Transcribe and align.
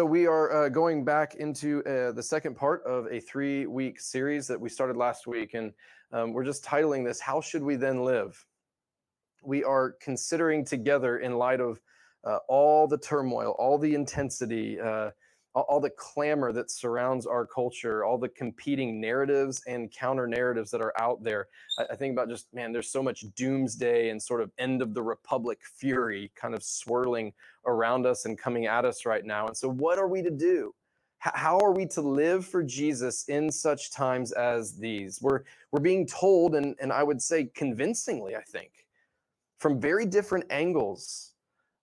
So, 0.00 0.06
we 0.06 0.26
are 0.26 0.50
uh, 0.50 0.68
going 0.70 1.04
back 1.04 1.34
into 1.34 1.84
uh, 1.84 2.12
the 2.12 2.22
second 2.22 2.56
part 2.56 2.82
of 2.84 3.06
a 3.12 3.20
three 3.20 3.66
week 3.66 4.00
series 4.00 4.46
that 4.46 4.58
we 4.58 4.70
started 4.70 4.96
last 4.96 5.26
week. 5.26 5.52
And 5.52 5.74
um, 6.10 6.32
we're 6.32 6.42
just 6.42 6.64
titling 6.64 7.04
this, 7.04 7.20
How 7.20 7.42
Should 7.42 7.62
We 7.62 7.76
Then 7.76 8.02
Live? 8.02 8.46
We 9.44 9.62
are 9.62 9.96
considering 10.00 10.64
together 10.64 11.18
in 11.18 11.34
light 11.36 11.60
of 11.60 11.82
uh, 12.24 12.38
all 12.48 12.88
the 12.88 12.96
turmoil, 12.96 13.54
all 13.58 13.76
the 13.76 13.94
intensity, 13.94 14.80
uh, 14.80 15.10
all 15.54 15.80
the 15.80 15.90
clamor 15.90 16.52
that 16.52 16.70
surrounds 16.70 17.26
our 17.26 17.44
culture, 17.44 18.04
all 18.04 18.18
the 18.18 18.28
competing 18.28 19.00
narratives 19.00 19.62
and 19.66 19.90
counter 19.90 20.26
narratives 20.26 20.70
that 20.70 20.80
are 20.80 20.92
out 21.00 21.22
there. 21.24 21.48
I, 21.78 21.96
think 21.96 22.12
about 22.12 22.28
just, 22.28 22.52
man, 22.54 22.72
there's 22.72 22.90
so 22.90 23.02
much 23.02 23.24
doomsday 23.34 24.10
and 24.10 24.22
sort 24.22 24.42
of 24.42 24.52
end 24.58 24.80
of 24.80 24.94
the 24.94 25.02
republic 25.02 25.60
fury 25.64 26.30
kind 26.36 26.54
of 26.54 26.62
swirling 26.62 27.32
around 27.66 28.06
us 28.06 28.26
and 28.26 28.38
coming 28.38 28.66
at 28.66 28.84
us 28.84 29.04
right 29.04 29.24
now. 29.24 29.48
And 29.48 29.56
so, 29.56 29.68
what 29.68 29.98
are 29.98 30.08
we 30.08 30.22
to 30.22 30.30
do? 30.30 30.72
how 31.20 31.58
are 31.58 31.72
we 31.72 31.84
to 31.84 32.00
live 32.00 32.46
for 32.46 32.62
Jesus 32.62 33.28
in 33.28 33.50
such 33.50 33.90
times 33.92 34.32
as 34.32 34.78
these? 34.78 35.20
We're, 35.20 35.42
we're 35.70 35.80
being 35.80 36.06
told, 36.06 36.54
and, 36.54 36.74
and 36.80 36.90
I 36.90 37.02
would 37.02 37.20
say 37.20 37.50
convincingly, 37.54 38.36
I 38.36 38.40
think, 38.40 38.86
from 39.58 39.78
very 39.78 40.06
different 40.06 40.46
angles, 40.48 41.32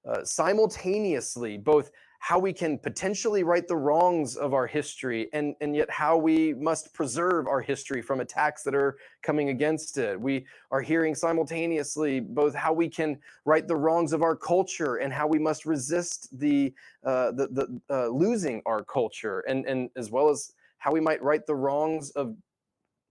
uh, 0.10 0.24
simultaneously, 0.24 1.58
both 1.58 1.92
how 2.20 2.40
we 2.40 2.52
can 2.52 2.78
potentially 2.78 3.44
right 3.44 3.68
the 3.68 3.76
wrongs 3.76 4.36
of 4.36 4.54
our 4.54 4.68
history 4.68 5.30
and, 5.34 5.56
and 5.62 5.76
yet 5.76 5.90
how 5.90 6.18
we 6.18 6.54
must 6.56 6.94
preserve 6.94 7.48
our 7.48 7.62
history 7.62 8.02
from 8.02 8.20
attacks 8.20 8.64
that 8.64 8.76
are 8.76 8.98
coming 9.22 9.50
against 9.50 9.98
it. 9.98 10.20
We 10.20 10.46
are 10.72 10.82
hearing 10.82 11.16
simultaneously 11.16 12.20
both 12.20 12.56
how 12.56 12.74
we 12.74 12.90
can 12.90 13.20
right 13.46 13.68
the 13.68 13.76
wrongs 13.76 14.14
of 14.14 14.24
our 14.24 14.36
culture 14.36 14.96
and 14.96 15.14
how 15.14 15.28
we 15.28 15.40
must 15.40 15.66
resist 15.66 16.28
the, 16.38 16.74
uh, 17.06 17.32
the, 17.32 17.48
the 17.48 17.82
uh, 17.90 18.08
losing 18.08 18.62
our 18.66 18.84
culture 18.84 19.42
and, 19.42 19.66
and 19.66 19.90
as 19.96 20.10
well 20.12 20.30
as 20.30 20.54
how 20.80 20.92
we 20.92 21.00
might 21.00 21.22
right 21.22 21.46
the 21.46 21.56
wrongs 21.56 22.12
of 22.12 22.36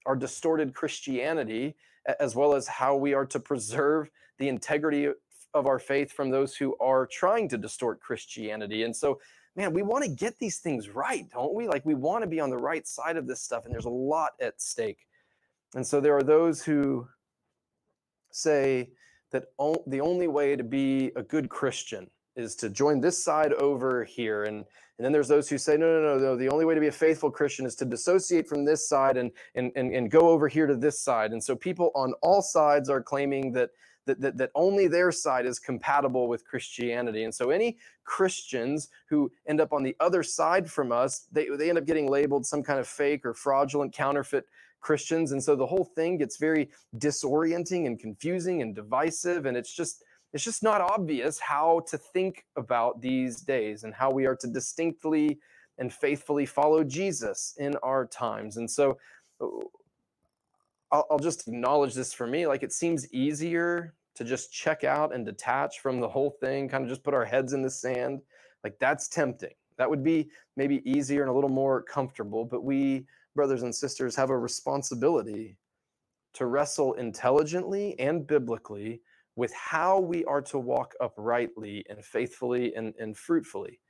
our 0.06 0.16
distorted 0.16 0.72
Christianity, 0.72 1.74
as 2.20 2.36
well 2.36 2.54
as 2.54 2.68
how 2.68 2.96
we 2.96 3.12
are 3.12 3.26
to 3.26 3.40
preserve 3.40 4.10
the 4.38 4.48
integrity 4.48 5.08
of 5.54 5.66
our 5.66 5.78
faith 5.78 6.12
from 6.12 6.30
those 6.30 6.56
who 6.56 6.76
are 6.78 7.06
trying 7.06 7.48
to 7.48 7.58
distort 7.58 8.00
Christianity. 8.00 8.82
And 8.82 8.94
so, 8.94 9.20
man, 9.54 9.72
we 9.72 9.82
want 9.82 10.04
to 10.04 10.10
get 10.10 10.38
these 10.38 10.58
things 10.58 10.88
right, 10.88 11.28
don't 11.30 11.54
we? 11.54 11.66
Like, 11.66 11.84
we 11.86 11.94
want 11.94 12.22
to 12.22 12.28
be 12.28 12.40
on 12.40 12.50
the 12.50 12.58
right 12.58 12.86
side 12.86 13.16
of 13.16 13.26
this 13.26 13.42
stuff, 13.42 13.64
and 13.64 13.72
there's 13.72 13.86
a 13.86 13.90
lot 13.90 14.32
at 14.40 14.60
stake. 14.60 15.06
And 15.74 15.86
so, 15.86 16.00
there 16.00 16.16
are 16.16 16.22
those 16.22 16.62
who 16.62 17.08
say 18.30 18.90
that 19.32 19.46
o- 19.58 19.82
the 19.86 20.00
only 20.00 20.28
way 20.28 20.56
to 20.56 20.64
be 20.64 21.12
a 21.16 21.22
good 21.22 21.48
Christian 21.48 22.10
is 22.36 22.54
to 22.56 22.68
join 22.68 23.00
this 23.00 23.22
side 23.22 23.52
over 23.54 24.04
here. 24.04 24.44
And, 24.44 24.58
and 24.58 25.04
then 25.04 25.12
there's 25.12 25.28
those 25.28 25.48
who 25.48 25.58
say, 25.58 25.76
no, 25.76 25.86
no, 25.86 26.16
no, 26.16 26.18
no, 26.18 26.36
the 26.36 26.48
only 26.50 26.64
way 26.64 26.74
to 26.74 26.80
be 26.80 26.88
a 26.88 26.92
faithful 26.92 27.30
Christian 27.30 27.66
is 27.66 27.74
to 27.76 27.84
dissociate 27.84 28.46
from 28.46 28.64
this 28.64 28.88
side 28.88 29.16
and, 29.16 29.30
and, 29.54 29.72
and, 29.74 29.92
and 29.92 30.10
go 30.10 30.28
over 30.28 30.46
here 30.46 30.66
to 30.66 30.76
this 30.76 31.00
side. 31.00 31.32
And 31.32 31.42
so 31.42 31.56
people 31.56 31.90
on 31.94 32.12
all 32.22 32.42
sides 32.42 32.90
are 32.90 33.02
claiming 33.02 33.52
that 33.52 33.70
that, 34.06 34.20
that, 34.20 34.36
that 34.38 34.50
only 34.54 34.88
their 34.88 35.12
side 35.12 35.46
is 35.46 35.58
compatible 35.58 36.28
with 36.28 36.44
Christianity. 36.44 37.24
And 37.24 37.34
so 37.34 37.50
any 37.50 37.78
Christians 38.04 38.88
who 39.08 39.30
end 39.46 39.60
up 39.60 39.72
on 39.72 39.82
the 39.82 39.96
other 40.00 40.22
side 40.22 40.70
from 40.70 40.92
us, 40.92 41.26
they, 41.32 41.48
they 41.56 41.68
end 41.68 41.78
up 41.78 41.86
getting 41.86 42.08
labeled 42.08 42.46
some 42.46 42.62
kind 42.62 42.80
of 42.80 42.86
fake 42.86 43.24
or 43.24 43.34
fraudulent 43.34 43.92
counterfeit 43.92 44.46
Christians. 44.80 45.32
And 45.32 45.42
so 45.42 45.56
the 45.56 45.66
whole 45.66 45.84
thing 45.84 46.18
gets 46.18 46.36
very 46.36 46.70
disorienting 46.96 47.86
and 47.86 47.98
confusing 47.98 48.62
and 48.62 48.74
divisive. 48.74 49.46
And 49.46 49.56
it's 49.56 49.74
just, 49.74 50.04
it's 50.32 50.44
just 50.44 50.62
not 50.62 50.80
obvious 50.80 51.40
how 51.40 51.82
to 51.88 51.98
think 51.98 52.44
about 52.56 53.00
these 53.00 53.40
days 53.40 53.84
and 53.84 53.94
how 53.94 54.10
we 54.10 54.26
are 54.26 54.36
to 54.36 54.46
distinctly 54.46 55.38
and 55.78 55.92
faithfully 55.92 56.46
follow 56.46 56.84
Jesus 56.84 57.54
in 57.58 57.74
our 57.82 58.06
times. 58.06 58.56
And 58.56 58.70
so 58.70 58.98
uh, 59.40 59.46
I'll, 60.90 61.06
I'll 61.10 61.18
just 61.18 61.48
acknowledge 61.48 61.94
this 61.94 62.12
for 62.12 62.26
me. 62.26 62.46
Like 62.46 62.62
it 62.62 62.72
seems 62.72 63.12
easier 63.12 63.94
to 64.16 64.24
just 64.24 64.52
check 64.52 64.84
out 64.84 65.14
and 65.14 65.24
detach 65.24 65.80
from 65.80 66.00
the 66.00 66.08
whole 66.08 66.36
thing, 66.40 66.68
kind 66.68 66.84
of 66.84 66.90
just 66.90 67.04
put 67.04 67.14
our 67.14 67.24
heads 67.24 67.52
in 67.52 67.62
the 67.62 67.70
sand. 67.70 68.20
Like 68.64 68.78
that's 68.80 69.08
tempting. 69.08 69.54
That 69.78 69.88
would 69.88 70.02
be 70.02 70.30
maybe 70.56 70.82
easier 70.90 71.22
and 71.22 71.30
a 71.30 71.34
little 71.34 71.50
more 71.50 71.82
comfortable. 71.82 72.44
But 72.44 72.64
we, 72.64 73.06
brothers 73.34 73.62
and 73.62 73.74
sisters, 73.74 74.16
have 74.16 74.30
a 74.30 74.38
responsibility 74.38 75.58
to 76.34 76.46
wrestle 76.46 76.94
intelligently 76.94 77.98
and 77.98 78.26
biblically 78.26 79.02
with 79.36 79.52
how 79.52 80.00
we 80.00 80.24
are 80.24 80.40
to 80.40 80.58
walk 80.58 80.94
uprightly 81.00 81.84
and 81.88 82.02
faithfully 82.04 82.74
and, 82.74 82.94
and 82.98 83.16
fruitfully 83.16 83.80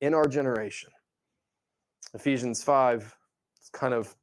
in 0.00 0.14
our 0.14 0.26
generation. 0.26 0.90
Ephesians 2.14 2.62
5 2.62 3.16
is 3.62 3.68
kind 3.70 3.94
of 3.94 4.14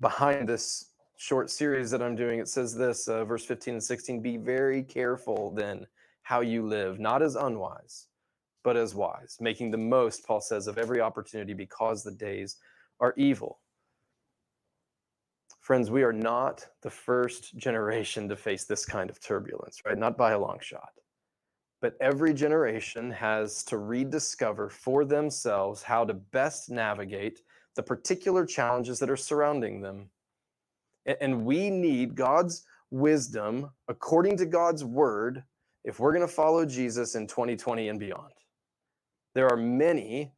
behind 0.00 0.48
this 0.48 0.92
short 1.16 1.50
series 1.50 1.90
that 1.90 2.02
I'm 2.02 2.14
doing, 2.14 2.38
it 2.38 2.48
says 2.48 2.74
this, 2.74 3.08
uh, 3.08 3.24
verse 3.24 3.44
15 3.44 3.74
and 3.74 3.82
16 3.82 4.20
Be 4.20 4.36
very 4.36 4.82
careful 4.82 5.50
then 5.50 5.86
how 6.22 6.40
you 6.40 6.66
live, 6.66 7.00
not 7.00 7.22
as 7.22 7.36
unwise, 7.36 8.08
but 8.62 8.76
as 8.76 8.94
wise, 8.94 9.36
making 9.40 9.70
the 9.70 9.78
most, 9.78 10.26
Paul 10.26 10.40
says, 10.40 10.66
of 10.66 10.78
every 10.78 11.00
opportunity 11.00 11.54
because 11.54 12.02
the 12.02 12.12
days 12.12 12.56
are 13.00 13.14
evil. 13.16 13.60
Friends, 15.60 15.90
we 15.90 16.04
are 16.04 16.12
not 16.12 16.64
the 16.82 16.90
first 16.90 17.56
generation 17.56 18.28
to 18.28 18.36
face 18.36 18.64
this 18.64 18.84
kind 18.84 19.10
of 19.10 19.20
turbulence, 19.20 19.82
right? 19.84 19.98
Not 19.98 20.16
by 20.16 20.32
a 20.32 20.38
long 20.38 20.58
shot. 20.60 20.90
But 21.80 21.96
every 22.00 22.32
generation 22.32 23.10
has 23.10 23.64
to 23.64 23.78
rediscover 23.78 24.70
for 24.70 25.04
themselves 25.04 25.82
how 25.82 26.04
to 26.04 26.14
best 26.14 26.70
navigate 26.70 27.40
the 27.74 27.82
particular 27.82 28.46
challenges 28.46 28.98
that 29.00 29.10
are 29.10 29.16
surrounding 29.16 29.80
them 29.80 30.08
and 31.20 31.44
we 31.44 31.70
need 31.70 32.14
God's 32.14 32.64
wisdom 32.90 33.70
according 33.88 34.36
to 34.38 34.46
God's 34.46 34.84
word 34.84 35.44
if 35.84 36.00
we're 36.00 36.12
going 36.12 36.26
to 36.26 36.32
follow 36.32 36.66
Jesus 36.66 37.14
in 37.14 37.26
2020 37.26 37.88
and 37.88 38.00
beyond. 38.00 38.32
There 39.34 39.48
are 39.48 39.56
many 39.56 40.32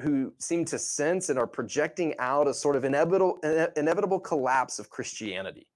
who 0.00 0.32
seem 0.38 0.64
to 0.66 0.78
sense 0.78 1.28
and 1.28 1.38
are 1.38 1.46
projecting 1.46 2.14
out 2.18 2.46
a 2.46 2.54
sort 2.54 2.76
of 2.76 2.84
inevitable 2.84 3.38
inevitable 3.76 4.20
collapse 4.20 4.78
of 4.78 4.90
Christianity. 4.90 5.66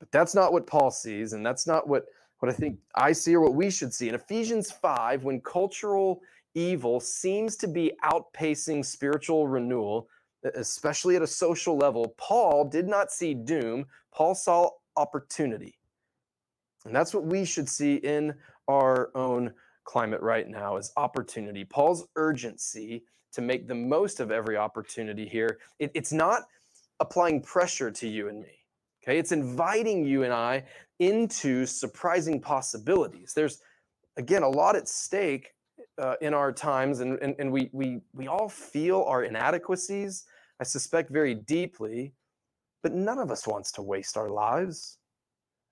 But 0.00 0.10
that's 0.10 0.34
not 0.34 0.52
what 0.52 0.66
Paul 0.66 0.90
sees 0.90 1.32
and 1.32 1.44
that's 1.44 1.66
not 1.66 1.88
what 1.88 2.04
what 2.40 2.50
I 2.50 2.54
think 2.54 2.78
I 2.94 3.12
see 3.12 3.34
or 3.34 3.40
what 3.40 3.54
we 3.54 3.70
should 3.70 3.94
see. 3.94 4.08
In 4.08 4.14
Ephesians 4.14 4.70
5 4.70 5.24
when 5.24 5.40
cultural 5.40 6.20
evil 6.54 7.00
seems 7.00 7.56
to 7.56 7.68
be 7.68 7.92
outpacing 8.04 8.84
spiritual 8.84 9.48
renewal, 9.48 10.08
especially 10.54 11.16
at 11.16 11.22
a 11.22 11.26
social 11.26 11.76
level, 11.76 12.14
Paul 12.18 12.64
did 12.64 12.86
not 12.86 13.10
see 13.10 13.34
doom, 13.34 13.86
Paul 14.12 14.34
saw 14.34 14.70
opportunity. 14.96 15.78
And 16.84 16.94
that's 16.94 17.14
what 17.14 17.24
we 17.24 17.44
should 17.44 17.68
see 17.68 17.94
in 17.96 18.34
our 18.68 19.10
own 19.14 19.52
climate 19.84 20.20
right 20.20 20.48
now 20.48 20.76
is 20.76 20.92
opportunity. 20.96 21.64
Paul's 21.64 22.06
urgency 22.16 23.04
to 23.32 23.42
make 23.42 23.66
the 23.66 23.74
most 23.74 24.20
of 24.20 24.30
every 24.30 24.56
opportunity 24.56 25.26
here, 25.26 25.58
it, 25.78 25.90
it's 25.94 26.12
not 26.12 26.42
applying 27.00 27.40
pressure 27.40 27.90
to 27.90 28.08
you 28.08 28.28
and 28.28 28.40
me. 28.40 28.64
Okay, 29.02 29.18
it's 29.18 29.32
inviting 29.32 30.04
you 30.04 30.22
and 30.22 30.32
I 30.32 30.64
into 30.98 31.66
surprising 31.66 32.40
possibilities. 32.40 33.32
There's 33.34 33.58
again 34.16 34.42
a 34.42 34.48
lot 34.48 34.76
at 34.76 34.88
stake 34.88 35.54
uh, 35.98 36.14
in 36.20 36.32
our 36.32 36.52
times, 36.52 37.00
and, 37.00 37.18
and, 37.20 37.34
and 37.38 37.52
we, 37.52 37.70
we, 37.72 38.00
we 38.14 38.28
all 38.28 38.48
feel 38.48 39.02
our 39.02 39.24
inadequacies. 39.24 40.24
I 40.60 40.64
suspect 40.64 41.10
very 41.10 41.34
deeply, 41.34 42.14
but 42.82 42.92
none 42.92 43.18
of 43.18 43.30
us 43.30 43.46
wants 43.46 43.72
to 43.72 43.82
waste 43.82 44.16
our 44.16 44.30
lives. 44.30 44.98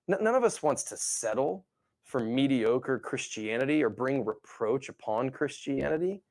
None 0.07 0.35
of 0.35 0.43
us 0.43 0.61
wants 0.61 0.83
to 0.83 0.97
settle 0.97 1.65
for 2.03 2.19
mediocre 2.19 2.99
Christianity 2.99 3.83
or 3.83 3.89
bring 3.89 4.25
reproach 4.25 4.89
upon 4.89 5.29
Christianity. 5.29 6.21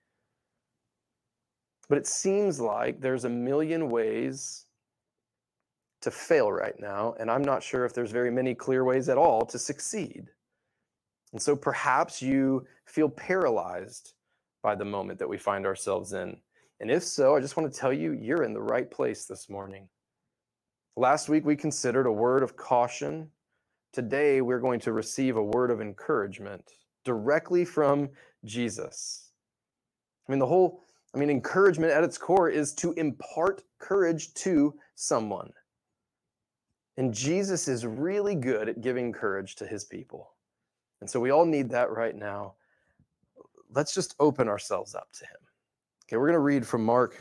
But 1.89 1.99
it 1.99 2.07
seems 2.07 2.61
like 2.61 3.01
there's 3.01 3.25
a 3.25 3.31
million 3.31 3.89
ways 3.89 4.67
to 6.03 6.11
fail 6.11 6.51
right 6.53 6.79
now, 6.79 7.15
and 7.19 7.31
I'm 7.31 7.43
not 7.43 7.63
sure 7.63 7.85
if 7.85 7.95
there's 7.95 8.11
very 8.11 8.31
many 8.31 8.55
clear 8.55 8.85
ways 8.85 9.09
at 9.09 9.17
all 9.17 9.47
to 9.47 9.59
succeed. 9.59 10.27
And 11.33 11.41
so 11.41 11.57
perhaps 11.57 12.21
you 12.21 12.67
feel 12.87 13.09
paralyzed 13.09 14.15
by 14.63 14.75
the 14.75 14.85
moment 14.85 15.19
that 15.19 15.29
we 15.29 15.39
find 15.39 15.65
ourselves 15.65 16.13
in. 16.13 16.37
And 16.83 16.91
if 16.91 17.05
so, 17.05 17.37
I 17.37 17.41
just 17.41 17.57
want 17.57 17.73
to 17.73 17.79
tell 17.79 17.93
you, 17.93 18.11
you're 18.11 18.43
in 18.43 18.53
the 18.53 18.61
right 18.61 18.91
place 18.91 19.25
this 19.25 19.49
morning. 19.49 19.89
Last 20.97 21.29
week, 21.29 21.45
we 21.45 21.55
considered 21.55 22.07
a 22.07 22.13
word 22.13 22.43
of 22.43 22.57
caution. 22.57 23.31
Today, 23.93 24.41
we're 24.41 24.59
going 24.59 24.81
to 24.81 24.93
receive 24.93 25.37
a 25.37 25.43
word 25.45 25.71
of 25.71 25.81
encouragement 25.81 26.73
directly 27.05 27.65
from 27.65 28.11
Jesus. 28.45 29.31
I 30.29 30.33
mean, 30.33 30.41
the 30.41 30.47
whole, 30.47 30.83
I 31.15 31.19
mean, 31.19 31.31
encouragement 31.31 31.93
at 31.93 32.03
its 32.03 32.19
core 32.19 32.51
is 32.51 32.75
to 32.75 32.93
impart 32.95 33.63
courage 33.79 34.35
to 34.35 34.75
someone. 34.97 35.53
And 36.97 37.15
Jesus 37.15 37.69
is 37.69 37.87
really 37.87 38.35
good 38.35 38.69
at 38.69 38.81
giving 38.81 39.13
courage 39.13 39.55
to 39.57 39.69
his 39.69 39.85
people. 39.85 40.33
And 41.01 41.09
so 41.09 41.21
we 41.21 41.31
all 41.31 41.47
need 41.47 41.71
that 41.71 41.93
right 41.93 42.17
now. 42.17 42.55
Let's 43.73 43.95
just 43.95 44.17
open 44.19 44.49
ourselves 44.49 44.97
up 44.97 45.13
to 45.13 45.25
him. 45.27 45.37
Okay, 46.13 46.19
we're 46.19 46.27
going 46.27 46.35
to 46.35 46.41
read 46.41 46.67
from 46.67 46.85
Mark 46.85 47.17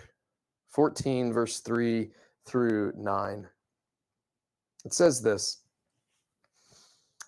14, 0.72 1.32
verse 1.32 1.62
3 1.62 2.10
through 2.46 2.92
9. 2.98 3.48
It 4.84 4.94
says 4.94 5.22
this 5.22 5.62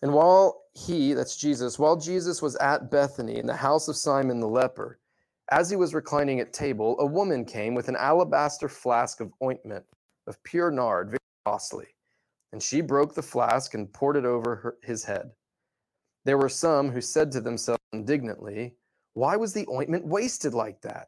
And 0.02 0.12
while 0.12 0.64
he, 0.74 1.14
that's 1.14 1.38
Jesus, 1.38 1.80
while 1.80 1.96
Jesus 1.96 2.42
was 2.42 2.58
at 2.58 2.92
Bethany 2.92 3.38
in 3.38 3.48
the 3.48 3.56
house 3.56 3.88
of 3.88 3.96
Simon 3.96 4.42
the 4.42 4.48
leper, 4.48 5.00
as 5.52 5.70
he 5.70 5.78
was 5.78 5.94
reclining 5.94 6.42
at 6.42 6.52
table, 6.52 6.98
a 7.00 7.06
woman 7.06 7.46
came 7.46 7.76
with 7.76 7.88
an 7.88 7.96
alabaster 7.96 8.68
flask 8.68 9.22
of 9.22 9.32
ointment 9.42 9.86
of 10.28 10.44
pure 10.44 10.70
nard, 10.70 11.12
very 11.12 11.20
costly. 11.46 11.88
And 12.52 12.62
she 12.62 12.82
broke 12.82 13.16
the 13.16 13.22
flask 13.22 13.74
and 13.74 13.94
poured 13.94 14.18
it 14.18 14.26
over 14.26 14.58
her, 14.58 14.76
his 14.84 15.06
head. 15.06 15.32
There 16.26 16.38
were 16.38 16.50
some 16.50 16.92
who 16.92 17.00
said 17.00 17.32
to 17.32 17.40
themselves 17.40 17.80
indignantly, 17.94 18.76
Why 19.14 19.38
was 19.38 19.54
the 19.54 19.66
ointment 19.70 20.06
wasted 20.06 20.54
like 20.54 20.82
that? 20.82 21.08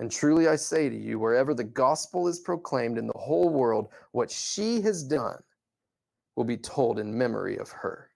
And 0.00 0.10
truly 0.10 0.46
I 0.46 0.56
say 0.56 0.88
to 0.88 0.96
you, 0.96 1.18
wherever 1.18 1.54
the 1.54 1.64
gospel 1.64 2.28
is 2.28 2.38
proclaimed 2.38 2.98
in 2.98 3.06
the 3.06 3.18
whole 3.18 3.48
world, 3.48 3.88
what 4.12 4.30
she 4.30 4.80
has 4.82 5.02
done 5.02 5.42
will 6.36 6.44
be 6.44 6.56
told 6.56 6.98
in 6.98 7.16
memory 7.16 7.58
of 7.58 7.70
her. 7.70 8.10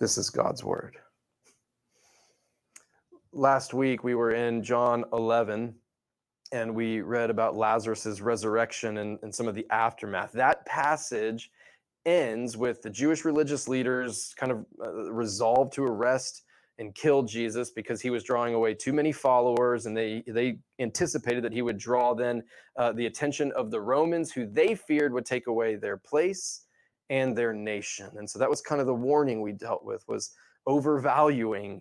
This 0.00 0.16
is 0.16 0.30
God's 0.30 0.64
word. 0.64 0.96
Last 3.32 3.74
week 3.74 4.04
we 4.04 4.14
were 4.14 4.30
in 4.30 4.62
John 4.62 5.04
11 5.12 5.74
and 6.50 6.74
we 6.74 7.02
read 7.02 7.28
about 7.28 7.56
Lazarus's 7.56 8.22
resurrection 8.22 8.98
and, 8.98 9.18
and 9.22 9.34
some 9.34 9.48
of 9.48 9.54
the 9.54 9.66
aftermath. 9.70 10.32
That 10.32 10.64
passage 10.64 11.50
ends 12.06 12.56
with 12.56 12.80
the 12.80 12.88
Jewish 12.88 13.24
religious 13.26 13.68
leaders 13.68 14.34
kind 14.38 14.52
of 14.52 14.64
uh, 14.82 15.12
resolved 15.12 15.74
to 15.74 15.84
arrest 15.84 16.44
and 16.78 16.94
kill 16.94 17.22
Jesus 17.22 17.70
because 17.70 18.00
he 18.00 18.10
was 18.10 18.22
drawing 18.22 18.54
away 18.54 18.74
too 18.74 18.92
many 18.92 19.12
followers, 19.12 19.86
and 19.86 19.96
they 19.96 20.22
they 20.26 20.58
anticipated 20.78 21.42
that 21.44 21.52
he 21.52 21.62
would 21.62 21.78
draw 21.78 22.14
then 22.14 22.42
uh, 22.76 22.92
the 22.92 23.06
attention 23.06 23.52
of 23.52 23.70
the 23.70 23.80
Romans, 23.80 24.32
who 24.32 24.46
they 24.46 24.74
feared 24.74 25.12
would 25.12 25.26
take 25.26 25.46
away 25.48 25.76
their 25.76 25.96
place 25.96 26.62
and 27.10 27.36
their 27.36 27.52
nation. 27.52 28.10
And 28.16 28.28
so 28.28 28.38
that 28.38 28.50
was 28.50 28.60
kind 28.60 28.80
of 28.80 28.86
the 28.86 28.94
warning 28.94 29.40
we 29.40 29.52
dealt 29.52 29.84
with 29.84 30.06
was 30.08 30.30
overvaluing 30.66 31.80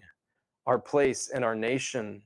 our 0.66 0.80
place 0.80 1.30
and 1.34 1.44
our 1.44 1.56
nation 1.56 2.22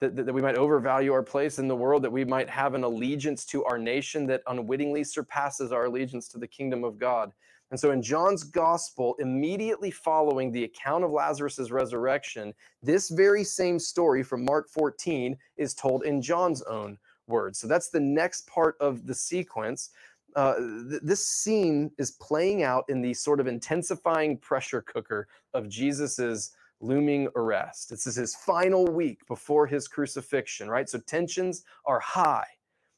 that, 0.00 0.16
that, 0.16 0.34
we 0.34 0.42
might 0.42 0.56
overvalue 0.56 1.12
our 1.12 1.22
place 1.22 1.58
in 1.58 1.68
the 1.68 1.76
world, 1.76 2.02
that 2.02 2.12
we 2.12 2.24
might 2.24 2.50
have 2.50 2.74
an 2.74 2.84
allegiance 2.84 3.44
to 3.46 3.64
our 3.64 3.78
nation 3.78 4.26
that 4.26 4.42
unwittingly 4.48 5.04
surpasses 5.04 5.72
our 5.72 5.86
allegiance 5.86 6.28
to 6.28 6.38
the 6.38 6.46
kingdom 6.46 6.84
of 6.84 6.98
God. 6.98 7.32
And 7.70 7.80
so 7.80 7.90
in 7.90 8.02
John's 8.02 8.44
gospel, 8.44 9.16
immediately 9.18 9.90
following 9.90 10.52
the 10.52 10.64
account 10.64 11.02
of 11.02 11.10
Lazarus' 11.10 11.70
resurrection, 11.70 12.54
this 12.82 13.10
very 13.10 13.42
same 13.42 13.78
story 13.78 14.22
from 14.22 14.44
Mark 14.44 14.68
14 14.68 15.36
is 15.56 15.74
told 15.74 16.04
in 16.04 16.22
John's 16.22 16.62
own 16.62 16.98
words. 17.26 17.58
So 17.58 17.66
that's 17.66 17.90
the 17.90 18.00
next 18.00 18.46
part 18.46 18.76
of 18.80 19.06
the 19.06 19.14
sequence. 19.14 19.90
Uh, 20.36 20.56
th- 20.88 21.02
this 21.02 21.26
scene 21.26 21.90
is 21.98 22.12
playing 22.12 22.62
out 22.62 22.84
in 22.88 23.00
the 23.00 23.14
sort 23.14 23.40
of 23.40 23.46
intensifying 23.46 24.36
pressure 24.38 24.82
cooker 24.82 25.28
of 25.54 25.68
Jesus's 25.68 26.52
looming 26.80 27.28
arrest. 27.36 27.88
This 27.88 28.06
is 28.06 28.16
his 28.16 28.34
final 28.34 28.86
week 28.86 29.26
before 29.26 29.66
his 29.66 29.88
crucifixion, 29.88 30.68
right? 30.68 30.88
So 30.88 30.98
tensions 30.98 31.64
are 31.86 32.00
high. 32.00 32.46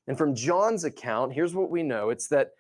And 0.09 0.17
from 0.17 0.35
John's 0.35 0.85
account, 0.85 1.33
here's 1.33 1.55
what 1.55 1.71
we 1.71 1.83
know 1.83 2.11
it's 2.11 2.29
that 2.29 2.53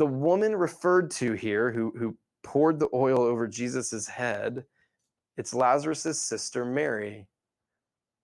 the 0.00 0.06
woman 0.06 0.56
referred 0.56 1.10
to 1.10 1.34
here 1.34 1.70
who, 1.70 1.92
who 1.94 2.16
poured 2.42 2.78
the 2.78 2.88
oil 2.94 3.18
over 3.18 3.46
Jesus' 3.46 4.08
head, 4.08 4.64
it's 5.36 5.52
Lazarus' 5.52 6.18
sister, 6.18 6.64
Mary. 6.64 7.26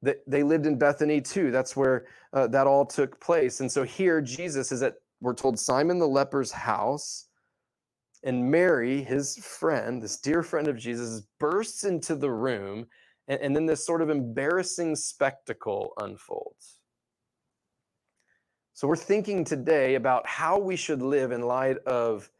They, 0.00 0.42
lived 0.42 0.64
in 0.64 0.78
Bethany 0.78 1.20
too. 1.20 1.50
That's 1.50 1.76
where 1.76 2.06
uh, 2.32 2.46
that 2.46 2.66
all 2.66 2.86
took 2.86 3.20
place. 3.20 3.60
And 3.60 3.70
so 3.70 3.82
here, 3.82 4.22
Jesus 4.22 4.72
is 4.72 4.82
at, 4.82 4.94
we're 5.20 5.34
told, 5.34 5.58
Simon 5.58 5.98
the 5.98 6.08
leper's 6.08 6.50
house 6.50 7.28
and 8.24 8.50
Mary, 8.50 9.02
his 9.02 9.36
friend, 9.36 10.02
this 10.02 10.18
dear 10.18 10.42
friend 10.42 10.68
of 10.68 10.78
Jesus, 10.78 11.24
bursts 11.38 11.84
into 11.84 12.14
the 12.14 12.30
room, 12.30 12.86
and, 13.28 13.38
and 13.42 13.54
then 13.54 13.66
this 13.66 13.84
sort 13.84 14.00
of 14.00 14.08
embarrassing 14.08 14.96
spectacle 14.96 15.92
unfolds. 15.98 16.75
So, 18.76 18.86
we're 18.86 18.96
thinking 18.96 19.42
today 19.42 19.94
about 19.94 20.26
how 20.26 20.58
we 20.58 20.76
should 20.76 21.00
live 21.00 21.32
in 21.32 21.40
light 21.40 21.78
of 21.86 22.30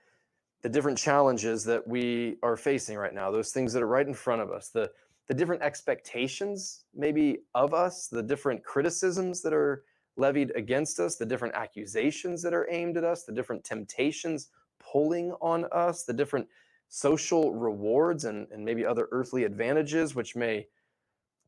the 0.61 0.69
different 0.69 0.99
challenges 0.99 1.65
that 1.65 1.89
we 1.89 2.37
are 2.43 2.59
facing 2.59 2.99
right 2.99 3.15
now, 3.15 3.31
those 3.31 3.53
things 3.53 3.73
that 3.73 3.83
are 3.83 3.87
right 3.87 4.07
in 4.07 4.13
front 4.13 4.43
of 4.43 4.51
us, 4.51 4.69
the, 4.69 4.91
the 5.29 5.33
different 5.33 5.63
expectations 5.63 6.85
maybe 6.95 7.39
of 7.55 7.73
us, 7.73 8.09
the 8.09 8.23
different 8.23 8.63
criticisms 8.63 9.41
that 9.41 9.55
are 9.55 9.85
levied 10.19 10.53
against 10.57 11.01
us, 11.01 11.17
the 11.17 11.25
different 11.25 11.55
accusations 11.55 12.43
that 12.43 12.53
are 12.53 12.69
aimed 12.71 12.99
at 12.99 13.05
us, 13.05 13.23
the 13.23 13.33
different 13.33 13.65
temptations 13.65 14.49
pulling 14.79 15.33
on 15.41 15.65
us, 15.73 16.05
the 16.05 16.13
different 16.13 16.47
social 16.91 17.55
rewards 17.55 18.27
and, 18.27 18.47
and 18.53 18.63
maybe 18.63 18.85
other 18.85 19.09
earthly 19.11 19.45
advantages 19.45 20.15
which 20.15 20.37
may 20.37 20.67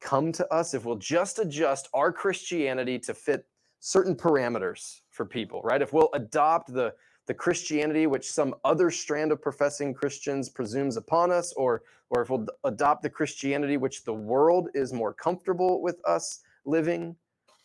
come 0.01 0.33
to 0.33 0.51
us 0.51 0.73
if 0.73 0.87
we'll 0.87 0.97
just 0.97 1.39
adjust 1.39 1.91
our 1.93 2.11
Christianity 2.11 2.99
to 2.99 3.13
fit 3.13 3.45
certain 3.81 4.15
parameters 4.15 5.01
for 5.11 5.25
people, 5.25 5.61
right? 5.63 5.83
If 5.83 5.93
we'll 5.93 6.11
adopt 6.15 6.73
the 6.73 6.95
the 7.27 7.35
Christianity 7.35 8.07
which 8.07 8.29
some 8.29 8.55
other 8.65 8.91
strand 8.91 9.33
of 9.33 9.43
professing 9.43 9.93
Christians 9.93 10.49
presumes 10.49 10.97
upon 10.97 11.31
us, 11.31 11.53
or 11.53 11.83
or 12.11 12.23
if 12.23 12.31
we'll 12.31 12.47
adopt 12.65 13.03
the 13.03 13.11
Christianity 13.11 13.77
which 13.77 14.05
the 14.05 14.15
world 14.15 14.71
is 14.75 14.93
more 14.93 15.13
comfortable 15.13 15.83
with 15.83 16.01
us 16.07 16.41
living 16.65 17.15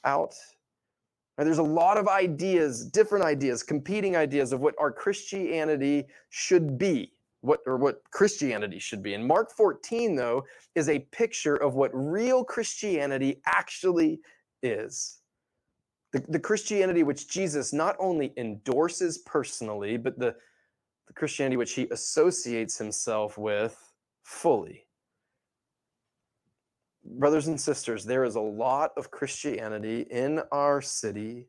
out. 0.04 0.34
Right, 1.38 1.46
there's 1.46 1.60
a 1.60 1.64
lot 1.64 1.98
of 1.98 2.08
ideas, 2.10 2.86
different 2.86 3.26
ideas, 3.26 3.64
competing 3.64 4.16
ideas 4.16 4.52
of 4.52 4.60
what 4.60 4.76
our 4.80 4.92
Christianity 4.92 6.06
should 6.30 6.78
be, 6.78 7.14
what 7.42 7.62
or 7.66 7.78
what 7.78 8.02
Christianity 8.12 8.80
should 8.80 9.02
be. 9.02 9.14
And 9.14 9.26
Mark 9.26 9.52
14, 9.52 10.16
though, 10.16 10.44
is 10.76 10.90
a 10.90 11.00
picture 11.00 11.56
of 11.56 11.74
what 11.76 11.90
real 11.94 12.44
Christianity 12.44 13.42
actually 13.46 14.20
is. 14.62 15.20
The, 16.14 16.24
the 16.30 16.40
Christianity 16.40 17.04
which 17.04 17.28
Jesus 17.28 17.74
not 17.74 17.96
only 18.00 18.34
endorses 18.38 19.18
personally, 19.20 19.98
but 19.98 20.18
the, 20.18 20.36
the 21.08 21.14
Christianity 21.14 21.58
which 21.58 21.74
he 21.74 21.88
associates 21.90 22.78
himself 22.78 23.38
with 23.38 23.78
fully 24.24 24.86
brothers 27.06 27.48
and 27.48 27.60
sisters, 27.60 28.06
there 28.06 28.24
is 28.24 28.36
a 28.36 28.42
lot 28.42 28.92
of 28.98 29.12
Christianity 29.12 30.02
in 30.10 30.42
our 30.52 30.82
city, 30.82 31.48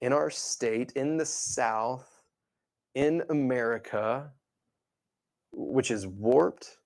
in 0.00 0.12
our 0.12 0.30
state, 0.30 0.92
in 0.92 1.16
the 1.16 1.26
South, 1.26 2.22
in 2.94 3.22
America, 3.30 4.30
which 5.52 5.90
is 5.90 6.06
warped 6.06 6.78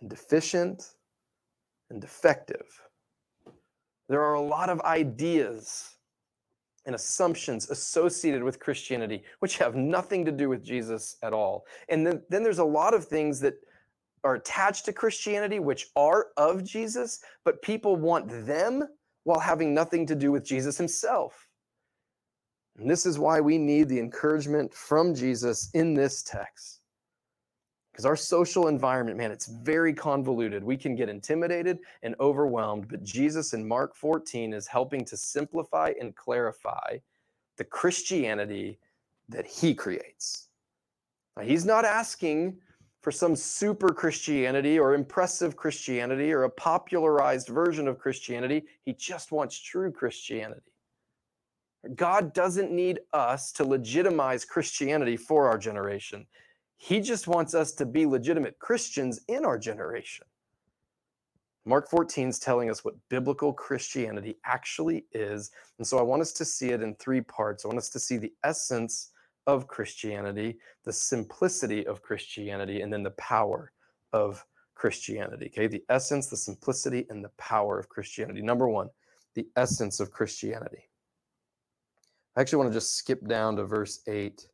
and 0.00 0.10
deficient 0.10 0.94
and 1.90 2.00
defective. 2.00 2.66
There 4.08 4.22
are 4.22 4.34
a 4.34 4.40
lot 4.40 4.68
of 4.68 4.80
ideas 4.82 5.93
and 6.86 6.94
assumptions 6.94 7.70
associated 7.70 8.42
with 8.42 8.60
Christianity, 8.60 9.22
which 9.38 9.58
have 9.58 9.74
nothing 9.74 10.24
to 10.24 10.32
do 10.32 10.48
with 10.48 10.64
Jesus 10.64 11.16
at 11.22 11.32
all. 11.32 11.66
And 11.88 12.06
then, 12.06 12.22
then 12.28 12.42
there's 12.42 12.58
a 12.58 12.64
lot 12.64 12.94
of 12.94 13.06
things 13.06 13.40
that 13.40 13.54
are 14.22 14.36
attached 14.36 14.84
to 14.86 14.92
Christianity, 14.92 15.58
which 15.58 15.88
are 15.96 16.28
of 16.36 16.64
Jesus, 16.64 17.20
but 17.44 17.62
people 17.62 17.96
want 17.96 18.46
them 18.46 18.84
while 19.24 19.40
having 19.40 19.74
nothing 19.74 20.06
to 20.06 20.14
do 20.14 20.32
with 20.32 20.44
Jesus 20.44 20.78
himself. 20.78 21.48
And 22.78 22.90
this 22.90 23.06
is 23.06 23.18
why 23.18 23.40
we 23.40 23.58
need 23.58 23.88
the 23.88 24.00
encouragement 24.00 24.72
from 24.74 25.14
Jesus 25.14 25.70
in 25.74 25.94
this 25.94 26.22
text. 26.22 26.80
Because 27.94 28.06
our 28.06 28.16
social 28.16 28.66
environment, 28.66 29.16
man, 29.16 29.30
it's 29.30 29.46
very 29.46 29.94
convoluted. 29.94 30.64
We 30.64 30.76
can 30.76 30.96
get 30.96 31.08
intimidated 31.08 31.78
and 32.02 32.16
overwhelmed, 32.18 32.88
but 32.88 33.04
Jesus 33.04 33.52
in 33.52 33.68
Mark 33.68 33.94
14 33.94 34.52
is 34.52 34.66
helping 34.66 35.04
to 35.04 35.16
simplify 35.16 35.92
and 36.00 36.16
clarify 36.16 36.98
the 37.56 37.62
Christianity 37.62 38.80
that 39.28 39.46
he 39.46 39.76
creates. 39.76 40.48
Now, 41.36 41.44
he's 41.44 41.64
not 41.64 41.84
asking 41.84 42.58
for 43.00 43.12
some 43.12 43.36
super 43.36 43.90
Christianity 43.90 44.76
or 44.76 44.94
impressive 44.94 45.54
Christianity 45.54 46.32
or 46.32 46.42
a 46.42 46.50
popularized 46.50 47.46
version 47.46 47.86
of 47.86 48.00
Christianity. 48.00 48.64
He 48.82 48.94
just 48.94 49.30
wants 49.30 49.56
true 49.56 49.92
Christianity. 49.92 50.72
God 51.94 52.32
doesn't 52.32 52.72
need 52.72 52.98
us 53.12 53.52
to 53.52 53.64
legitimize 53.64 54.44
Christianity 54.44 55.16
for 55.16 55.48
our 55.48 55.58
generation. 55.58 56.26
He 56.84 57.00
just 57.00 57.26
wants 57.26 57.54
us 57.54 57.72
to 57.76 57.86
be 57.86 58.04
legitimate 58.04 58.58
Christians 58.58 59.18
in 59.28 59.46
our 59.46 59.56
generation. 59.56 60.26
Mark 61.64 61.88
14 61.88 62.28
is 62.28 62.38
telling 62.38 62.68
us 62.68 62.84
what 62.84 62.92
biblical 63.08 63.54
Christianity 63.54 64.36
actually 64.44 65.06
is. 65.12 65.50
And 65.78 65.86
so 65.86 65.98
I 65.98 66.02
want 66.02 66.20
us 66.20 66.32
to 66.32 66.44
see 66.44 66.72
it 66.72 66.82
in 66.82 66.94
three 66.96 67.22
parts. 67.22 67.64
I 67.64 67.68
want 67.68 67.78
us 67.78 67.88
to 67.88 67.98
see 67.98 68.18
the 68.18 68.34
essence 68.44 69.12
of 69.46 69.66
Christianity, 69.66 70.58
the 70.84 70.92
simplicity 70.92 71.86
of 71.86 72.02
Christianity, 72.02 72.82
and 72.82 72.92
then 72.92 73.02
the 73.02 73.12
power 73.12 73.72
of 74.12 74.44
Christianity. 74.74 75.46
Okay, 75.46 75.68
the 75.68 75.84
essence, 75.88 76.26
the 76.26 76.36
simplicity, 76.36 77.06
and 77.08 77.24
the 77.24 77.32
power 77.38 77.78
of 77.78 77.88
Christianity. 77.88 78.42
Number 78.42 78.68
one, 78.68 78.90
the 79.34 79.48
essence 79.56 80.00
of 80.00 80.10
Christianity. 80.10 80.90
I 82.36 82.42
actually 82.42 82.58
want 82.58 82.72
to 82.72 82.76
just 82.76 82.94
skip 82.94 83.26
down 83.26 83.56
to 83.56 83.64
verse 83.64 84.00
8 84.06 84.46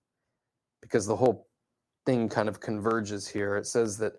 because 0.81 1.07
the 1.07 1.17
whole 1.17 1.50
thing 2.07 2.29
kind 2.29 2.49
of 2.49 2.61
converges 2.61 3.29
here. 3.29 3.57
It 3.57 3.67
says 3.67 3.99
that 3.99 4.15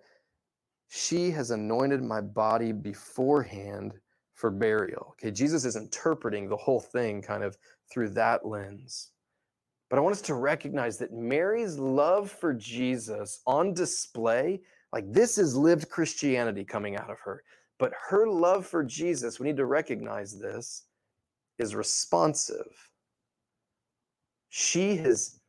she 0.88 1.30
has 1.30 1.50
anointed 1.50 2.02
my 2.02 2.20
body 2.20 2.72
beforehand 2.72 3.94
for 4.34 4.50
burial. 4.50 5.14
Okay, 5.18 5.30
Jesus 5.30 5.64
is 5.64 5.76
interpreting 5.76 6.48
the 6.48 6.56
whole 6.56 6.80
thing 6.80 7.22
kind 7.22 7.42
of 7.42 7.56
through 7.90 8.10
that 8.10 8.46
lens. 8.46 9.10
But 9.88 9.98
I 9.98 10.02
want 10.02 10.14
us 10.14 10.22
to 10.22 10.34
recognize 10.34 10.96
that 10.98 11.12
Mary's 11.12 11.78
love 11.78 12.30
for 12.30 12.54
Jesus 12.54 13.40
on 13.46 13.74
display, 13.74 14.62
like 14.92 15.04
this 15.12 15.36
is 15.36 15.54
lived 15.54 15.90
Christianity 15.90 16.64
coming 16.64 16.96
out 16.96 17.10
of 17.10 17.20
her. 17.20 17.42
But 17.78 17.92
her 18.08 18.26
love 18.26 18.66
for 18.66 18.82
Jesus, 18.82 19.38
we 19.38 19.48
need 19.48 19.58
to 19.58 19.66
recognize 19.66 20.38
this, 20.38 20.84
is 21.58 21.74
responsive. 21.74 22.90
She 24.48 24.96
has 24.96 25.40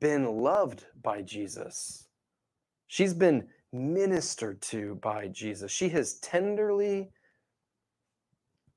been 0.00 0.26
loved 0.26 0.86
by 1.02 1.22
Jesus. 1.22 2.08
She's 2.86 3.14
been 3.14 3.48
ministered 3.72 4.60
to 4.62 4.96
by 4.96 5.28
Jesus. 5.28 5.70
She 5.70 5.88
has 5.90 6.14
tenderly 6.20 7.10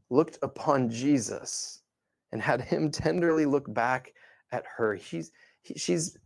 looked 0.09 0.37
upon 0.41 0.89
Jesus 0.89 1.81
and 2.31 2.41
had 2.41 2.61
him 2.61 2.91
tenderly 2.91 3.45
look 3.45 3.71
back 3.73 4.13
at 4.51 4.63
her. 4.77 4.95
He's 4.95 5.31
he, 5.61 5.73
she's 5.75 6.17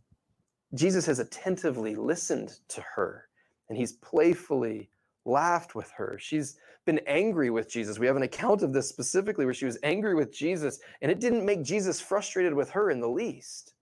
Jesus 0.74 1.06
has 1.06 1.18
attentively 1.18 1.94
listened 1.94 2.60
to 2.68 2.82
her 2.94 3.24
and 3.68 3.78
he's 3.78 3.92
playfully 3.92 4.90
laughed 5.24 5.74
with 5.74 5.90
her. 5.92 6.18
She's 6.20 6.58
been 6.84 7.00
angry 7.06 7.50
with 7.50 7.70
Jesus. 7.70 7.98
We 7.98 8.06
have 8.06 8.16
an 8.16 8.22
account 8.22 8.62
of 8.62 8.72
this 8.72 8.88
specifically 8.88 9.44
where 9.44 9.54
she 9.54 9.64
was 9.64 9.78
angry 9.82 10.14
with 10.14 10.32
Jesus 10.32 10.80
and 11.00 11.10
it 11.10 11.20
didn't 11.20 11.44
make 11.44 11.62
Jesus 11.62 12.00
frustrated 12.00 12.52
with 12.54 12.70
her 12.70 12.90
in 12.90 13.00
the 13.00 13.08
least. 13.08 13.74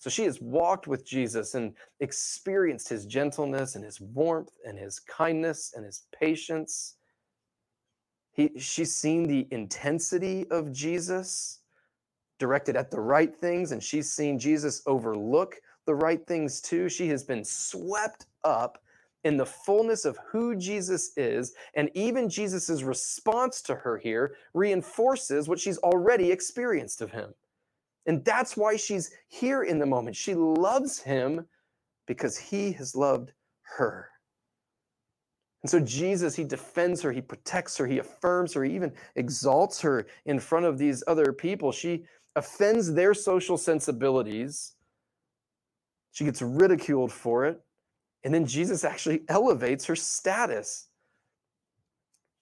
So 0.00 0.08
she 0.08 0.24
has 0.24 0.40
walked 0.40 0.86
with 0.88 1.06
Jesus 1.06 1.54
and 1.54 1.74
experienced 2.00 2.88
his 2.88 3.04
gentleness 3.04 3.74
and 3.74 3.84
his 3.84 4.00
warmth 4.00 4.52
and 4.64 4.78
his 4.78 4.98
kindness 4.98 5.74
and 5.76 5.84
his 5.84 6.04
patience. 6.18 6.96
He, 8.32 8.50
she's 8.58 8.96
seen 8.96 9.24
the 9.24 9.46
intensity 9.50 10.46
of 10.50 10.72
Jesus 10.72 11.58
directed 12.38 12.76
at 12.76 12.90
the 12.90 13.00
right 13.00 13.36
things, 13.36 13.72
and 13.72 13.82
she's 13.82 14.10
seen 14.10 14.38
Jesus 14.38 14.82
overlook 14.86 15.56
the 15.84 15.94
right 15.94 16.26
things 16.26 16.62
too. 16.62 16.88
She 16.88 17.08
has 17.08 17.22
been 17.22 17.44
swept 17.44 18.24
up 18.42 18.78
in 19.24 19.36
the 19.36 19.44
fullness 19.44 20.06
of 20.06 20.18
who 20.32 20.56
Jesus 20.56 21.12
is, 21.18 21.52
and 21.74 21.90
even 21.92 22.30
Jesus' 22.30 22.82
response 22.82 23.60
to 23.62 23.74
her 23.74 23.98
here 23.98 24.34
reinforces 24.54 25.46
what 25.46 25.60
she's 25.60 25.76
already 25.78 26.32
experienced 26.32 27.02
of 27.02 27.10
him. 27.10 27.34
And 28.06 28.24
that's 28.24 28.56
why 28.56 28.76
she's 28.76 29.10
here 29.28 29.62
in 29.62 29.78
the 29.78 29.86
moment. 29.86 30.16
She 30.16 30.34
loves 30.34 31.00
him 31.00 31.46
because 32.06 32.36
he 32.36 32.72
has 32.72 32.96
loved 32.96 33.32
her. 33.76 34.08
And 35.62 35.70
so 35.70 35.78
Jesus, 35.78 36.34
he 36.34 36.44
defends 36.44 37.02
her, 37.02 37.12
he 37.12 37.20
protects 37.20 37.76
her, 37.76 37.86
he 37.86 37.98
affirms 37.98 38.54
her, 38.54 38.64
he 38.64 38.74
even 38.74 38.92
exalts 39.16 39.80
her 39.82 40.06
in 40.24 40.40
front 40.40 40.64
of 40.64 40.78
these 40.78 41.04
other 41.06 41.32
people. 41.32 41.70
She 41.70 42.04
offends 42.34 42.92
their 42.94 43.12
social 43.12 43.58
sensibilities. 43.58 44.74
She 46.12 46.24
gets 46.24 46.40
ridiculed 46.40 47.12
for 47.12 47.44
it. 47.44 47.60
And 48.24 48.32
then 48.32 48.46
Jesus 48.46 48.84
actually 48.84 49.22
elevates 49.28 49.84
her 49.86 49.96
status. 49.96 50.88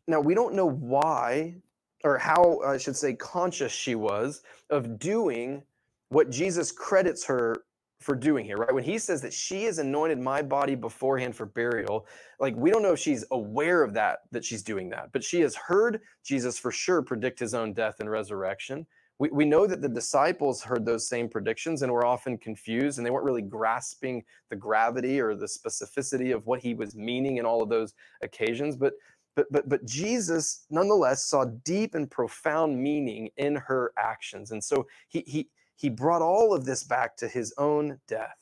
Now, 0.07 0.21
we 0.21 0.35
don't 0.35 0.55
know 0.55 0.71
why 0.71 1.57
or 2.05 2.19
how 2.19 2.61
I 2.65 2.79
should 2.79 2.97
say 2.97 3.15
conscious 3.15 3.73
she 3.73 3.95
was 3.95 4.43
of 4.71 4.99
doing 4.99 5.63
what 6.11 6.31
Jesus 6.31 6.73
credits 6.73 7.25
her 7.27 7.57
for 8.01 8.15
doing 8.15 8.45
here, 8.45 8.57
right? 8.57 8.73
When 8.73 8.85
he 8.85 8.99
says 8.99 9.21
that 9.23 9.33
she 9.33 9.65
has 9.65 9.79
anointed 9.79 10.19
my 10.19 10.41
body 10.41 10.77
beforehand 10.77 11.35
for 11.35 11.47
burial, 11.47 12.07
like 12.39 12.55
we 12.55 12.71
don't 12.71 12.83
know 12.83 12.93
if 12.93 13.01
she's 13.01 13.25
aware 13.33 13.83
of 13.83 13.93
that, 13.95 14.21
that 14.31 14.45
she's 14.45 14.63
doing 14.63 14.89
that, 14.91 15.11
but 15.13 15.25
she 15.25 15.41
has 15.41 15.57
heard 15.57 16.01
Jesus 16.25 16.59
for 16.59 16.71
sure 16.71 17.03
predict 17.03 17.41
his 17.41 17.55
own 17.55 17.73
death 17.73 17.97
and 17.99 18.09
resurrection. 18.09 18.87
We, 19.19 19.31
we 19.31 19.45
know 19.45 19.67
that 19.67 19.83
the 19.83 19.89
disciples 19.89 20.63
heard 20.63 20.87
those 20.87 21.09
same 21.09 21.29
predictions 21.29 21.83
and 21.83 21.91
were 21.91 22.07
often 22.07 22.39
confused 22.39 22.99
and 22.99 23.07
they 23.07 23.11
weren't 23.11 23.25
really 23.25 23.43
grasping 23.43 24.23
the 24.49 24.55
gravity 24.55 25.21
or 25.21 25.35
the 25.35 25.47
specificity 25.47 26.33
of 26.33 26.47
what 26.47 26.61
he 26.61 26.75
was 26.75 26.95
meaning 26.95 27.39
in 27.39 27.45
all 27.45 27.65
of 27.65 27.69
those 27.69 27.95
occasions. 28.23 28.77
But 28.77 28.93
but 29.39 29.47
but 29.53 29.69
but 29.69 29.87
Jesus 29.87 30.65
nonetheless 30.69 31.25
saw 31.25 31.45
deep 31.45 31.95
and 31.95 32.11
profound 32.11 32.77
meaning 32.77 33.31
in 33.37 33.55
her 33.55 33.93
actions. 33.97 34.51
And 34.51 34.63
so 34.63 34.89
he 35.09 35.23
he 35.27 35.49
he 35.77 35.89
brought 35.89 36.23
all 36.23 36.53
of 36.53 36.65
this 36.65 36.83
back 36.83 37.17
to 37.19 37.29
his 37.29 37.55
own 37.57 38.01
death. 38.09 38.37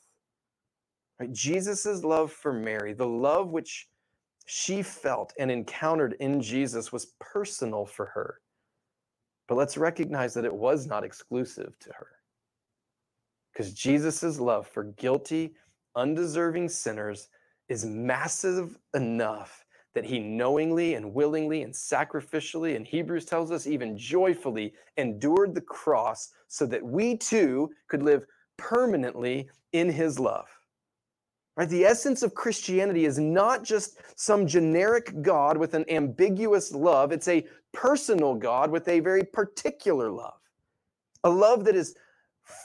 Right? 1.19 1.31
Jesus' 1.31 2.03
love 2.03 2.31
for 2.31 2.51
Mary, 2.51 2.93
the 2.93 3.07
love 3.07 3.49
which 3.49 3.87
she 4.47 4.81
felt 4.81 5.33
and 5.37 5.51
encountered 5.51 6.15
in 6.19 6.41
Jesus 6.41 6.91
was 6.91 7.13
personal 7.19 7.85
for 7.85 8.07
her. 8.07 8.39
But 9.47 9.55
let's 9.55 9.77
recognize 9.77 10.33
that 10.33 10.45
it 10.45 10.53
was 10.53 10.87
not 10.87 11.03
exclusive 11.03 11.77
to 11.79 11.93
her. 11.93 12.07
Because 13.53 13.71
Jesus' 13.73 14.39
love 14.39 14.67
for 14.67 14.85
guilty, 14.85 15.53
undeserving 15.95 16.69
sinners 16.69 17.29
is 17.69 17.85
massive 17.85 18.77
enough 18.95 19.63
that 19.97 20.05
he 20.05 20.19
knowingly 20.19 20.93
and 20.93 21.11
willingly 21.11 21.63
and 21.63 21.73
sacrificially, 21.73 22.75
and 22.75 22.85
Hebrews 22.85 23.25
tells 23.25 23.49
us 23.49 23.65
even 23.65 23.97
joyfully, 23.97 24.75
endured 24.97 25.55
the 25.55 25.61
cross 25.61 26.29
so 26.47 26.67
that 26.67 26.85
we 26.85 27.17
too 27.17 27.71
could 27.87 28.03
live 28.03 28.23
permanently 28.57 29.49
in 29.73 29.89
his 29.89 30.19
love. 30.19 30.45
Right? 31.55 31.67
The 31.67 31.83
essence 31.83 32.21
of 32.21 32.35
Christianity 32.35 33.05
is 33.05 33.17
not 33.17 33.63
just 33.63 33.97
some 34.15 34.45
generic 34.45 35.23
God 35.23 35.57
with 35.57 35.73
an 35.73 35.83
ambiguous 35.89 36.71
love, 36.71 37.11
it's 37.11 37.27
a 37.27 37.47
personal 37.73 38.35
God 38.35 38.69
with 38.69 38.87
a 38.89 38.99
very 38.99 39.23
particular 39.23 40.11
love. 40.11 40.39
A 41.23 41.29
love 41.31 41.65
that 41.65 41.75
is 41.75 41.95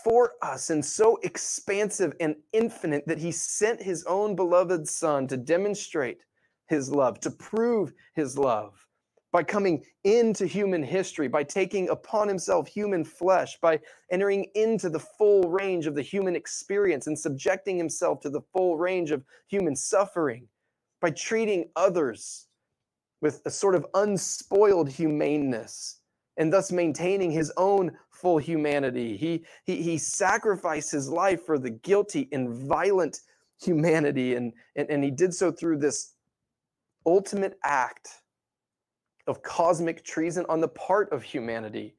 for 0.04 0.32
us 0.42 0.68
and 0.68 0.84
so 0.84 1.18
expansive 1.22 2.12
and 2.20 2.36
infinite 2.52 3.06
that 3.06 3.20
he 3.20 3.32
sent 3.32 3.80
his 3.80 4.04
own 4.04 4.36
beloved 4.36 4.86
Son 4.86 5.26
to 5.28 5.38
demonstrate 5.38 6.18
his 6.72 6.90
love, 6.90 7.20
to 7.20 7.30
prove 7.30 7.92
his 8.14 8.36
love 8.36 8.86
by 9.30 9.42
coming 9.42 9.84
into 10.04 10.46
human 10.46 10.82
history, 10.82 11.28
by 11.28 11.42
taking 11.42 11.88
upon 11.88 12.28
himself 12.28 12.68
human 12.68 13.04
flesh, 13.04 13.58
by 13.60 13.78
entering 14.10 14.46
into 14.54 14.90
the 14.90 14.98
full 14.98 15.42
range 15.48 15.86
of 15.86 15.94
the 15.94 16.02
human 16.02 16.36
experience 16.36 17.06
and 17.06 17.18
subjecting 17.18 17.78
himself 17.78 18.20
to 18.20 18.30
the 18.30 18.42
full 18.52 18.76
range 18.76 19.10
of 19.10 19.24
human 19.48 19.76
suffering, 19.76 20.48
by 21.00 21.10
treating 21.10 21.68
others 21.76 22.46
with 23.20 23.40
a 23.44 23.50
sort 23.50 23.74
of 23.74 23.86
unspoiled 23.94 24.88
humaneness 24.88 26.00
and 26.36 26.52
thus 26.52 26.72
maintaining 26.72 27.30
his 27.30 27.52
own 27.56 27.90
full 28.10 28.38
humanity. 28.38 29.16
He, 29.16 29.44
he, 29.64 29.82
he 29.82 29.98
sacrificed 29.98 30.90
his 30.90 31.08
life 31.08 31.44
for 31.44 31.58
the 31.58 31.70
guilty 31.70 32.28
and 32.32 32.48
violent 32.48 33.20
humanity, 33.62 34.34
and, 34.34 34.52
and, 34.76 34.90
and 34.90 35.04
he 35.04 35.10
did 35.10 35.34
so 35.34 35.52
through 35.52 35.78
this 35.78 36.14
ultimate 37.06 37.58
act 37.64 38.08
of 39.26 39.42
cosmic 39.42 40.04
treason 40.04 40.44
on 40.48 40.60
the 40.60 40.68
part 40.68 41.10
of 41.12 41.22
humanity. 41.22 41.94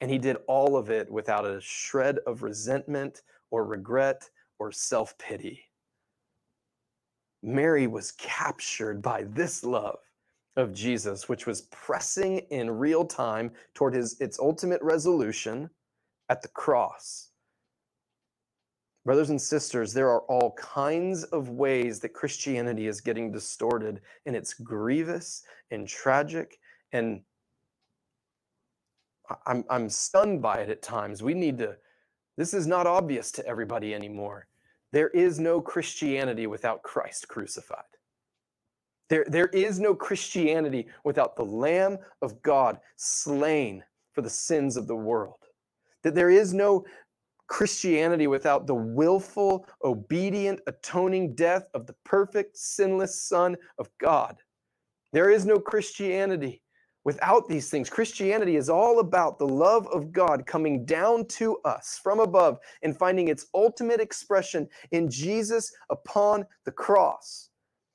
And 0.00 0.10
he 0.10 0.18
did 0.18 0.36
all 0.48 0.76
of 0.76 0.90
it 0.90 1.10
without 1.10 1.46
a 1.46 1.60
shred 1.60 2.18
of 2.26 2.42
resentment 2.42 3.22
or 3.50 3.64
regret 3.64 4.28
or 4.58 4.72
self 4.72 5.16
pity. 5.18 5.64
Mary 7.42 7.86
was 7.86 8.12
captured 8.12 9.02
by 9.02 9.24
this 9.24 9.64
love 9.64 9.98
of 10.56 10.72
Jesus, 10.72 11.28
which 11.28 11.46
was 11.46 11.62
pressing 11.62 12.38
in 12.50 12.70
real 12.70 13.04
time 13.04 13.50
toward 13.74 13.94
his, 13.94 14.20
its 14.20 14.38
ultimate 14.38 14.80
resolution 14.82 15.68
at 16.28 16.42
the 16.42 16.48
cross. 16.48 17.31
Brothers 19.04 19.30
and 19.30 19.40
sisters, 19.40 19.92
there 19.92 20.08
are 20.08 20.20
all 20.22 20.52
kinds 20.52 21.24
of 21.24 21.48
ways 21.48 21.98
that 22.00 22.10
Christianity 22.10 22.86
is 22.86 23.00
getting 23.00 23.32
distorted, 23.32 24.00
and 24.26 24.36
it's 24.36 24.54
grievous 24.54 25.42
and 25.72 25.88
tragic. 25.88 26.60
And 26.92 27.22
I'm, 29.46 29.64
I'm 29.68 29.88
stunned 29.88 30.40
by 30.40 30.58
it 30.58 30.68
at 30.68 30.82
times. 30.82 31.22
We 31.22 31.34
need 31.34 31.58
to, 31.58 31.76
this 32.36 32.54
is 32.54 32.66
not 32.66 32.86
obvious 32.86 33.32
to 33.32 33.46
everybody 33.46 33.92
anymore. 33.92 34.46
There 34.92 35.08
is 35.08 35.40
no 35.40 35.60
Christianity 35.60 36.46
without 36.46 36.82
Christ 36.82 37.26
crucified. 37.26 37.84
There, 39.08 39.24
there 39.28 39.48
is 39.48 39.80
no 39.80 39.94
Christianity 39.94 40.86
without 41.02 41.34
the 41.34 41.44
Lamb 41.44 41.98
of 42.20 42.40
God 42.42 42.78
slain 42.96 43.82
for 44.12 44.22
the 44.22 44.30
sins 44.30 44.76
of 44.76 44.86
the 44.86 44.96
world. 44.96 45.38
That 46.02 46.14
there 46.14 46.30
is 46.30 46.54
no 46.54 46.84
Christianity 47.52 48.28
without 48.28 48.66
the 48.66 48.74
willful, 48.74 49.66
obedient, 49.84 50.62
atoning 50.66 51.34
death 51.34 51.64
of 51.74 51.86
the 51.86 51.94
perfect, 52.02 52.56
sinless 52.56 53.20
Son 53.20 53.58
of 53.78 53.90
God. 54.00 54.38
There 55.12 55.28
is 55.28 55.44
no 55.44 55.58
Christianity 55.58 56.62
without 57.04 57.46
these 57.50 57.68
things. 57.68 57.90
Christianity 57.90 58.56
is 58.56 58.70
all 58.70 59.00
about 59.00 59.38
the 59.38 59.46
love 59.46 59.86
of 59.88 60.12
God 60.12 60.46
coming 60.46 60.86
down 60.86 61.26
to 61.26 61.58
us 61.66 62.00
from 62.02 62.20
above 62.20 62.58
and 62.82 62.96
finding 62.96 63.28
its 63.28 63.44
ultimate 63.52 64.00
expression 64.00 64.66
in 64.90 65.10
Jesus 65.10 65.70
upon 65.90 66.46
the 66.64 66.72
cross. 66.72 67.50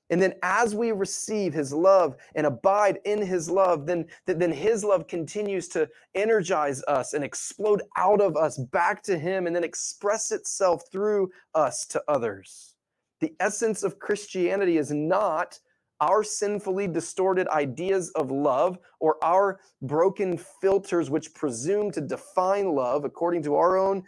And 0.10 0.22
then 0.22 0.34
as 0.42 0.74
we 0.74 0.92
receive 0.92 1.54
his 1.54 1.74
love 1.74 2.16
and 2.36 2.48
abide 2.48 3.00
in 3.06 3.22
his 3.22 3.50
love, 3.50 3.86
then, 3.86 4.06
then 4.26 4.52
his 4.52 4.84
love 4.84 5.08
continues 5.08 5.68
to 5.70 5.90
energize 6.16 6.84
us 6.88 7.14
and 7.14 7.24
explode 7.24 7.82
out 7.98 8.22
of 8.22 8.38
us 8.38 8.58
back 8.58 9.04
to 9.04 9.18
him 9.18 9.48
and 9.48 9.56
then 9.56 9.64
express 9.64 10.32
itself 10.32 10.84
through 10.92 11.30
us 11.56 11.86
to 11.88 12.02
others. 12.08 12.76
The 13.20 13.36
essence 13.40 13.84
of 13.84 14.00
Christianity 14.00 14.78
is 14.78 14.92
not 14.92 15.60
our 16.00 16.24
sinfully 16.24 16.88
distorted 16.88 17.48
ideas 17.48 18.12
of 18.12 18.32
love 18.32 18.78
or 19.00 19.18
our 19.24 19.60
broken 19.82 20.38
filters 20.62 21.10
which 21.10 21.34
presume 21.34 21.92
to 21.92 22.02
define 22.02 22.74
love 22.74 23.04
according 23.04 23.42
to 23.44 23.56
our 23.56 23.78
own 23.78 24.04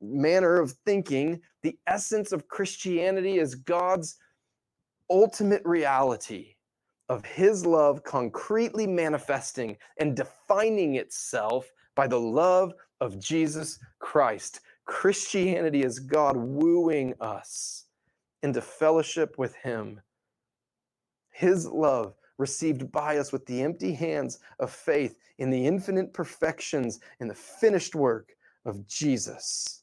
manner 0.00 0.60
of 0.60 0.72
thinking. 0.86 1.40
The 1.62 1.76
essence 1.86 2.32
of 2.32 2.48
Christianity 2.48 3.38
is 3.38 3.56
God's 3.56 4.16
ultimate 5.10 5.62
reality 5.64 6.54
of 7.08 7.24
his 7.24 7.66
love 7.66 8.04
concretely 8.04 8.86
manifesting 8.86 9.76
and 9.98 10.16
defining 10.16 10.96
itself 10.96 11.70
by 11.94 12.06
the 12.06 12.20
love 12.20 12.72
of 13.00 13.18
Jesus 13.18 13.78
Christ. 13.98 14.60
Christianity 14.86 15.82
is 15.82 15.98
God 15.98 16.36
wooing 16.36 17.14
us 17.20 17.84
into 18.42 18.60
fellowship 18.60 19.36
with 19.38 19.54
him 19.56 20.00
his 21.32 21.66
love 21.66 22.14
received 22.38 22.92
by 22.92 23.18
us 23.18 23.32
with 23.32 23.44
the 23.46 23.62
empty 23.62 23.92
hands 23.92 24.38
of 24.60 24.70
faith 24.70 25.16
in 25.38 25.50
the 25.50 25.66
infinite 25.66 26.12
perfections 26.12 27.00
and 27.20 27.28
the 27.28 27.34
finished 27.34 27.94
work 27.94 28.32
of 28.64 28.86
Jesus. 28.86 29.82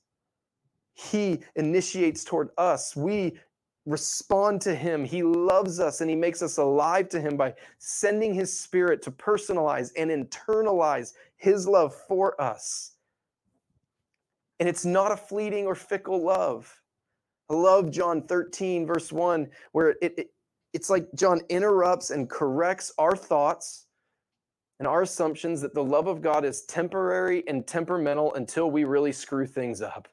He 0.93 1.39
initiates 1.55 2.23
toward 2.23 2.49
us. 2.57 2.95
We 2.95 3.39
respond 3.85 4.61
to 4.61 4.75
him. 4.75 5.03
He 5.03 5.23
loves 5.23 5.79
us 5.79 6.01
and 6.01 6.09
he 6.09 6.15
makes 6.15 6.41
us 6.41 6.57
alive 6.57 7.09
to 7.09 7.21
him 7.21 7.37
by 7.37 7.55
sending 7.77 8.33
his 8.33 8.57
spirit 8.57 9.01
to 9.03 9.11
personalize 9.11 9.91
and 9.97 10.11
internalize 10.11 11.13
his 11.37 11.67
love 11.67 11.95
for 12.07 12.39
us. 12.41 12.91
And 14.59 14.67
it's 14.67 14.85
not 14.85 15.11
a 15.11 15.17
fleeting 15.17 15.65
or 15.65 15.75
fickle 15.75 16.23
love. 16.23 16.81
I 17.49 17.55
love 17.55 17.89
John 17.89 18.21
13, 18.21 18.85
verse 18.85 19.11
1, 19.11 19.47
where 19.71 19.89
it, 20.01 20.13
it, 20.17 20.27
it's 20.73 20.89
like 20.89 21.07
John 21.15 21.41
interrupts 21.49 22.11
and 22.11 22.29
corrects 22.29 22.93
our 22.97 23.15
thoughts 23.15 23.87
and 24.77 24.87
our 24.87 25.01
assumptions 25.01 25.61
that 25.61 25.73
the 25.73 25.83
love 25.83 26.07
of 26.07 26.21
God 26.21 26.45
is 26.45 26.63
temporary 26.65 27.43
and 27.47 27.65
temperamental 27.65 28.35
until 28.35 28.69
we 28.69 28.83
really 28.83 29.11
screw 29.11 29.47
things 29.47 29.81
up. 29.81 30.07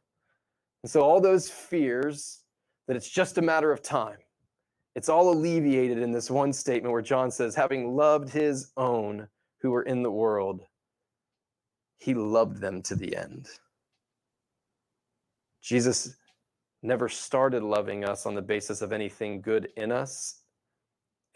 And 0.83 0.91
so, 0.91 1.03
all 1.03 1.21
those 1.21 1.51
fears 1.51 2.41
that 2.87 2.97
it's 2.97 3.09
just 3.09 3.39
a 3.39 3.43
matter 3.43 3.73
of 3.73 3.83
time, 3.83 4.19
it's 4.95 5.09
all 5.09 5.31
alleviated 5.31 5.99
in 5.99 6.13
this 6.13 6.31
one 6.31 6.53
statement 6.53 6.93
where 6.93 7.03
John 7.03 7.31
says, 7.31 7.55
having 7.55 7.95
loved 7.95 8.31
his 8.31 8.73
own 8.77 9.29
who 9.61 9.71
were 9.71 9.83
in 9.83 10.03
the 10.03 10.11
world, 10.11 10.63
he 11.99 12.15
loved 12.15 12.61
them 12.61 12.83
to 12.83 12.95
the 12.95 13.17
end. 13.17 13.49
Jesus 15.63 16.17
never 16.83 17.09
started 17.09 17.63
loving 17.63 18.05
us 18.05 18.27
on 18.27 18.35
the 18.35 18.43
basis 18.43 18.81
of 18.81 18.93
anything 18.93 19.41
good 19.41 19.69
in 19.77 19.91
us 19.91 20.43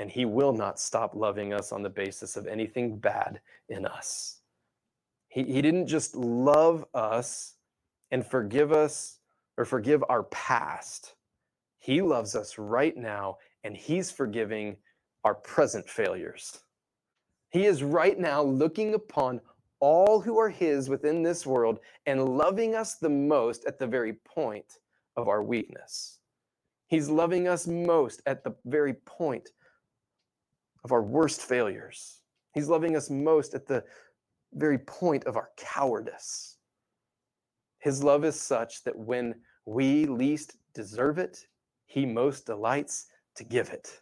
and 0.00 0.10
he 0.10 0.24
will 0.24 0.54
not 0.54 0.80
stop 0.80 1.14
loving 1.14 1.52
us 1.52 1.72
on 1.72 1.82
the 1.82 1.90
basis 1.90 2.34
of 2.34 2.46
anything 2.46 2.96
bad 2.96 3.38
in 3.68 3.84
us. 3.84 4.40
He, 5.28 5.44
he 5.44 5.60
didn't 5.60 5.88
just 5.88 6.16
love 6.16 6.86
us 6.94 7.56
and 8.10 8.26
forgive 8.26 8.72
us 8.72 9.18
or 9.58 9.66
forgive 9.66 10.02
our 10.08 10.22
past. 10.24 11.14
He 11.80 12.02
loves 12.02 12.36
us 12.36 12.58
right 12.58 12.96
now 12.96 13.38
and 13.64 13.76
he's 13.76 14.10
forgiving 14.10 14.76
our 15.24 15.34
present 15.34 15.88
failures. 15.88 16.60
He 17.50 17.66
is 17.66 17.82
right 17.82 18.18
now 18.18 18.42
looking 18.42 18.94
upon 18.94 19.40
all 19.80 20.20
who 20.20 20.38
are 20.38 20.50
his 20.50 20.88
within 20.88 21.22
this 21.22 21.46
world 21.46 21.80
and 22.06 22.36
loving 22.36 22.74
us 22.74 22.96
the 22.96 23.08
most 23.08 23.64
at 23.64 23.78
the 23.78 23.86
very 23.86 24.12
point 24.12 24.78
of 25.16 25.26
our 25.26 25.42
weakness. 25.42 26.18
He's 26.86 27.08
loving 27.08 27.48
us 27.48 27.66
most 27.66 28.20
at 28.26 28.44
the 28.44 28.54
very 28.66 28.94
point 28.94 29.48
of 30.84 30.92
our 30.92 31.02
worst 31.02 31.42
failures. 31.42 32.18
He's 32.52 32.68
loving 32.68 32.94
us 32.94 33.08
most 33.08 33.54
at 33.54 33.66
the 33.66 33.84
very 34.52 34.78
point 34.78 35.24
of 35.24 35.36
our 35.36 35.50
cowardice. 35.56 36.56
His 37.78 38.02
love 38.02 38.24
is 38.24 38.38
such 38.38 38.84
that 38.84 38.96
when 38.96 39.34
we 39.64 40.04
least 40.04 40.56
deserve 40.74 41.18
it, 41.18 41.46
he 41.90 42.06
most 42.06 42.46
delights 42.46 43.06
to 43.34 43.42
give 43.42 43.70
it. 43.70 44.00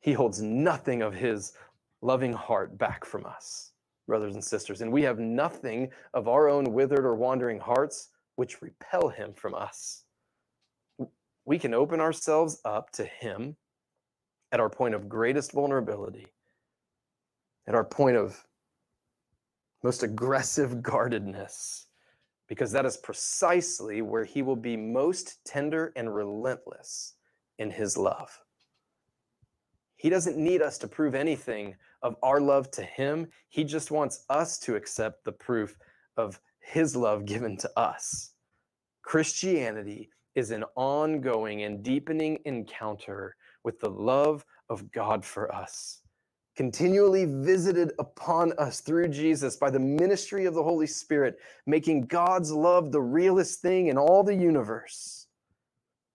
He 0.00 0.14
holds 0.14 0.40
nothing 0.40 1.02
of 1.02 1.14
his 1.14 1.52
loving 2.00 2.32
heart 2.32 2.78
back 2.78 3.04
from 3.04 3.26
us, 3.26 3.72
brothers 4.06 4.34
and 4.34 4.42
sisters, 4.42 4.80
and 4.80 4.90
we 4.90 5.02
have 5.02 5.18
nothing 5.18 5.90
of 6.14 6.26
our 6.26 6.48
own 6.48 6.72
withered 6.72 7.04
or 7.04 7.16
wandering 7.16 7.60
hearts 7.60 8.08
which 8.36 8.62
repel 8.62 9.10
him 9.10 9.34
from 9.34 9.54
us. 9.54 10.04
We 11.44 11.58
can 11.58 11.74
open 11.74 12.00
ourselves 12.00 12.62
up 12.64 12.90
to 12.92 13.04
him 13.04 13.56
at 14.50 14.58
our 14.58 14.70
point 14.70 14.94
of 14.94 15.06
greatest 15.06 15.52
vulnerability, 15.52 16.28
at 17.66 17.74
our 17.74 17.84
point 17.84 18.16
of 18.16 18.42
most 19.82 20.02
aggressive 20.02 20.82
guardedness, 20.82 21.88
because 22.48 22.72
that 22.72 22.86
is 22.86 22.96
precisely 22.96 24.02
where 24.02 24.24
he 24.24 24.42
will 24.42 24.56
be 24.56 24.76
most 24.76 25.44
tender 25.44 25.92
and 25.96 26.14
relentless 26.14 27.14
in 27.58 27.70
his 27.70 27.96
love. 27.96 28.40
He 29.96 30.10
doesn't 30.10 30.36
need 30.36 30.60
us 30.60 30.76
to 30.78 30.88
prove 30.88 31.14
anything 31.14 31.76
of 32.02 32.16
our 32.22 32.40
love 32.40 32.70
to 32.72 32.82
him. 32.82 33.28
He 33.48 33.64
just 33.64 33.90
wants 33.90 34.24
us 34.28 34.58
to 34.60 34.76
accept 34.76 35.24
the 35.24 35.32
proof 35.32 35.76
of 36.16 36.40
his 36.60 36.94
love 36.94 37.24
given 37.24 37.56
to 37.58 37.70
us. 37.78 38.32
Christianity 39.02 40.10
is 40.34 40.50
an 40.50 40.64
ongoing 40.76 41.62
and 41.62 41.82
deepening 41.82 42.38
encounter 42.44 43.36
with 43.62 43.80
the 43.80 43.90
love 43.90 44.44
of 44.68 44.90
God 44.92 45.24
for 45.24 45.54
us, 45.54 46.02
continually 46.56 47.24
visited 47.24 47.92
upon 47.98 48.52
us 48.58 48.80
through 48.80 49.08
Jesus 49.08 49.56
by 49.56 49.70
the 49.70 49.78
ministry 49.78 50.44
of 50.44 50.54
the 50.54 50.62
Holy 50.62 50.86
Spirit, 50.86 51.38
making 51.66 52.02
God's 52.02 52.52
love 52.52 52.92
the 52.92 53.00
realest 53.00 53.60
thing 53.60 53.88
in 53.88 53.98
all 53.98 54.22
the 54.22 54.34
universe. 54.34 55.26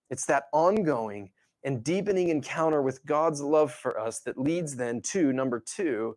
It's 0.08 0.26
that 0.26 0.44
ongoing 0.52 1.30
and 1.64 1.84
deepening 1.84 2.28
encounter 2.28 2.80
with 2.80 3.04
God's 3.04 3.42
love 3.42 3.72
for 3.72 3.98
us 3.98 4.20
that 4.20 4.38
leads 4.38 4.76
then 4.76 5.02
to 5.02 5.32
number 5.32 5.60
two, 5.60 6.16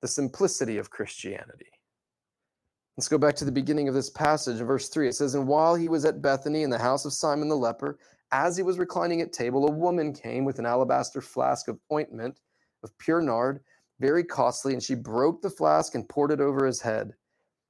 the 0.00 0.08
simplicity 0.08 0.78
of 0.78 0.90
Christianity. 0.90 1.66
Let's 2.96 3.08
go 3.08 3.18
back 3.18 3.36
to 3.36 3.44
the 3.44 3.52
beginning 3.52 3.88
of 3.88 3.94
this 3.94 4.08
passage 4.08 4.60
in 4.60 4.66
verse 4.66 4.88
3. 4.88 5.08
It 5.08 5.14
says, 5.14 5.34
And 5.34 5.46
while 5.46 5.74
he 5.74 5.88
was 5.88 6.04
at 6.04 6.22
Bethany 6.22 6.62
in 6.62 6.70
the 6.70 6.78
house 6.78 7.04
of 7.04 7.12
Simon 7.12 7.48
the 7.48 7.56
leper, 7.56 7.98
as 8.32 8.56
he 8.56 8.62
was 8.62 8.78
reclining 8.78 9.20
at 9.20 9.32
table, 9.32 9.66
a 9.66 9.70
woman 9.70 10.14
came 10.14 10.44
with 10.44 10.58
an 10.58 10.66
alabaster 10.66 11.20
flask 11.20 11.68
of 11.68 11.78
ointment 11.92 12.40
of 12.86 12.96
pure 12.98 13.20
nard, 13.20 13.60
very 13.98 14.24
costly, 14.24 14.72
and 14.72 14.82
she 14.82 14.94
broke 14.94 15.42
the 15.42 15.50
flask 15.50 15.94
and 15.94 16.08
poured 16.08 16.30
it 16.30 16.40
over 16.40 16.64
his 16.64 16.80
head. 16.80 17.14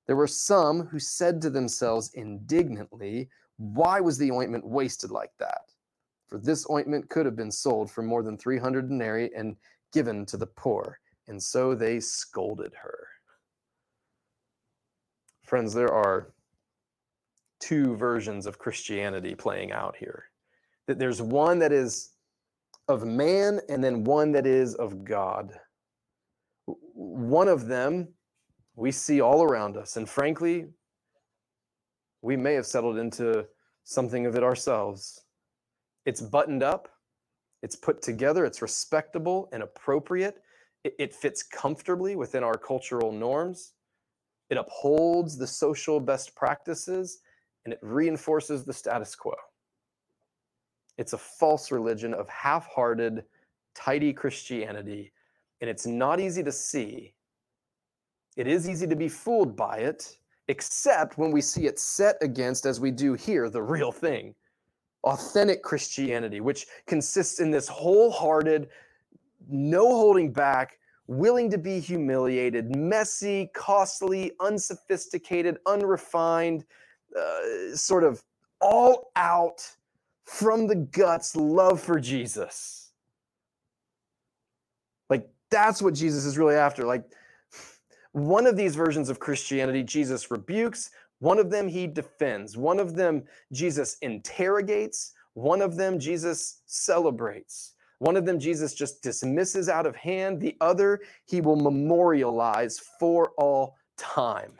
There 0.06 0.16
were 0.16 0.26
some 0.26 0.86
who 0.86 0.98
said 0.98 1.40
to 1.42 1.50
themselves 1.50 2.10
indignantly, 2.14 3.28
Why 3.56 4.00
was 4.00 4.18
the 4.18 4.30
ointment 4.30 4.66
wasted 4.66 5.10
like 5.10 5.32
that? 5.38 5.62
For 6.28 6.38
this 6.38 6.68
ointment 6.70 7.08
could 7.08 7.24
have 7.26 7.36
been 7.36 7.50
sold 7.50 7.90
for 7.90 8.02
more 8.02 8.22
than 8.22 8.36
300 8.36 8.88
denarii 8.88 9.30
and 9.34 9.56
given 9.92 10.26
to 10.26 10.36
the 10.36 10.46
poor. 10.46 10.98
And 11.28 11.42
so 11.42 11.74
they 11.74 11.98
scolded 11.98 12.74
her. 12.74 13.08
Friends, 15.42 15.72
there 15.72 15.92
are 15.92 16.32
two 17.60 17.96
versions 17.96 18.46
of 18.46 18.58
Christianity 18.58 19.34
playing 19.34 19.72
out 19.72 19.96
here 19.96 20.24
that 20.86 20.98
there's 20.98 21.22
one 21.22 21.58
that 21.60 21.72
is 21.72 22.10
of 22.88 23.04
man 23.04 23.60
and 23.68 23.82
then 23.82 24.04
one 24.04 24.32
that 24.32 24.46
is 24.46 24.74
of 24.74 25.04
God. 25.04 25.52
One 26.66 27.48
of 27.48 27.66
them 27.66 28.08
we 28.76 28.92
see 28.92 29.20
all 29.20 29.42
around 29.42 29.76
us. 29.76 29.96
And 29.96 30.08
frankly, 30.08 30.66
we 32.22 32.36
may 32.36 32.54
have 32.54 32.66
settled 32.66 32.98
into 32.98 33.46
something 33.84 34.26
of 34.26 34.36
it 34.36 34.42
ourselves. 34.42 35.24
It's 36.04 36.20
buttoned 36.20 36.62
up, 36.62 36.88
it's 37.62 37.74
put 37.74 38.02
together, 38.02 38.44
it's 38.44 38.62
respectable 38.62 39.48
and 39.52 39.62
appropriate, 39.62 40.36
it, 40.84 40.94
it 40.98 41.14
fits 41.14 41.42
comfortably 41.42 42.14
within 42.14 42.44
our 42.44 42.56
cultural 42.56 43.10
norms, 43.10 43.72
it 44.50 44.58
upholds 44.58 45.36
the 45.36 45.46
social 45.46 45.98
best 45.98 46.36
practices, 46.36 47.18
and 47.64 47.72
it 47.72 47.80
reinforces 47.82 48.64
the 48.64 48.72
status 48.72 49.16
quo. 49.16 49.34
It's 50.98 51.12
a 51.12 51.18
false 51.18 51.70
religion 51.70 52.14
of 52.14 52.28
half 52.28 52.66
hearted, 52.66 53.24
tidy 53.74 54.12
Christianity, 54.12 55.12
and 55.60 55.68
it's 55.68 55.86
not 55.86 56.20
easy 56.20 56.42
to 56.42 56.52
see. 56.52 57.14
It 58.36 58.46
is 58.46 58.68
easy 58.68 58.86
to 58.86 58.96
be 58.96 59.08
fooled 59.08 59.56
by 59.56 59.78
it, 59.78 60.18
except 60.48 61.18
when 61.18 61.30
we 61.30 61.40
see 61.40 61.66
it 61.66 61.78
set 61.78 62.16
against, 62.22 62.66
as 62.66 62.80
we 62.80 62.90
do 62.90 63.14
here, 63.14 63.50
the 63.50 63.62
real 63.62 63.92
thing 63.92 64.34
authentic 65.04 65.62
Christianity, 65.62 66.40
which 66.40 66.66
consists 66.86 67.38
in 67.38 67.50
this 67.50 67.68
wholehearted, 67.68 68.68
no 69.48 69.86
holding 69.86 70.32
back, 70.32 70.78
willing 71.06 71.48
to 71.50 71.58
be 71.58 71.78
humiliated, 71.78 72.74
messy, 72.74 73.48
costly, 73.54 74.32
unsophisticated, 74.40 75.58
unrefined, 75.66 76.64
uh, 77.16 77.74
sort 77.74 78.02
of 78.02 78.22
all 78.60 79.12
out 79.14 79.70
from 80.26 80.66
the 80.66 80.74
guts 80.74 81.34
love 81.34 81.80
for 81.80 81.98
Jesus. 81.98 82.90
Like 85.08 85.28
that's 85.50 85.80
what 85.80 85.94
Jesus 85.94 86.24
is 86.24 86.36
really 86.36 86.56
after. 86.56 86.84
Like 86.84 87.04
one 88.12 88.46
of 88.46 88.56
these 88.56 88.76
versions 88.76 89.08
of 89.08 89.18
Christianity, 89.18 89.82
Jesus 89.82 90.30
rebukes, 90.30 90.90
one 91.20 91.38
of 91.38 91.50
them 91.50 91.68
he 91.68 91.86
defends, 91.86 92.56
one 92.56 92.78
of 92.78 92.94
them 92.94 93.24
Jesus 93.52 93.96
interrogates, 94.02 95.14
one 95.34 95.62
of 95.62 95.76
them 95.76 95.98
Jesus 95.98 96.60
celebrates. 96.66 97.72
One 97.98 98.16
of 98.16 98.26
them 98.26 98.38
Jesus 98.38 98.74
just 98.74 99.02
dismisses 99.02 99.70
out 99.70 99.86
of 99.86 99.96
hand, 99.96 100.38
the 100.38 100.56
other 100.60 101.00
he 101.24 101.40
will 101.40 101.56
memorialize 101.56 102.78
for 102.78 103.30
all 103.38 103.76
time. 103.96 104.52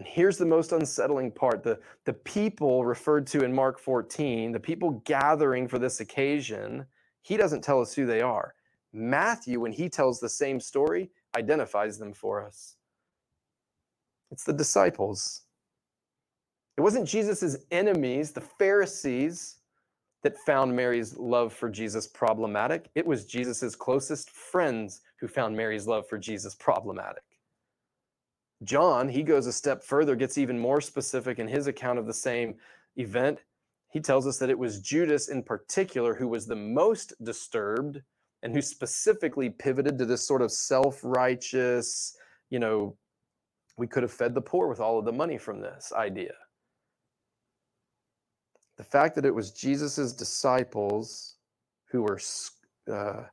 And 0.00 0.08
here's 0.08 0.38
the 0.38 0.46
most 0.46 0.72
unsettling 0.72 1.30
part 1.30 1.62
the, 1.62 1.78
the 2.06 2.14
people 2.14 2.86
referred 2.86 3.26
to 3.26 3.44
in 3.44 3.52
Mark 3.52 3.78
14, 3.78 4.50
the 4.50 4.58
people 4.58 5.02
gathering 5.04 5.68
for 5.68 5.78
this 5.78 6.00
occasion, 6.00 6.86
he 7.20 7.36
doesn't 7.36 7.62
tell 7.62 7.82
us 7.82 7.92
who 7.92 8.06
they 8.06 8.22
are. 8.22 8.54
Matthew, 8.94 9.60
when 9.60 9.72
he 9.72 9.90
tells 9.90 10.18
the 10.18 10.28
same 10.30 10.58
story, 10.58 11.10
identifies 11.36 11.98
them 11.98 12.14
for 12.14 12.42
us. 12.42 12.76
It's 14.30 14.44
the 14.44 14.54
disciples. 14.54 15.42
It 16.78 16.80
wasn't 16.80 17.06
Jesus' 17.06 17.58
enemies, 17.70 18.32
the 18.32 18.40
Pharisees, 18.40 19.56
that 20.22 20.38
found 20.38 20.74
Mary's 20.74 21.18
love 21.18 21.52
for 21.52 21.68
Jesus 21.68 22.06
problematic. 22.06 22.88
It 22.94 23.04
was 23.04 23.26
Jesus' 23.26 23.76
closest 23.76 24.30
friends 24.30 25.02
who 25.18 25.28
found 25.28 25.54
Mary's 25.54 25.86
love 25.86 26.08
for 26.08 26.16
Jesus 26.16 26.54
problematic. 26.54 27.22
John, 28.62 29.08
he 29.08 29.22
goes 29.22 29.46
a 29.46 29.52
step 29.52 29.82
further, 29.82 30.14
gets 30.14 30.36
even 30.36 30.58
more 30.58 30.80
specific 30.80 31.38
in 31.38 31.48
his 31.48 31.66
account 31.66 31.98
of 31.98 32.06
the 32.06 32.14
same 32.14 32.56
event. 32.96 33.42
He 33.90 34.00
tells 34.00 34.26
us 34.26 34.38
that 34.38 34.50
it 34.50 34.58
was 34.58 34.80
Judas 34.80 35.28
in 35.28 35.42
particular 35.42 36.14
who 36.14 36.28
was 36.28 36.46
the 36.46 36.56
most 36.56 37.12
disturbed 37.24 38.02
and 38.42 38.54
who 38.54 38.62
specifically 38.62 39.50
pivoted 39.50 39.98
to 39.98 40.06
this 40.06 40.26
sort 40.26 40.42
of 40.42 40.52
self 40.52 41.00
righteous, 41.02 42.16
you 42.50 42.58
know, 42.58 42.96
we 43.76 43.86
could 43.86 44.02
have 44.02 44.12
fed 44.12 44.34
the 44.34 44.40
poor 44.40 44.68
with 44.68 44.80
all 44.80 44.98
of 44.98 45.04
the 45.04 45.12
money 45.12 45.38
from 45.38 45.60
this 45.60 45.92
idea. 45.94 46.34
The 48.76 48.84
fact 48.84 49.14
that 49.16 49.26
it 49.26 49.34
was 49.34 49.52
Jesus's 49.52 50.12
disciples 50.12 51.36
who 51.90 52.02
were, 52.02 52.18
uh, 52.90 53.24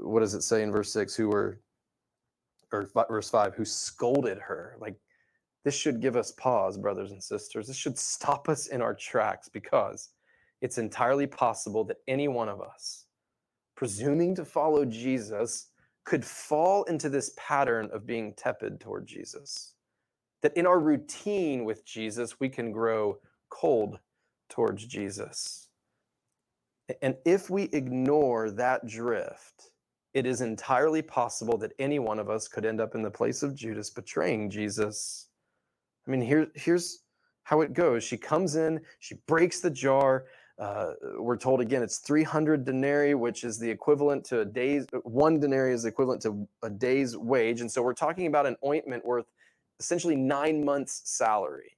what 0.00 0.20
does 0.20 0.34
it 0.34 0.42
say 0.42 0.62
in 0.62 0.72
verse 0.72 0.92
6, 0.92 1.14
who 1.14 1.28
were 1.28 1.60
or 2.72 2.90
verse 3.08 3.30
5 3.30 3.54
who 3.54 3.64
scolded 3.64 4.38
her 4.38 4.76
like 4.80 4.96
this 5.64 5.74
should 5.74 6.00
give 6.00 6.16
us 6.16 6.32
pause 6.32 6.78
brothers 6.78 7.10
and 7.10 7.22
sisters. 7.22 7.66
This 7.66 7.76
should 7.76 7.98
stop 7.98 8.48
us 8.48 8.68
in 8.68 8.80
our 8.80 8.94
tracks 8.94 9.48
because 9.48 10.10
it's 10.62 10.78
entirely 10.78 11.26
possible 11.26 11.84
that 11.84 11.98
any 12.06 12.28
one 12.28 12.48
of 12.48 12.60
us 12.60 13.06
presuming 13.76 14.34
to 14.34 14.44
follow 14.44 14.84
jesus 14.84 15.68
could 16.04 16.24
fall 16.24 16.84
into 16.84 17.08
this 17.08 17.32
pattern 17.36 17.90
of 17.92 18.06
being 18.06 18.32
tepid 18.34 18.80
toward 18.80 19.06
jesus. 19.06 19.74
That 20.42 20.56
in 20.56 20.66
our 20.66 20.78
routine 20.78 21.64
with 21.64 21.84
jesus 21.84 22.38
we 22.38 22.48
can 22.48 22.72
grow 22.72 23.18
cold 23.50 23.98
towards 24.48 24.86
jesus. 24.86 25.68
And 27.02 27.16
if 27.24 27.50
we 27.50 27.64
ignore 27.64 28.50
that 28.52 28.86
drift 28.86 29.70
it 30.16 30.24
is 30.24 30.40
entirely 30.40 31.02
possible 31.02 31.58
that 31.58 31.74
any 31.78 31.98
one 31.98 32.18
of 32.18 32.30
us 32.30 32.48
could 32.48 32.64
end 32.64 32.80
up 32.80 32.94
in 32.94 33.02
the 33.02 33.10
place 33.10 33.42
of 33.42 33.54
Judas 33.54 33.90
betraying 33.90 34.48
Jesus. 34.48 35.28
I 36.08 36.10
mean, 36.10 36.22
here, 36.22 36.46
here's 36.54 37.00
how 37.42 37.60
it 37.60 37.74
goes. 37.74 38.02
She 38.02 38.16
comes 38.16 38.56
in, 38.56 38.80
she 38.98 39.16
breaks 39.26 39.60
the 39.60 39.68
jar. 39.68 40.24
Uh, 40.58 40.92
we're 41.18 41.36
told 41.36 41.60
again 41.60 41.82
it's 41.82 41.98
300 41.98 42.64
denarii, 42.64 43.12
which 43.12 43.44
is 43.44 43.58
the 43.58 43.70
equivalent 43.70 44.24
to 44.24 44.40
a 44.40 44.44
day's, 44.46 44.86
one 45.02 45.38
denarii 45.38 45.74
is 45.74 45.84
equivalent 45.84 46.22
to 46.22 46.48
a 46.62 46.70
day's 46.70 47.14
wage. 47.14 47.60
And 47.60 47.70
so 47.70 47.82
we're 47.82 47.92
talking 47.92 48.26
about 48.26 48.46
an 48.46 48.56
ointment 48.64 49.04
worth 49.04 49.26
essentially 49.80 50.16
nine 50.16 50.64
months' 50.64 51.02
salary. 51.04 51.76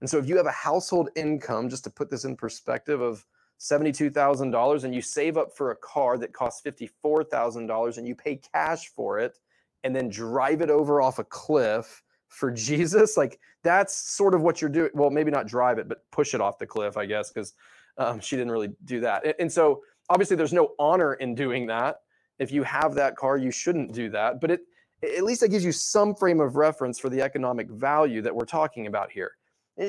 And 0.00 0.08
so 0.08 0.18
if 0.18 0.28
you 0.28 0.36
have 0.36 0.46
a 0.46 0.52
household 0.52 1.08
income, 1.16 1.68
just 1.68 1.82
to 1.82 1.90
put 1.90 2.08
this 2.08 2.24
in 2.24 2.36
perspective, 2.36 3.00
of 3.00 3.26
$72,000 3.58 4.84
and 4.84 4.94
you 4.94 5.02
save 5.02 5.36
up 5.36 5.56
for 5.56 5.70
a 5.70 5.76
car 5.76 6.16
that 6.18 6.32
costs 6.32 6.62
$54,000 6.62 7.98
and 7.98 8.06
you 8.06 8.14
pay 8.14 8.36
cash 8.36 8.88
for 8.88 9.18
it 9.18 9.38
and 9.84 9.94
then 9.94 10.08
drive 10.08 10.60
it 10.60 10.70
over 10.70 11.00
off 11.00 11.18
a 11.18 11.24
cliff 11.24 12.02
for 12.28 12.50
Jesus, 12.52 13.16
like 13.16 13.38
that's 13.62 13.94
sort 13.94 14.34
of 14.34 14.42
what 14.42 14.60
you're 14.60 14.70
doing. 14.70 14.90
Well, 14.94 15.10
maybe 15.10 15.30
not 15.30 15.46
drive 15.46 15.78
it, 15.78 15.88
but 15.88 16.08
push 16.10 16.34
it 16.34 16.40
off 16.40 16.58
the 16.58 16.66
cliff, 16.66 16.96
I 16.96 17.06
guess, 17.06 17.30
because 17.30 17.54
um, 17.96 18.20
she 18.20 18.36
didn't 18.36 18.52
really 18.52 18.70
do 18.84 19.00
that. 19.00 19.24
And, 19.24 19.34
and 19.40 19.52
so 19.52 19.82
obviously 20.08 20.36
there's 20.36 20.52
no 20.52 20.72
honor 20.78 21.14
in 21.14 21.34
doing 21.34 21.66
that. 21.66 22.00
If 22.38 22.52
you 22.52 22.62
have 22.62 22.94
that 22.94 23.16
car, 23.16 23.36
you 23.36 23.50
shouldn't 23.50 23.92
do 23.92 24.08
that. 24.10 24.40
But 24.40 24.52
it 24.52 24.60
at 25.02 25.22
least 25.22 25.40
that 25.42 25.48
gives 25.48 25.64
you 25.64 25.72
some 25.72 26.14
frame 26.14 26.40
of 26.40 26.56
reference 26.56 26.98
for 26.98 27.08
the 27.08 27.22
economic 27.22 27.70
value 27.70 28.20
that 28.22 28.34
we're 28.34 28.44
talking 28.44 28.86
about 28.86 29.10
here. 29.10 29.32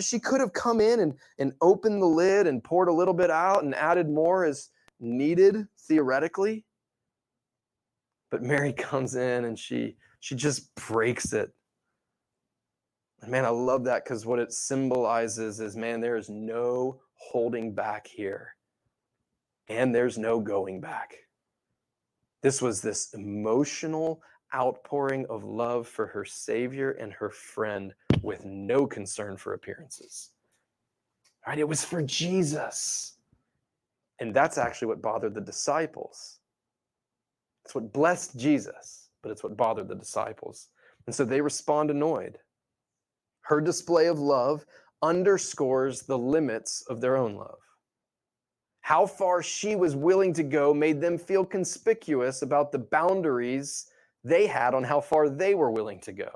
She 0.01 0.19
could 0.19 0.39
have 0.39 0.53
come 0.53 0.79
in 0.79 0.99
and, 0.99 1.13
and 1.39 1.53
opened 1.61 2.01
the 2.01 2.07
lid 2.07 2.45
and 2.47 2.63
poured 2.63 2.89
a 2.89 2.93
little 2.93 3.13
bit 3.13 3.31
out 3.31 3.63
and 3.63 3.73
added 3.73 4.07
more 4.07 4.45
as 4.45 4.69
needed, 4.99 5.67
theoretically. 5.87 6.65
But 8.29 8.43
Mary 8.43 8.73
comes 8.77 9.15
in 9.15 9.45
and 9.45 9.57
she 9.57 9.97
she 10.19 10.35
just 10.35 10.73
breaks 10.75 11.33
it. 11.33 11.51
Man, 13.27 13.45
I 13.45 13.49
love 13.49 13.85
that 13.85 14.03
because 14.03 14.25
what 14.25 14.39
it 14.39 14.53
symbolizes 14.53 15.59
is 15.59 15.75
man, 15.75 16.01
there 16.01 16.17
is 16.17 16.29
no 16.29 17.01
holding 17.15 17.73
back 17.73 18.07
here. 18.07 18.55
And 19.67 19.93
there's 19.93 20.17
no 20.17 20.39
going 20.39 20.81
back. 20.81 21.15
This 22.41 22.61
was 22.61 22.81
this 22.81 23.13
emotional 23.13 24.21
outpouring 24.55 25.25
of 25.29 25.43
love 25.43 25.87
for 25.87 26.07
her 26.07 26.25
Savior 26.25 26.91
and 26.91 27.13
her 27.13 27.29
friend 27.29 27.93
with 28.21 28.45
no 28.45 28.85
concern 28.87 29.37
for 29.37 29.53
appearances. 29.53 30.31
Right? 31.47 31.59
It 31.59 31.67
was 31.67 31.83
for 31.83 32.01
Jesus. 32.01 33.17
And 34.19 34.33
that's 34.33 34.57
actually 34.57 34.89
what 34.89 35.01
bothered 35.01 35.33
the 35.33 35.41
disciples. 35.41 36.39
It's 37.65 37.75
what 37.75 37.93
blessed 37.93 38.37
Jesus, 38.37 39.09
but 39.21 39.31
it's 39.31 39.43
what 39.43 39.55
bothered 39.57 39.87
the 39.87 39.95
disciples. 39.95 40.69
And 41.05 41.15
so 41.15 41.25
they 41.25 41.41
respond 41.41 41.91
annoyed. 41.91 42.37
Her 43.41 43.61
display 43.61 44.07
of 44.07 44.19
love 44.19 44.65
underscores 45.01 46.01
the 46.01 46.17
limits 46.17 46.83
of 46.89 47.01
their 47.01 47.15
own 47.17 47.35
love. 47.35 47.59
How 48.81 49.05
far 49.05 49.41
she 49.41 49.75
was 49.75 49.95
willing 49.95 50.33
to 50.33 50.43
go 50.43 50.73
made 50.73 50.99
them 50.99 51.17
feel 51.17 51.45
conspicuous 51.45 52.41
about 52.41 52.71
the 52.71 52.79
boundaries 52.79 53.87
they 54.23 54.47
had 54.47 54.73
on 54.73 54.83
how 54.83 54.99
far 54.99 55.29
they 55.29 55.55
were 55.55 55.71
willing 55.71 55.99
to 56.01 56.11
go. 56.11 56.29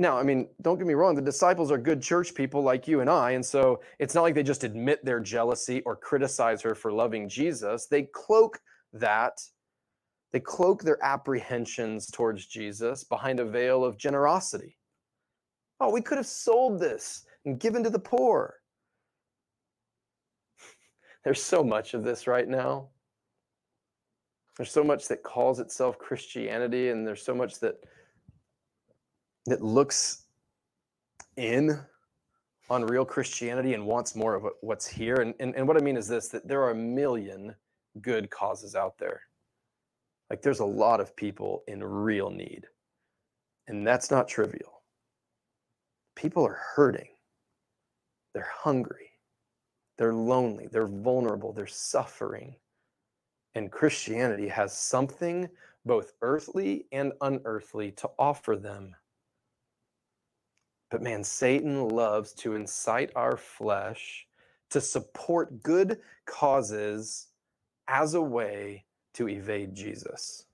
Now, 0.00 0.16
I 0.16 0.22
mean, 0.22 0.48
don't 0.62 0.78
get 0.78 0.86
me 0.86 0.94
wrong, 0.94 1.16
the 1.16 1.22
disciples 1.22 1.72
are 1.72 1.78
good 1.78 2.00
church 2.00 2.32
people 2.32 2.62
like 2.62 2.86
you 2.86 3.00
and 3.00 3.10
I. 3.10 3.32
And 3.32 3.44
so 3.44 3.80
it's 3.98 4.14
not 4.14 4.22
like 4.22 4.34
they 4.34 4.44
just 4.44 4.62
admit 4.62 5.04
their 5.04 5.18
jealousy 5.18 5.80
or 5.82 5.96
criticize 5.96 6.62
her 6.62 6.76
for 6.76 6.92
loving 6.92 7.28
Jesus. 7.28 7.86
They 7.86 8.04
cloak 8.04 8.60
that, 8.92 9.40
they 10.32 10.38
cloak 10.38 10.84
their 10.84 11.02
apprehensions 11.04 12.06
towards 12.10 12.46
Jesus 12.46 13.02
behind 13.02 13.40
a 13.40 13.44
veil 13.44 13.84
of 13.84 13.98
generosity. 13.98 14.76
Oh, 15.80 15.90
we 15.90 16.00
could 16.00 16.18
have 16.18 16.26
sold 16.26 16.78
this 16.78 17.24
and 17.44 17.58
given 17.58 17.82
to 17.82 17.90
the 17.90 17.98
poor. 17.98 18.54
There's 21.24 21.42
so 21.42 21.64
much 21.64 21.94
of 21.94 22.04
this 22.04 22.28
right 22.28 22.48
now. 22.48 22.90
There's 24.56 24.72
so 24.72 24.84
much 24.84 25.08
that 25.08 25.22
calls 25.22 25.60
itself 25.60 25.98
Christianity, 25.98 26.88
and 26.88 27.06
there's 27.06 27.22
so 27.22 27.32
much 27.32 27.60
that 27.60 27.76
that 29.48 29.62
looks 29.62 30.24
in 31.36 31.78
on 32.70 32.84
real 32.84 33.04
Christianity 33.04 33.74
and 33.74 33.86
wants 33.86 34.14
more 34.14 34.34
of 34.34 34.46
what's 34.60 34.86
here. 34.86 35.16
And, 35.16 35.34
and, 35.40 35.54
and 35.56 35.66
what 35.66 35.76
I 35.76 35.80
mean 35.80 35.96
is 35.96 36.08
this 36.08 36.28
that 36.28 36.46
there 36.46 36.62
are 36.62 36.70
a 36.70 36.74
million 36.74 37.54
good 38.02 38.30
causes 38.30 38.74
out 38.74 38.98
there. 38.98 39.22
Like 40.30 40.42
there's 40.42 40.60
a 40.60 40.64
lot 40.64 41.00
of 41.00 41.16
people 41.16 41.62
in 41.66 41.82
real 41.82 42.30
need. 42.30 42.66
And 43.66 43.86
that's 43.86 44.10
not 44.10 44.28
trivial. 44.28 44.82
People 46.14 46.46
are 46.46 46.58
hurting. 46.74 47.08
They're 48.34 48.50
hungry. 48.52 49.10
They're 49.96 50.14
lonely. 50.14 50.68
They're 50.70 50.86
vulnerable. 50.86 51.52
They're 51.52 51.66
suffering. 51.66 52.54
And 53.54 53.72
Christianity 53.72 54.48
has 54.48 54.76
something 54.76 55.48
both 55.84 56.12
earthly 56.22 56.86
and 56.92 57.12
unearthly 57.20 57.92
to 57.92 58.10
offer 58.18 58.56
them. 58.56 58.94
But 60.90 61.02
man, 61.02 61.22
Satan 61.22 61.88
loves 61.88 62.32
to 62.34 62.54
incite 62.54 63.10
our 63.14 63.36
flesh 63.36 64.26
to 64.70 64.80
support 64.80 65.62
good 65.62 65.98
causes 66.26 67.28
as 67.88 68.14
a 68.14 68.22
way 68.22 68.84
to 69.14 69.28
evade 69.28 69.74
Jesus. 69.74 70.44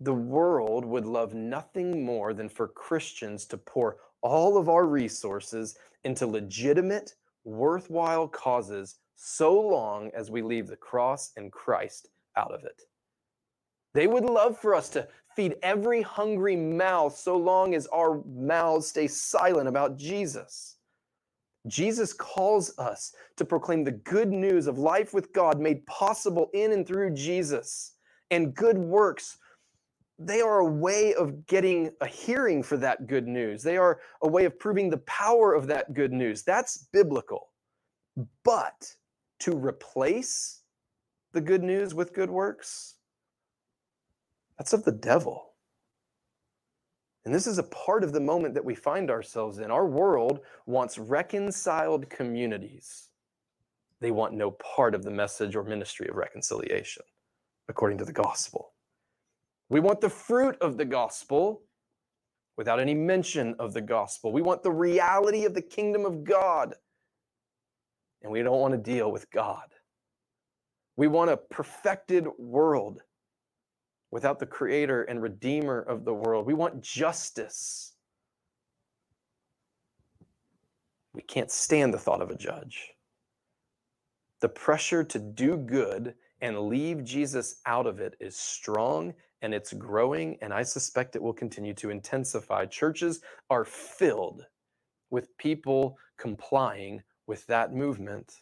The 0.00 0.14
world 0.14 0.84
would 0.84 1.06
love 1.06 1.34
nothing 1.34 2.04
more 2.04 2.32
than 2.32 2.48
for 2.48 2.68
Christians 2.68 3.46
to 3.46 3.56
pour 3.58 3.96
all 4.22 4.56
of 4.56 4.68
our 4.68 4.86
resources 4.86 5.76
into 6.04 6.26
legitimate, 6.26 7.14
worthwhile 7.44 8.28
causes 8.28 8.96
so 9.16 9.60
long 9.60 10.10
as 10.14 10.30
we 10.30 10.42
leave 10.42 10.68
the 10.68 10.76
cross 10.76 11.32
and 11.36 11.50
Christ 11.50 12.08
out 12.36 12.52
of 12.54 12.64
it. 12.64 12.82
They 13.94 14.06
would 14.06 14.24
love 14.24 14.58
for 14.58 14.74
us 14.74 14.88
to 14.90 15.08
feed 15.34 15.56
every 15.62 16.02
hungry 16.02 16.56
mouth 16.56 17.16
so 17.16 17.36
long 17.36 17.74
as 17.74 17.86
our 17.88 18.22
mouths 18.24 18.88
stay 18.88 19.06
silent 19.06 19.68
about 19.68 19.96
Jesus. 19.96 20.76
Jesus 21.66 22.12
calls 22.12 22.76
us 22.78 23.14
to 23.36 23.44
proclaim 23.44 23.84
the 23.84 23.92
good 23.92 24.30
news 24.30 24.66
of 24.66 24.78
life 24.78 25.14
with 25.14 25.32
God 25.32 25.60
made 25.60 25.86
possible 25.86 26.50
in 26.52 26.72
and 26.72 26.86
through 26.86 27.14
Jesus. 27.14 27.92
And 28.30 28.54
good 28.54 28.78
works, 28.78 29.38
they 30.18 30.40
are 30.40 30.58
a 30.58 30.70
way 30.70 31.14
of 31.14 31.46
getting 31.46 31.90
a 32.00 32.06
hearing 32.06 32.62
for 32.62 32.76
that 32.78 33.06
good 33.06 33.28
news. 33.28 33.62
They 33.62 33.76
are 33.76 34.00
a 34.22 34.28
way 34.28 34.44
of 34.44 34.58
proving 34.58 34.90
the 34.90 34.98
power 34.98 35.54
of 35.54 35.66
that 35.68 35.94
good 35.94 36.12
news. 36.12 36.42
That's 36.42 36.88
biblical. 36.92 37.50
But 38.44 38.94
to 39.40 39.56
replace 39.56 40.62
the 41.32 41.40
good 41.40 41.62
news 41.62 41.94
with 41.94 42.12
good 42.12 42.30
works, 42.30 42.96
that's 44.58 44.72
of 44.72 44.84
the 44.84 44.92
devil. 44.92 45.52
And 47.24 47.34
this 47.34 47.46
is 47.46 47.58
a 47.58 47.64
part 47.64 48.02
of 48.02 48.12
the 48.12 48.20
moment 48.20 48.54
that 48.54 48.64
we 48.64 48.74
find 48.74 49.10
ourselves 49.10 49.58
in. 49.58 49.70
Our 49.70 49.86
world 49.86 50.40
wants 50.66 50.98
reconciled 50.98 52.10
communities. 52.10 53.10
They 54.00 54.10
want 54.10 54.34
no 54.34 54.50
part 54.50 54.94
of 54.96 55.04
the 55.04 55.12
message 55.12 55.54
or 55.54 55.62
ministry 55.62 56.08
of 56.08 56.16
reconciliation, 56.16 57.04
according 57.68 57.98
to 57.98 58.04
the 58.04 58.12
gospel. 58.12 58.72
We 59.68 59.78
want 59.78 60.00
the 60.00 60.10
fruit 60.10 60.56
of 60.60 60.76
the 60.76 60.84
gospel 60.84 61.62
without 62.56 62.80
any 62.80 62.94
mention 62.94 63.54
of 63.58 63.72
the 63.72 63.80
gospel. 63.80 64.32
We 64.32 64.42
want 64.42 64.64
the 64.64 64.72
reality 64.72 65.44
of 65.44 65.54
the 65.54 65.62
kingdom 65.62 66.04
of 66.04 66.24
God, 66.24 66.74
and 68.22 68.32
we 68.32 68.42
don't 68.42 68.60
want 68.60 68.72
to 68.72 68.78
deal 68.78 69.12
with 69.12 69.30
God. 69.30 69.68
We 70.96 71.06
want 71.06 71.30
a 71.30 71.36
perfected 71.36 72.26
world 72.38 73.00
without 74.12 74.38
the 74.38 74.46
creator 74.46 75.02
and 75.02 75.20
redeemer 75.20 75.80
of 75.80 76.04
the 76.04 76.14
world. 76.14 76.46
We 76.46 76.54
want 76.54 76.82
justice. 76.82 77.94
We 81.14 81.22
can't 81.22 81.50
stand 81.50 81.92
the 81.92 81.98
thought 81.98 82.22
of 82.22 82.30
a 82.30 82.36
judge. 82.36 82.90
The 84.40 84.50
pressure 84.50 85.02
to 85.02 85.18
do 85.18 85.56
good 85.56 86.14
and 86.40 86.68
leave 86.68 87.04
Jesus 87.04 87.60
out 87.66 87.86
of 87.86 88.00
it 88.00 88.14
is 88.20 88.36
strong 88.36 89.14
and 89.40 89.54
it's 89.54 89.72
growing, 89.72 90.38
and 90.40 90.52
I 90.52 90.62
suspect 90.62 91.16
it 91.16 91.22
will 91.22 91.32
continue 91.32 91.74
to 91.74 91.90
intensify. 91.90 92.66
Churches 92.66 93.20
are 93.50 93.64
filled 93.64 94.46
with 95.10 95.36
people 95.36 95.96
complying 96.16 97.02
with 97.26 97.46
that 97.46 97.72
movement 97.72 98.34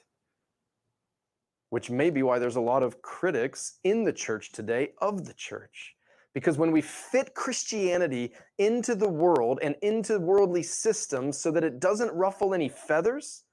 which 1.70 1.90
may 1.90 2.10
be 2.10 2.22
why 2.22 2.38
there's 2.38 2.56
a 2.56 2.60
lot 2.60 2.82
of 2.82 3.00
critics 3.00 3.78
in 3.84 4.04
the 4.04 4.12
church 4.12 4.52
today 4.52 4.90
of 4.98 5.24
the 5.24 5.34
church. 5.34 5.94
Because 6.34 6.58
when 6.58 6.70
we 6.70 6.80
fit 6.80 7.34
Christianity 7.34 8.32
into 8.58 8.94
the 8.94 9.08
world 9.08 9.58
and 9.62 9.74
into 9.82 10.20
worldly 10.20 10.62
systems 10.62 11.38
so 11.38 11.50
that 11.50 11.64
it 11.64 11.80
doesn't 11.80 12.12
ruffle 12.12 12.54
any 12.54 12.68
feathers, 12.68 13.44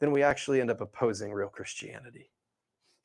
then 0.00 0.12
we 0.12 0.22
actually 0.22 0.60
end 0.60 0.70
up 0.70 0.80
opposing 0.80 1.32
real 1.32 1.48
Christianity. 1.48 2.30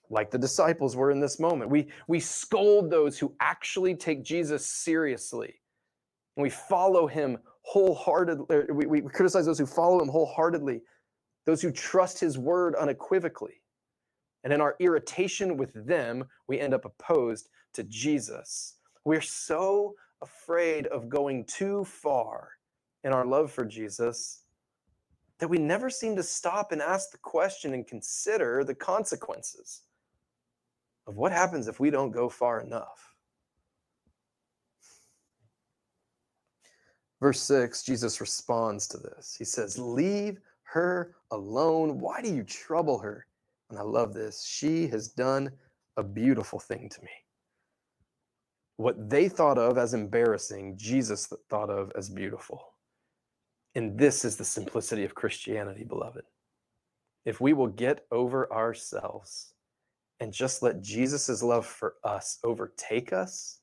Like 0.10 0.32
the 0.32 0.38
disciples 0.38 0.96
were 0.96 1.12
in 1.12 1.20
this 1.20 1.40
moment. 1.40 1.70
We, 1.70 1.88
we 2.08 2.20
scold 2.20 2.90
those 2.90 3.18
who 3.18 3.34
actually 3.40 3.96
take 3.96 4.24
Jesus 4.24 4.66
seriously. 4.66 5.56
And 6.36 6.44
we 6.44 6.50
follow 6.50 7.08
him 7.08 7.38
wholeheartedly. 7.64 8.46
We, 8.72 8.86
we 8.86 9.02
criticize 9.02 9.46
those 9.46 9.60
who 9.60 9.66
follow 9.66 10.02
him 10.02 10.08
wholeheartedly, 10.08 10.82
those 11.46 11.62
who 11.62 11.72
trust 11.72 12.20
his 12.20 12.38
word 12.38 12.76
unequivocally. 12.76 13.62
And 14.44 14.54
in 14.54 14.62
our 14.62 14.76
irritation 14.80 15.58
with 15.58 15.74
them, 15.74 16.26
we 16.48 16.60
end 16.60 16.74
up 16.74 16.86
opposed 16.86 17.50
to 17.74 17.84
Jesus. 17.84 18.76
We're 19.04 19.22
so 19.22 19.96
afraid 20.22 20.88
of 20.88 21.10
going 21.10 21.46
too 21.46 21.84
far 21.86 22.52
in 23.04 23.14
our 23.14 23.26
love 23.26 23.52
for 23.52 23.66
Jesus 23.66 24.44
that 25.40 25.48
we 25.48 25.58
never 25.58 25.90
seem 25.90 26.16
to 26.16 26.24
stop 26.24 26.72
and 26.72 26.82
ask 26.82 27.12
the 27.12 27.18
question 27.20 27.74
and 27.74 27.86
consider 27.86 28.64
the 28.64 28.74
consequences 28.74 29.84
of 31.06 31.16
what 31.16 31.32
happens 31.32 31.68
if 31.68 31.80
we 31.80 31.90
don't 31.90 32.12
go 32.12 32.28
far 32.28 32.62
enough. 32.62 33.14
Verse 37.20 37.40
6, 37.42 37.84
Jesus 37.84 38.22
responds 38.22 38.88
to 38.88 38.98
this. 38.98 39.36
He 39.38 39.46
says, 39.46 39.80
Leave 39.80 40.40
her 40.64 41.16
alone. 41.32 42.00
Why 42.00 42.22
do 42.22 42.34
you 42.34 42.44
trouble 42.44 43.00
her? 43.00 43.26
And 43.70 43.78
I 43.78 43.84
love 43.84 44.14
this. 44.14 44.46
She 44.46 44.88
has 44.88 45.10
done 45.10 45.52
a 45.98 46.04
beautiful 46.04 46.60
thing 46.60 46.90
to 46.90 47.02
me. 47.02 47.12
What 48.78 49.10
they 49.10 49.28
thought 49.28 49.58
of 49.58 49.78
as 49.78 49.94
embarrassing, 49.94 50.78
Jesus 50.78 51.32
thought 51.50 51.70
of 51.70 51.92
as 51.96 52.10
beautiful. 52.10 52.74
And 53.76 53.98
this 53.98 54.24
is 54.24 54.38
the 54.38 54.46
simplicity 54.46 55.04
of 55.04 55.16
Christianity, 55.16 55.84
beloved. 55.84 56.24
If 57.26 57.42
we 57.42 57.54
will 57.54 57.68
get 57.68 58.06
over 58.12 58.52
ourselves 58.54 59.54
and 60.20 60.32
just 60.32 60.64
let 60.64 60.82
Jesus' 60.82 61.44
love 61.44 61.66
for 61.66 61.96
us 62.04 62.40
overtake 62.44 63.12
us, 63.12 63.60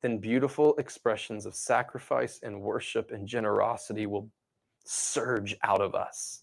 then 0.00 0.18
beautiful 0.18 0.74
expressions 0.76 1.46
of 1.46 1.54
sacrifice 1.54 2.40
and 2.42 2.62
worship 2.62 3.10
and 3.12 3.26
generosity 3.26 4.06
will 4.06 4.30
surge 4.84 5.56
out 5.62 5.80
of 5.80 5.94
us 5.94 6.41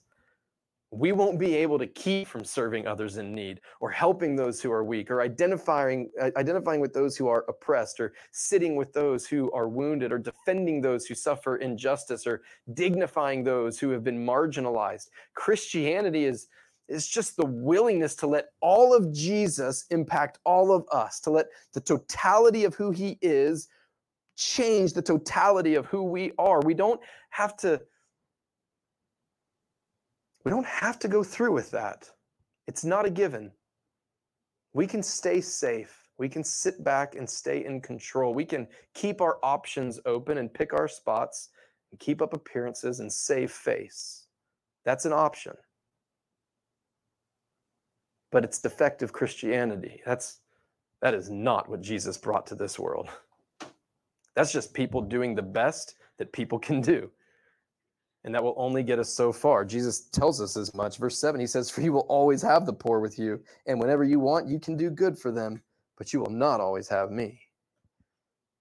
we 0.92 1.12
won't 1.12 1.38
be 1.38 1.56
able 1.56 1.78
to 1.78 1.86
keep 1.86 2.28
from 2.28 2.44
serving 2.44 2.88
others 2.88 3.18
in 3.18 3.34
need 3.34 3.62
or 3.80 3.92
helping 3.92 4.36
those 4.36 4.60
who 4.60 4.72
are 4.72 4.84
weak 4.84 5.12
or 5.12 5.22
identifying 5.22 6.10
uh, 6.20 6.32
identifying 6.36 6.80
with 6.80 6.94
those 6.94 7.16
who 7.16 7.28
are 7.28 7.46
oppressed 7.48 8.00
or 8.00 8.14
sitting 8.32 8.76
with 8.76 8.92
those 8.92 9.28
who 9.28 9.52
are 9.52 9.70
wounded 9.70 10.12
or 10.12 10.18
defending 10.18 10.82
those 10.82 11.06
who 11.06 11.14
suffer 11.14 11.58
injustice 11.58 12.26
or 12.26 12.42
dignifying 12.74 13.44
those 13.44 13.80
who 13.80 13.90
have 13.92 14.04
been 14.04 14.26
marginalized. 14.26 15.10
Christianity 15.36 16.26
is 16.26 16.48
is 16.88 17.08
just 17.08 17.38
the 17.38 17.46
willingness 17.46 18.16
to 18.16 18.26
let 18.26 18.48
all 18.62 18.96
of 18.96 19.14
Jesus 19.14 19.86
impact 19.92 20.40
all 20.44 20.72
of 20.72 20.86
us 20.92 21.20
to 21.20 21.30
let 21.30 21.46
the 21.74 21.82
totality 21.82 22.64
of 22.64 22.74
who 22.74 22.90
he 22.90 23.20
is 23.22 23.68
change 24.36 24.94
the 24.94 25.02
totality 25.02 25.76
of 25.76 25.86
who 25.86 26.02
we 26.02 26.32
are. 26.40 26.62
We 26.62 26.74
don't 26.74 27.00
have 27.30 27.56
to 27.58 27.80
we 30.44 30.52
don't 30.52 30.66
have 30.66 31.00
to 31.00 31.08
go 31.08 31.24
through 31.24 31.54
with 31.54 31.72
that. 31.72 32.10
It's 32.68 32.86
not 32.86 33.06
a 33.06 33.10
given. 33.10 33.52
We 34.74 34.88
can 34.88 35.04
stay 35.04 35.42
safe. 35.42 36.08
We 36.18 36.30
can 36.30 36.44
sit 36.44 36.84
back 36.84 37.16
and 37.16 37.30
stay 37.30 37.66
in 37.66 37.82
control. 37.82 38.34
We 38.34 38.46
can 38.46 38.68
keep 38.94 39.22
our 39.22 39.40
options 39.42 40.00
open 40.06 40.38
and 40.38 40.54
pick 40.54 40.74
our 40.74 40.88
spots 40.88 41.50
and 41.92 42.00
keep 42.00 42.22
up 42.22 42.34
appearances 42.34 43.00
and 43.00 43.12
save 43.12 43.52
face. 43.52 44.26
That's 44.86 45.06
an 45.06 45.14
option. 45.14 45.54
But 48.32 48.44
it's 48.44 48.60
defective 48.60 49.12
Christianity. 49.12 50.02
That's 50.06 50.42
that 51.02 51.14
is 51.14 51.30
not 51.30 51.70
what 51.70 51.82
Jesus 51.82 52.18
brought 52.18 52.46
to 52.48 52.56
this 52.56 52.78
world. 52.78 53.10
That's 54.36 54.52
just 54.52 54.74
people 54.74 55.02
doing 55.02 55.36
the 55.36 55.42
best 55.42 55.96
that 56.18 56.34
people 56.34 56.60
can 56.60 56.82
do. 56.82 57.10
And 58.24 58.36
that 58.36 58.44
will 58.44 58.56
only 58.58 58.84
get 58.84 59.00
us 59.00 59.10
so 59.10 59.32
far. 59.32 59.64
Jesus 59.64 60.02
tells 60.10 60.42
us 60.42 60.58
as 60.58 60.74
much. 60.74 60.98
Verse 60.98 61.18
7, 61.18 61.40
he 61.40 61.48
says, 61.48 61.70
For 61.70 61.82
you 61.82 61.94
will 61.94 62.06
always 62.10 62.42
have 62.42 62.66
the 62.66 62.74
poor 62.74 63.00
with 63.00 63.18
you, 63.18 63.42
and 63.66 63.80
whenever 63.80 64.04
you 64.04 64.20
want, 64.20 64.50
you 64.50 64.60
can 64.60 64.76
do 64.76 64.90
good 64.90 65.18
for 65.18 65.32
them, 65.32 65.62
but 65.98 66.12
you 66.12 66.20
will 66.20 66.32
not 66.32 66.60
always 66.60 66.90
have 66.90 67.12
me. 67.12 67.40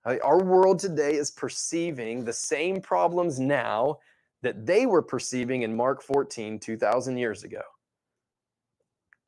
Our 0.05 0.42
world 0.42 0.79
today 0.79 1.14
is 1.14 1.31
perceiving 1.31 2.25
the 2.25 2.33
same 2.33 2.81
problems 2.81 3.38
now 3.38 3.99
that 4.42 4.64
they 4.64 4.87
were 4.87 5.03
perceiving 5.03 5.62
in 5.62 5.77
Mark 5.77 6.03
14 6.03 6.59
2,000 6.59 7.18
years 7.18 7.44
ago. 7.44 7.61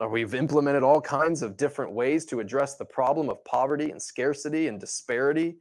Uh, 0.03 0.09
we've 0.09 0.35
implemented 0.35 0.83
all 0.83 1.01
kinds 1.01 1.43
of 1.43 1.57
different 1.57 1.93
ways 1.93 2.25
to 2.25 2.41
address 2.41 2.77
the 2.77 2.85
problem 2.85 3.29
of 3.29 3.45
poverty 3.45 3.91
and 3.91 4.01
scarcity 4.01 4.69
and 4.69 4.81
disparity 4.81 5.57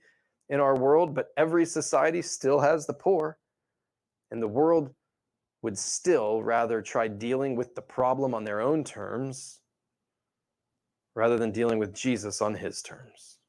in 0.47 0.61
our 0.61 0.77
world, 0.77 1.13
but 1.13 1.29
every 1.35 1.65
society 1.65 2.21
still 2.21 2.59
has 2.59 2.85
the 2.85 2.93
poor. 2.93 3.37
And 4.31 4.41
the 4.41 4.47
world 4.47 4.93
would 5.61 5.77
still 5.77 6.41
rather 6.41 6.81
try 6.81 7.07
dealing 7.07 7.55
with 7.55 7.75
the 7.75 7.81
problem 7.81 8.33
on 8.33 8.43
their 8.43 8.61
own 8.61 8.83
terms 8.83 9.59
rather 11.15 11.37
than 11.37 11.51
dealing 11.51 11.79
with 11.79 11.93
Jesus 11.93 12.41
on 12.41 12.55
his 12.55 12.81
terms. 12.81 13.39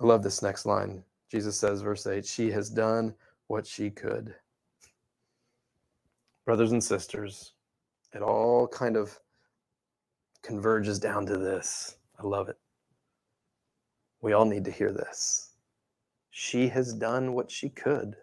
I 0.00 0.06
love 0.06 0.22
this 0.22 0.42
next 0.42 0.66
line. 0.66 1.04
Jesus 1.30 1.56
says, 1.56 1.82
verse 1.82 2.06
8, 2.06 2.24
She 2.24 2.50
has 2.50 2.70
done 2.70 3.14
what 3.46 3.66
she 3.66 3.90
could. 3.90 4.34
Brothers 6.44 6.72
and 6.72 6.82
sisters, 6.82 7.52
it 8.14 8.22
all 8.22 8.66
kind 8.66 8.96
of 8.96 9.18
converges 10.42 10.98
down 10.98 11.26
to 11.26 11.36
this. 11.36 11.96
I 12.18 12.26
love 12.26 12.48
it. 12.48 12.58
We 14.22 14.32
all 14.32 14.44
need 14.44 14.64
to 14.64 14.70
hear 14.70 14.92
this. 14.92 15.49
She 16.30 16.68
has 16.68 16.94
done 16.94 17.32
what 17.34 17.50
she 17.50 17.68
could. 17.68 18.16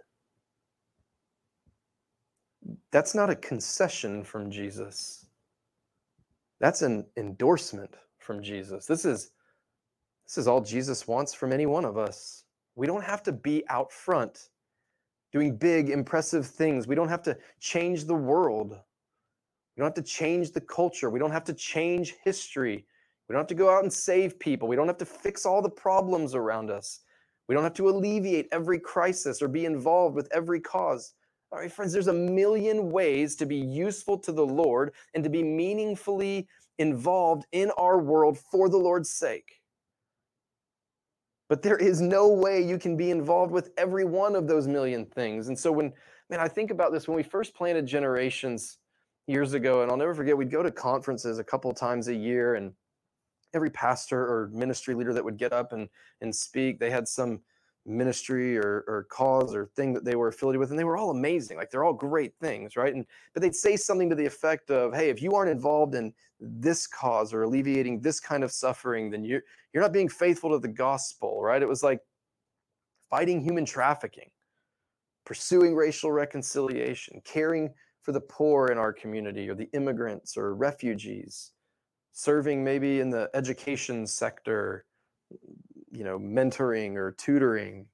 That's 2.92 3.16
not 3.16 3.30
a 3.30 3.36
concession 3.36 4.24
from 4.24 4.50
Jesus. 4.50 5.26
That's 6.60 6.82
an 6.82 7.06
endorsement 7.18 7.96
from 8.20 8.42
Jesus. 8.42 8.86
This 8.86 9.06
is 9.06 9.32
this 10.26 10.38
is 10.38 10.48
all 10.48 10.60
Jesus 10.62 11.08
wants 11.08 11.34
from 11.34 11.54
any 11.54 11.66
one 11.66 11.86
of 11.86 11.98
us. 11.98 12.44
We 12.76 12.86
don't 12.86 13.04
have 13.04 13.24
to 13.24 13.32
be 13.32 13.64
out 13.70 13.92
front 13.92 14.50
doing 15.32 15.56
big, 15.56 15.90
impressive 15.90 16.46
things. 16.46 16.88
We 16.88 16.96
don't 16.96 17.08
have 17.10 17.24
to 17.24 17.38
change 17.60 18.06
the 18.06 18.16
world. 18.16 18.72
We 18.72 19.82
don't 19.82 19.88
have 19.96 20.06
to 20.06 20.12
change 20.12 20.52
the 20.52 20.62
culture. 20.62 21.10
We 21.10 21.20
don't 21.20 21.32
have 21.32 21.46
to 21.46 21.54
change 21.54 22.16
history. 22.24 22.86
We 23.28 23.34
don't 23.34 23.42
have 23.42 23.48
to 23.48 23.56
go 23.56 23.70
out 23.70 23.84
and 23.84 23.92
save 23.92 24.40
people. 24.40 24.68
We 24.68 24.76
don't 24.76 24.88
have 24.88 24.98
to 24.98 25.06
fix 25.06 25.46
all 25.46 25.62
the 25.62 25.70
problems 25.70 26.36
around 26.36 26.72
us. 26.72 27.02
We 27.48 27.56
don't 27.56 27.64
have 27.64 27.74
to 27.76 27.90
alleviate 27.90 28.48
every 28.52 28.80
crisis 28.80 29.42
or 29.42 29.48
be 29.48 29.66
involved 29.66 30.16
with 30.16 30.28
every 30.32 30.60
cause. 30.60 31.14
All 31.52 31.60
right, 31.60 31.72
friends, 31.72 31.94
there's 31.94 32.08
a 32.08 32.14
million 32.14 32.92
ways 32.92 33.36
to 33.38 33.46
be 33.46 33.56
useful 33.56 34.18
to 34.20 34.34
the 34.34 34.46
Lord 34.46 34.94
and 35.14 35.24
to 35.24 35.30
be 35.30 35.44
meaningfully 35.44 36.48
involved 36.78 37.46
in 37.54 37.72
our 37.78 38.00
world 38.00 38.38
for 38.38 38.68
the 38.68 38.78
Lord's 38.78 39.10
sake. 39.10 39.62
But 41.50 41.62
there 41.62 41.78
is 41.78 42.02
no 42.02 42.28
way 42.28 42.62
you 42.62 42.78
can 42.78 42.98
be 42.98 43.12
involved 43.12 43.54
with 43.54 43.72
every 43.78 44.04
one 44.04 44.36
of 44.36 44.48
those 44.48 44.68
million 44.68 45.06
things. 45.06 45.48
And 45.48 45.58
so 45.58 45.72
when, 45.72 45.94
man, 46.30 46.42
I 46.42 46.50
think 46.50 46.72
about 46.72 46.92
this, 46.92 47.08
when 47.08 47.16
we 47.16 47.24
first 47.24 47.56
planted 47.56 47.86
Generations 47.86 48.80
years 49.28 49.54
ago, 49.54 49.82
and 49.82 49.90
I'll 49.90 49.98
never 49.98 50.14
forget, 50.14 50.38
we'd 50.38 50.52
go 50.52 50.62
to 50.62 50.72
conferences 50.72 51.40
a 51.40 51.46
couple 51.46 51.74
times 51.74 52.10
a 52.10 52.16
year, 52.16 52.56
and 52.56 52.74
every 53.54 53.70
pastor 53.70 54.20
or 54.20 54.50
ministry 54.54 54.94
leader 54.94 55.14
that 55.14 55.24
would 55.24 55.38
get 55.38 55.54
up 55.54 55.74
and, 55.74 55.90
and 56.22 56.36
speak, 56.36 56.80
they 56.80 56.90
had 56.90 57.08
some 57.08 57.42
ministry 57.88 58.58
or, 58.58 58.84
or 58.88 59.08
cause 59.10 59.56
or 59.56 59.66
thing 59.66 59.94
that 59.94 60.04
they 60.04 60.16
were 60.16 60.28
affiliated 60.28 60.60
with 60.60 60.72
and 60.72 60.78
they 60.78 60.84
were 60.84 60.98
all 60.98 61.10
amazing 61.10 61.56
like 61.56 61.72
they're 61.72 61.86
all 61.86 61.94
great 61.94 62.34
things 62.42 62.76
right? 62.76 62.94
And 62.94 63.06
but 63.34 63.42
they'd 63.42 63.56
say 63.56 63.78
something 63.78 64.10
to 64.10 64.16
the 64.16 64.26
effect 64.26 64.70
of 64.70 64.94
hey 64.94 65.10
if 65.10 65.22
you 65.22 65.34
aren't 65.34 65.50
involved 65.50 65.96
in 65.96 66.14
this 66.40 66.86
cause 66.86 67.34
or 67.34 67.44
alleviating 67.44 68.02
this 68.02 68.20
kind 68.20 68.44
of 68.44 68.52
suffering 68.52 69.10
then 69.10 69.24
you're 69.24 69.42
you're 69.74 69.82
not 69.82 69.94
being 69.94 70.10
faithful 70.10 70.50
to 70.52 70.60
the 70.60 70.68
gospel 70.68 71.42
right? 71.42 71.62
It 71.62 71.68
was 71.68 71.82
like 71.82 72.02
fighting 73.10 73.42
human 73.42 73.66
trafficking 73.66 74.30
pursuing 75.26 75.74
racial 75.74 76.12
reconciliation 76.12 77.22
caring 77.24 77.74
for 78.02 78.12
the 78.12 78.22
poor 78.22 78.68
in 78.68 78.78
our 78.78 78.92
community 78.92 79.50
or 79.50 79.56
the 79.56 79.70
immigrants 79.74 80.36
or 80.36 80.56
refugees 80.56 81.52
serving 82.18 82.64
maybe 82.64 83.00
in 83.00 83.12
the 83.12 83.30
education 83.36 84.08
sector 84.08 84.86
you 85.92 86.04
know, 86.04 86.18
mentoring 86.18 86.96
or 86.96 87.12
tutoring, 87.12 87.86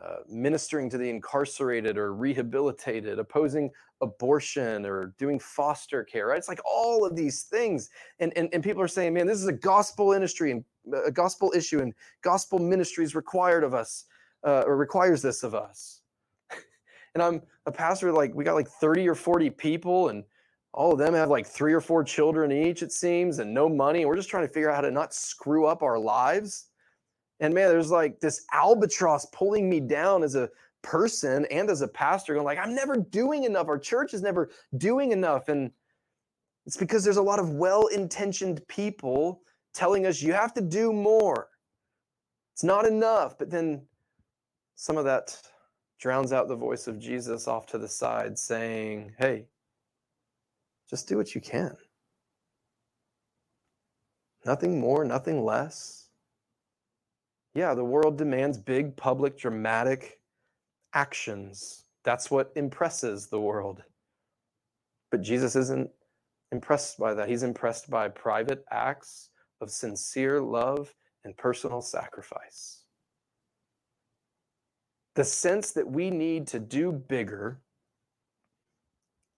uh, 0.00 0.18
ministering 0.28 0.88
to 0.88 0.96
the 0.96 1.10
incarcerated 1.10 1.98
or 1.98 2.14
rehabilitated, 2.14 3.18
opposing 3.18 3.68
abortion 4.00 4.86
or 4.86 5.14
doing 5.18 5.40
foster 5.40 6.04
care, 6.04 6.28
right? 6.28 6.38
It's 6.38 6.48
like 6.48 6.60
all 6.64 7.04
of 7.04 7.16
these 7.16 7.42
things. 7.42 7.90
And, 8.20 8.32
and, 8.36 8.48
and 8.52 8.62
people 8.62 8.82
are 8.82 8.88
saying, 8.88 9.14
man, 9.14 9.26
this 9.26 9.40
is 9.40 9.48
a 9.48 9.52
gospel 9.52 10.12
industry 10.12 10.52
and 10.52 10.64
uh, 10.94 11.02
a 11.06 11.10
gospel 11.10 11.52
issue 11.54 11.80
and 11.80 11.92
gospel 12.22 12.60
ministry 12.60 13.04
is 13.04 13.16
required 13.16 13.64
of 13.64 13.74
us 13.74 14.04
uh, 14.46 14.62
or 14.64 14.76
requires 14.76 15.22
this 15.22 15.42
of 15.42 15.56
us. 15.56 16.02
and 17.16 17.22
I'm 17.22 17.42
a 17.66 17.72
pastor, 17.72 18.12
like 18.12 18.32
we 18.32 18.44
got 18.44 18.54
like 18.54 18.68
30 18.68 19.08
or 19.08 19.16
40 19.16 19.50
people 19.50 20.08
and 20.10 20.22
all 20.72 20.92
of 20.92 20.98
them 20.98 21.14
have 21.14 21.30
like 21.30 21.46
three 21.46 21.72
or 21.72 21.80
four 21.80 22.04
children 22.04 22.52
each, 22.52 22.82
it 22.82 22.92
seems, 22.92 23.38
and 23.38 23.52
no 23.52 23.68
money. 23.68 24.04
We're 24.04 24.16
just 24.16 24.28
trying 24.28 24.46
to 24.46 24.52
figure 24.52 24.70
out 24.70 24.76
how 24.76 24.80
to 24.82 24.90
not 24.90 25.14
screw 25.14 25.66
up 25.66 25.82
our 25.82 25.98
lives 25.98 26.70
and 27.40 27.54
man, 27.54 27.68
there's 27.68 27.90
like 27.90 28.20
this 28.20 28.44
albatross 28.52 29.26
pulling 29.32 29.68
me 29.68 29.80
down 29.80 30.22
as 30.22 30.34
a 30.34 30.50
person 30.82 31.46
and 31.50 31.70
as 31.70 31.80
a 31.80 31.88
pastor, 31.88 32.34
going 32.34 32.44
like, 32.44 32.58
I'm 32.58 32.74
never 32.74 32.96
doing 32.96 33.44
enough. 33.44 33.68
Our 33.68 33.78
church 33.78 34.14
is 34.14 34.22
never 34.22 34.50
doing 34.76 35.12
enough. 35.12 35.48
And 35.48 35.70
it's 36.66 36.76
because 36.76 37.02
there's 37.02 37.16
a 37.16 37.22
lot 37.22 37.38
of 37.38 37.50
well-intentioned 37.50 38.66
people 38.68 39.40
telling 39.72 40.06
us 40.06 40.20
you 40.20 40.34
have 40.34 40.52
to 40.54 40.60
do 40.60 40.92
more. 40.92 41.48
It's 42.52 42.64
not 42.64 42.86
enough. 42.86 43.38
But 43.38 43.50
then 43.50 43.82
some 44.76 44.98
of 44.98 45.06
that 45.06 45.36
drowns 45.98 46.32
out 46.32 46.48
the 46.48 46.56
voice 46.56 46.86
of 46.86 46.98
Jesus 46.98 47.48
off 47.48 47.66
to 47.66 47.78
the 47.78 47.88
side 47.88 48.38
saying, 48.38 49.12
Hey, 49.18 49.46
just 50.90 51.08
do 51.08 51.16
what 51.16 51.34
you 51.34 51.40
can. 51.40 51.76
Nothing 54.44 54.80
more, 54.80 55.04
nothing 55.04 55.44
less. 55.44 56.08
Yeah, 57.54 57.74
the 57.74 57.84
world 57.84 58.18
demands 58.18 58.58
big, 58.58 58.96
public, 58.96 59.38
dramatic 59.38 60.18
actions. 60.92 61.84
That's 62.04 62.30
what 62.30 62.52
impresses 62.56 63.28
the 63.28 63.40
world. 63.40 63.82
But 65.10 65.22
Jesus 65.22 65.54
isn't 65.54 65.90
impressed 66.50 66.98
by 66.98 67.14
that. 67.14 67.28
He's 67.28 67.42
impressed 67.42 67.88
by 67.90 68.08
private 68.08 68.64
acts 68.70 69.30
of 69.60 69.70
sincere 69.70 70.40
love 70.40 70.94
and 71.24 71.36
personal 71.36 71.82
sacrifice. 71.82 72.84
The 75.14 75.24
sense 75.24 75.72
that 75.72 75.88
we 75.88 76.10
need 76.10 76.46
to 76.48 76.58
do 76.58 76.92
bigger 76.92 77.60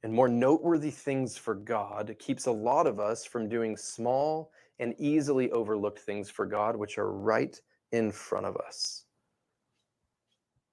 and 0.02 0.12
more 0.12 0.28
noteworthy 0.28 0.90
things 0.90 1.36
for 1.36 1.54
God 1.54 2.14
keeps 2.18 2.46
a 2.46 2.52
lot 2.52 2.86
of 2.86 2.98
us 2.98 3.24
from 3.24 3.48
doing 3.48 3.76
small 3.76 4.52
and 4.78 4.94
easily 4.98 5.50
overlooked 5.52 6.00
things 6.00 6.28
for 6.28 6.44
God, 6.44 6.76
which 6.76 6.98
are 6.98 7.12
right 7.12 7.60
in 7.92 8.10
front 8.10 8.46
of 8.46 8.56
us. 8.56 9.04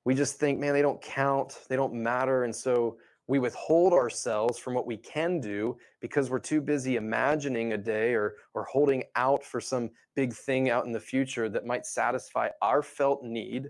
We 0.04 0.16
just 0.16 0.40
think, 0.40 0.60
man, 0.60 0.74
they 0.74 0.82
don't 0.82 1.02
count, 1.02 1.60
they 1.70 1.76
don't 1.76 1.94
matter. 1.94 2.44
And 2.44 2.56
so 2.56 2.98
we 3.28 3.38
withhold 3.38 3.94
ourselves 3.94 4.58
from 4.58 4.74
what 4.74 4.88
we 4.88 4.98
can 4.98 5.40
do 5.40 5.78
because 6.02 6.32
we're 6.32 6.40
too 6.40 6.62
busy 6.62 6.96
imagining 6.96 7.74
a 7.74 7.78
day 7.78 8.16
or, 8.16 8.36
or 8.56 8.64
holding 8.64 9.04
out 9.16 9.44
for 9.44 9.62
some 9.62 9.92
big 10.16 10.34
thing 10.34 10.72
out 10.72 10.88
in 10.88 10.92
the 10.92 11.00
future 11.00 11.48
that 11.50 11.68
might 11.68 11.86
satisfy 11.86 12.50
our 12.64 12.82
felt 12.82 13.24
need 13.24 13.70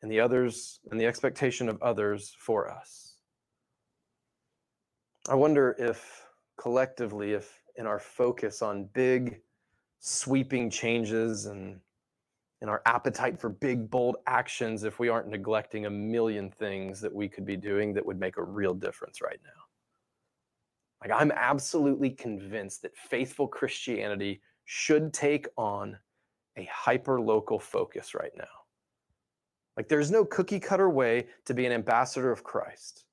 and 0.00 0.10
the 0.10 0.20
others 0.20 0.80
and 0.90 0.98
the 0.98 1.04
expectation 1.04 1.68
of 1.68 1.82
others 1.82 2.34
for 2.38 2.70
us. 2.70 3.07
I 5.28 5.34
wonder 5.34 5.76
if 5.78 6.26
collectively, 6.56 7.32
if 7.32 7.62
in 7.76 7.86
our 7.86 7.98
focus 7.98 8.62
on 8.62 8.88
big, 8.94 9.40
sweeping 10.00 10.70
changes 10.70 11.46
and 11.46 11.80
in 12.62 12.68
our 12.68 12.82
appetite 12.86 13.38
for 13.38 13.50
big, 13.50 13.90
bold 13.90 14.16
actions 14.26 14.84
if 14.84 14.98
we 14.98 15.08
aren't 15.08 15.28
neglecting 15.28 15.86
a 15.86 15.90
million 15.90 16.50
things 16.50 17.00
that 17.00 17.14
we 17.14 17.28
could 17.28 17.44
be 17.44 17.56
doing 17.56 17.92
that 17.94 18.04
would 18.04 18.18
make 18.18 18.36
a 18.36 18.42
real 18.42 18.74
difference 18.74 19.20
right 19.20 19.38
now. 19.44 19.50
Like, 21.02 21.12
I'm 21.20 21.30
absolutely 21.30 22.10
convinced 22.10 22.82
that 22.82 22.96
faithful 22.96 23.46
Christianity 23.46 24.40
should 24.64 25.12
take 25.12 25.46
on 25.56 25.96
a 26.56 26.64
hyper 26.72 27.20
local 27.20 27.60
focus 27.60 28.14
right 28.14 28.32
now. 28.36 28.44
Like, 29.76 29.88
there's 29.88 30.10
no 30.10 30.24
cookie 30.24 30.58
cutter 30.58 30.90
way 30.90 31.28
to 31.44 31.54
be 31.54 31.66
an 31.66 31.72
ambassador 31.72 32.32
of 32.32 32.42
Christ, 32.42 33.04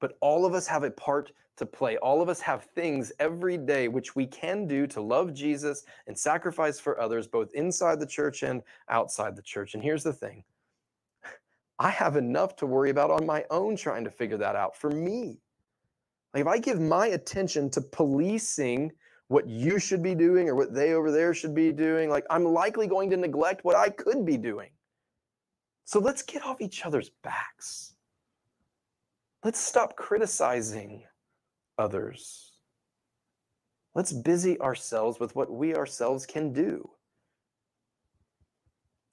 but 0.00 0.16
all 0.20 0.44
of 0.44 0.54
us 0.54 0.66
have 0.66 0.82
a 0.82 0.90
part 0.90 1.32
to 1.56 1.66
play. 1.66 1.96
All 1.98 2.22
of 2.22 2.28
us 2.28 2.40
have 2.40 2.64
things 2.64 3.12
every 3.20 3.58
day 3.58 3.88
which 3.88 4.16
we 4.16 4.26
can 4.26 4.66
do 4.66 4.86
to 4.88 5.00
love 5.00 5.34
Jesus 5.34 5.84
and 6.06 6.18
sacrifice 6.18 6.80
for 6.80 7.00
others, 7.00 7.28
both 7.28 7.52
inside 7.54 8.00
the 8.00 8.06
church 8.06 8.42
and 8.42 8.62
outside 8.88 9.36
the 9.36 9.42
church. 9.42 9.74
And 9.74 9.82
here's 9.82 10.02
the 10.02 10.12
thing 10.12 10.42
I 11.78 11.90
have 11.90 12.16
enough 12.16 12.56
to 12.56 12.66
worry 12.66 12.90
about 12.90 13.10
on 13.10 13.26
my 13.26 13.44
own 13.50 13.76
trying 13.76 14.04
to 14.04 14.10
figure 14.10 14.38
that 14.38 14.56
out 14.56 14.76
for 14.76 14.90
me. 14.90 15.38
Like 16.32 16.40
if 16.40 16.46
I 16.46 16.58
give 16.58 16.80
my 16.80 17.08
attention 17.08 17.70
to 17.70 17.80
policing 17.80 18.92
what 19.28 19.46
you 19.46 19.78
should 19.78 20.02
be 20.02 20.14
doing 20.14 20.48
or 20.48 20.54
what 20.54 20.74
they 20.74 20.94
over 20.94 21.12
there 21.12 21.34
should 21.34 21.54
be 21.54 21.72
doing, 21.72 22.08
like 22.08 22.24
I'm 22.30 22.44
likely 22.44 22.86
going 22.86 23.10
to 23.10 23.16
neglect 23.16 23.64
what 23.64 23.76
I 23.76 23.90
could 23.90 24.24
be 24.24 24.36
doing. 24.36 24.70
So 25.84 26.00
let's 26.00 26.22
get 26.22 26.44
off 26.44 26.60
each 26.60 26.86
other's 26.86 27.10
backs. 27.22 27.89
Let's 29.42 29.60
stop 29.60 29.96
criticizing 29.96 31.04
others. 31.78 32.52
Let's 33.94 34.12
busy 34.12 34.60
ourselves 34.60 35.18
with 35.18 35.34
what 35.34 35.50
we 35.50 35.74
ourselves 35.74 36.26
can 36.26 36.52
do. 36.52 36.90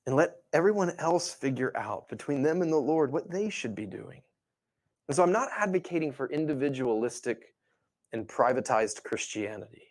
And 0.05 0.15
let 0.15 0.35
everyone 0.53 0.93
else 0.99 1.33
figure 1.33 1.75
out 1.75 2.09
between 2.09 2.41
them 2.41 2.61
and 2.61 2.71
the 2.71 2.77
Lord 2.77 3.11
what 3.11 3.29
they 3.29 3.49
should 3.49 3.75
be 3.75 3.85
doing. 3.85 4.21
And 5.07 5.15
so 5.15 5.23
I'm 5.23 5.31
not 5.31 5.49
advocating 5.57 6.11
for 6.11 6.29
individualistic 6.29 7.53
and 8.11 8.27
privatized 8.27 9.03
Christianity. 9.03 9.83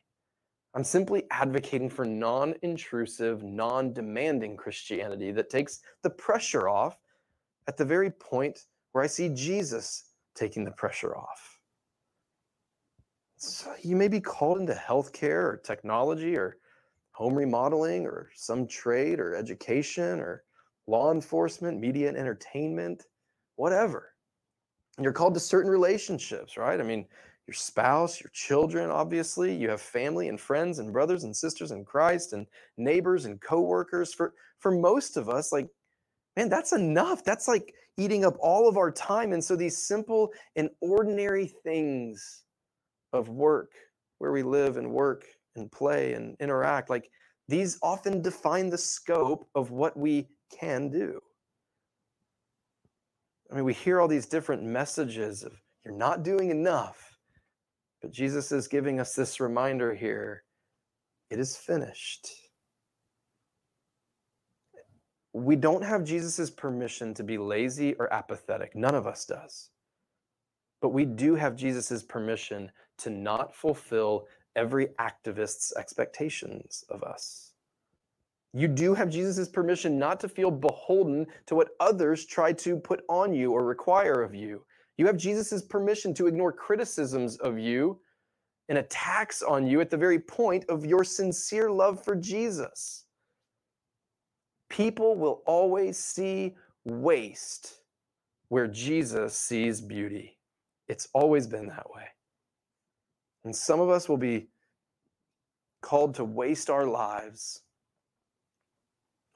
I'm 0.74 0.84
simply 0.84 1.24
advocating 1.30 1.89
for 1.89 2.05
non 2.05 2.55
intrusive, 2.62 3.43
non 3.43 3.95
demanding 3.95 4.57
Christianity 4.57 5.32
that 5.32 5.49
takes 5.49 5.80
the 6.03 6.11
pressure 6.11 6.68
off 6.68 6.99
at 7.66 7.78
the 7.78 7.84
very 7.84 8.11
point 8.11 8.66
where 8.93 9.03
I 9.03 9.07
see 9.07 9.30
Jesus 9.30 10.05
taking 10.37 10.64
the 10.64 10.70
pressure 10.70 11.16
off. 11.16 11.61
So 13.37 13.72
you 13.82 13.97
may 13.97 14.09
be 14.09 14.20
called 14.20 14.59
into 14.59 14.74
healthcare 14.74 15.45
or 15.45 15.61
technology 15.62 16.37
or 16.37 16.57
home 17.12 17.34
remodeling 17.34 18.07
or 18.07 18.30
some 18.34 18.66
trade 18.66 19.20
or 19.20 19.34
education 19.34 20.20
or 20.20 20.45
law 20.87 21.12
enforcement, 21.12 21.80
media 21.80 22.09
and 22.09 22.16
entertainment, 22.16 23.05
whatever. 23.57 24.12
You're 24.99 25.12
called 25.12 25.34
to 25.34 25.41
certain 25.41 25.70
relationships, 25.70 26.57
right? 26.57 26.80
I 26.80 26.82
mean, 26.82 27.07
your 27.47 27.55
spouse, 27.55 28.20
your 28.20 28.30
children, 28.32 28.91
obviously. 28.91 29.55
You 29.55 29.68
have 29.70 29.80
family 29.80 30.28
and 30.28 30.41
friends 30.41 30.78
and 30.78 30.93
brothers 30.93 31.24
and 31.24 31.37
sisters 31.37 31.70
in 31.70 31.84
Christ 31.84 32.32
and 32.32 32.47
neighbors 32.76 33.24
and 33.24 33.41
coworkers. 33.41 34.12
For 34.12 34.34
for 34.59 34.72
most 34.72 35.16
of 35.16 35.28
us, 35.28 35.53
like, 35.53 35.68
man, 36.37 36.49
that's 36.49 36.72
enough. 36.72 37.24
That's 37.24 37.47
like 37.47 37.74
eating 37.97 38.24
up 38.24 38.36
all 38.40 38.68
of 38.68 38.76
our 38.76 38.90
time. 38.90 39.32
And 39.32 39.42
so 39.42 39.57
these 39.57 39.78
simple 39.78 40.32
and 40.55 40.70
ordinary 40.80 41.47
things 41.47 42.44
of 43.12 43.28
work, 43.28 43.72
where 44.18 44.32
we 44.32 44.42
live 44.42 44.76
and 44.76 44.90
work 44.90 45.24
and 45.57 45.70
play 45.70 46.14
and 46.14 46.36
interact, 46.40 46.90
like 46.90 47.11
these 47.49 47.78
often 47.82 48.22
define 48.22 48.70
the 48.70 48.78
scope 48.78 49.49
of 49.55 49.70
what 49.70 49.97
we 49.97 50.28
can 50.59 50.90
do. 50.90 51.20
I 53.51 53.55
mean, 53.55 53.64
we 53.64 53.74
hear 53.74 54.01
all 54.01 54.09
these 54.09 54.26
different 54.26 54.62
messages 54.62 55.42
of 55.42 55.53
you're 55.84 55.94
not 55.94 56.24
doing 56.24 56.51
enough. 56.51 57.16
But 58.03 58.11
Jesus 58.11 58.53
is 58.53 58.68
giving 58.68 59.01
us 59.01 59.14
this 59.14 59.40
reminder 59.40 59.94
here 59.94 60.42
it 61.30 61.38
is 61.38 61.57
finished. 61.57 62.28
We 65.37 65.55
don't 65.55 65.84
have 65.84 66.03
Jesus' 66.03 66.49
permission 66.49 67.12
to 67.12 67.22
be 67.22 67.37
lazy 67.37 67.93
or 67.99 68.11
apathetic. 68.11 68.74
None 68.74 68.95
of 68.95 69.07
us 69.07 69.26
does. 69.26 69.68
But 70.80 70.95
we 70.95 71.05
do 71.05 71.34
have 71.34 71.57
Jesus' 71.57 72.03
permission 72.03 72.72
to 72.99 73.11
not 73.11 73.55
fulfill 73.55 74.28
every 74.57 74.89
activist's 74.99 75.76
expectations 75.76 76.84
of 76.89 77.03
us. 77.03 77.53
You 78.55 78.66
do 78.66 78.95
have 78.95 79.11
Jesus' 79.11 79.47
permission 79.47 79.99
not 79.99 80.20
to 80.20 80.28
feel 80.30 80.51
beholden 80.51 81.26
to 81.45 81.55
what 81.55 81.72
others 81.80 82.24
try 82.24 82.55
to 82.55 82.78
put 82.78 83.03
on 83.11 83.34
you 83.34 83.53
or 83.53 83.62
require 83.62 84.22
of 84.22 84.34
you. 84.34 84.64
You 84.97 85.07
have 85.07 85.18
Jesus' 85.18 85.62
permission 85.62 86.14
to 86.14 86.28
ignore 86.28 86.51
criticisms 86.51 87.37
of 87.37 87.59
you 87.59 88.01
and 88.70 88.78
attacks 88.78 89.43
on 89.43 89.66
you 89.66 89.82
at 89.82 89.91
the 89.91 89.99
very 89.99 90.18
point 90.18 90.64
of 90.70 90.87
your 90.87 91.05
sincere 91.05 91.70
love 91.70 92.03
for 92.03 92.16
Jesus. 92.16 93.05
People 94.68 95.16
will 95.16 95.42
always 95.46 95.98
see 95.98 96.54
waste 96.84 97.80
where 98.48 98.66
Jesus 98.66 99.38
sees 99.38 99.80
beauty. 99.80 100.38
It's 100.88 101.08
always 101.12 101.46
been 101.46 101.66
that 101.68 101.90
way. 101.90 102.04
And 103.44 103.54
some 103.54 103.80
of 103.80 103.90
us 103.90 104.08
will 104.08 104.16
be 104.16 104.48
called 105.80 106.14
to 106.16 106.24
waste 106.24 106.70
our 106.70 106.86
lives 106.86 107.62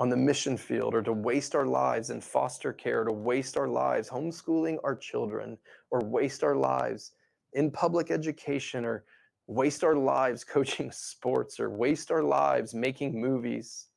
on 0.01 0.09
the 0.09 0.17
mission 0.17 0.57
field 0.57 0.95
or 0.95 1.03
to 1.03 1.13
waste 1.13 1.55
our 1.55 1.67
lives 1.67 2.11
in 2.11 2.21
foster 2.21 2.73
care, 2.73 3.05
to 3.05 3.13
waste 3.13 3.57
our 3.57 3.69
lives 3.69 4.09
homeschooling 4.09 4.79
our 4.83 4.97
children, 4.97 5.59
or 5.91 6.01
waste 6.01 6.43
our 6.43 6.57
lives 6.57 7.13
in 7.53 7.71
public 7.71 8.11
education, 8.11 8.85
or 8.85 9.05
waste 9.47 9.85
our 9.85 9.95
lives 9.95 10.43
coaching 10.57 10.91
sports, 10.91 11.61
or 11.61 11.71
waste 11.71 12.11
our 12.11 12.23
lives 12.23 12.75
making 12.75 13.21
movies, 13.21 13.90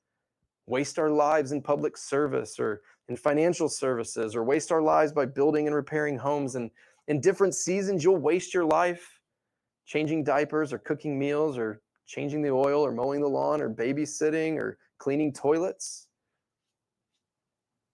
waste 0.66 0.97
our 0.99 1.09
lives 1.09 1.51
in 1.51 1.61
public 1.61 1.97
service 1.97 2.59
or 2.59 2.82
in 3.09 3.18
financial 3.18 3.68
services, 3.68 4.36
or 4.36 4.43
waste 4.43 4.72
our 4.72 4.82
lives 4.82 5.11
by 5.11 5.26
building 5.26 5.68
and 5.68 5.76
repairing 5.76 6.18
homes. 6.18 6.55
And 6.55 6.72
in 7.09 7.20
different 7.20 7.53
seasons, 7.53 8.03
you'll 8.03 8.18
waste 8.18 8.53
your 8.53 8.64
life 8.64 9.20
changing 9.86 10.24
diapers 10.24 10.72
or 10.72 10.78
cooking 10.78 11.20
meals 11.20 11.57
or 11.57 11.82
changing 12.05 12.41
the 12.41 12.51
oil 12.51 12.82
or 12.86 12.93
mowing 12.93 13.20
the 13.20 13.28
lawn 13.28 13.61
or 13.61 13.70
babysitting 13.70 14.55
or 14.55 14.78
cleaning 14.99 15.34
toilets. 15.34 16.07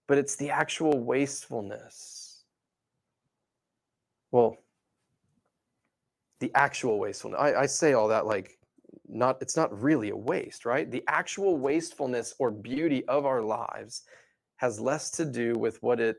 But 0.06 0.18
it's 0.18 0.36
the 0.36 0.50
actual 0.50 1.00
wastefulness. 1.00 2.44
Well, 4.30 4.58
the 6.38 6.52
actual 6.54 7.00
wastefulness. 7.00 7.40
I, 7.40 7.54
I 7.62 7.66
say 7.66 7.94
all 7.94 8.08
that 8.08 8.26
like 8.26 8.59
not 9.12 9.38
it's 9.40 9.56
not 9.56 9.82
really 9.82 10.10
a 10.10 10.16
waste, 10.16 10.64
right? 10.64 10.90
The 10.90 11.04
actual 11.08 11.58
wastefulness 11.58 12.34
or 12.38 12.50
beauty 12.50 13.04
of 13.06 13.26
our 13.26 13.42
lives 13.42 14.02
has 14.56 14.80
less 14.80 15.10
to 15.12 15.24
do 15.24 15.54
with 15.54 15.82
what 15.82 16.00
it 16.00 16.18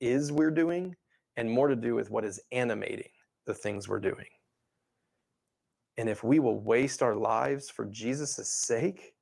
is 0.00 0.32
we're 0.32 0.50
doing 0.50 0.96
and 1.36 1.50
more 1.50 1.68
to 1.68 1.76
do 1.76 1.94
with 1.94 2.10
what 2.10 2.24
is 2.24 2.40
animating 2.52 3.10
the 3.46 3.54
things 3.54 3.88
we're 3.88 4.00
doing. 4.00 4.26
And 5.96 6.08
if 6.08 6.24
we 6.24 6.40
will 6.40 6.58
waste 6.60 7.02
our 7.02 7.14
lives 7.14 7.70
for 7.70 7.84
Jesus' 7.86 8.48
sake, 8.48 9.14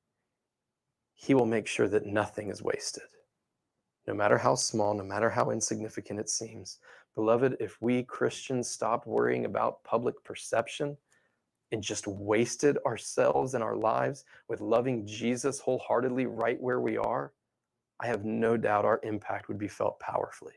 he 1.13 1.33
will 1.33 1.45
make 1.45 1.67
sure 1.67 1.87
that 1.87 2.05
nothing 2.05 2.49
is 2.49 2.63
wasted, 2.63 3.03
no 4.07 4.13
matter 4.13 4.37
how 4.37 4.55
small, 4.55 4.93
no 4.93 5.03
matter 5.03 5.29
how 5.29 5.51
insignificant 5.51 6.19
it 6.19 6.29
seems. 6.29 6.79
Beloved, 7.15 7.57
if 7.59 7.77
we 7.81 8.03
Christians 8.03 8.67
stop 8.67 9.05
worrying 9.05 9.45
about 9.45 9.83
public 9.83 10.21
perception 10.23 10.97
and 11.73 11.81
just 11.81 12.05
wasted 12.05 12.77
ourselves 12.85 13.55
and 13.55 13.63
our 13.63 13.75
lives 13.75 14.25
with 14.47 14.61
loving 14.61 15.07
Jesus 15.07 15.59
wholeheartedly 15.59 16.27
right 16.27 16.61
where 16.61 16.79
we 16.79 16.97
are, 16.97 17.33
I 17.99 18.05
have 18.05 18.23
no 18.23 18.55
doubt 18.57 18.85
our 18.85 18.99
impact 19.01 19.47
would 19.47 19.57
be 19.57 19.67
felt 19.67 19.99
powerfully. 19.99 20.53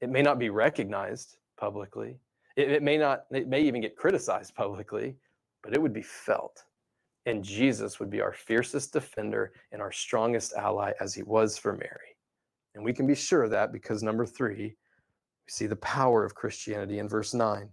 It 0.00 0.08
may 0.08 0.22
not 0.22 0.38
be 0.38 0.48
recognized 0.48 1.38
publicly, 1.58 2.20
it, 2.54 2.70
it 2.70 2.82
may 2.84 2.96
not, 2.96 3.24
it 3.32 3.48
may 3.48 3.60
even 3.62 3.80
get 3.80 3.96
criticized 3.96 4.54
publicly, 4.54 5.16
but 5.62 5.74
it 5.74 5.82
would 5.82 5.92
be 5.92 6.02
felt. 6.02 6.62
And 7.26 7.42
Jesus 7.42 7.98
would 7.98 8.08
be 8.08 8.20
our 8.20 8.32
fiercest 8.32 8.92
defender 8.92 9.54
and 9.72 9.82
our 9.82 9.90
strongest 9.90 10.52
ally 10.54 10.92
as 11.00 11.14
he 11.14 11.24
was 11.24 11.58
for 11.58 11.72
Mary. 11.72 12.14
And 12.76 12.84
we 12.84 12.92
can 12.92 13.08
be 13.08 13.16
sure 13.16 13.42
of 13.42 13.50
that 13.50 13.72
because 13.72 14.04
number 14.04 14.24
three, 14.24 14.76
we 15.46 15.50
see 15.50 15.66
the 15.66 15.74
power 15.76 16.24
of 16.24 16.36
Christianity 16.36 17.00
in 17.00 17.08
verse 17.08 17.34
9. 17.34 17.68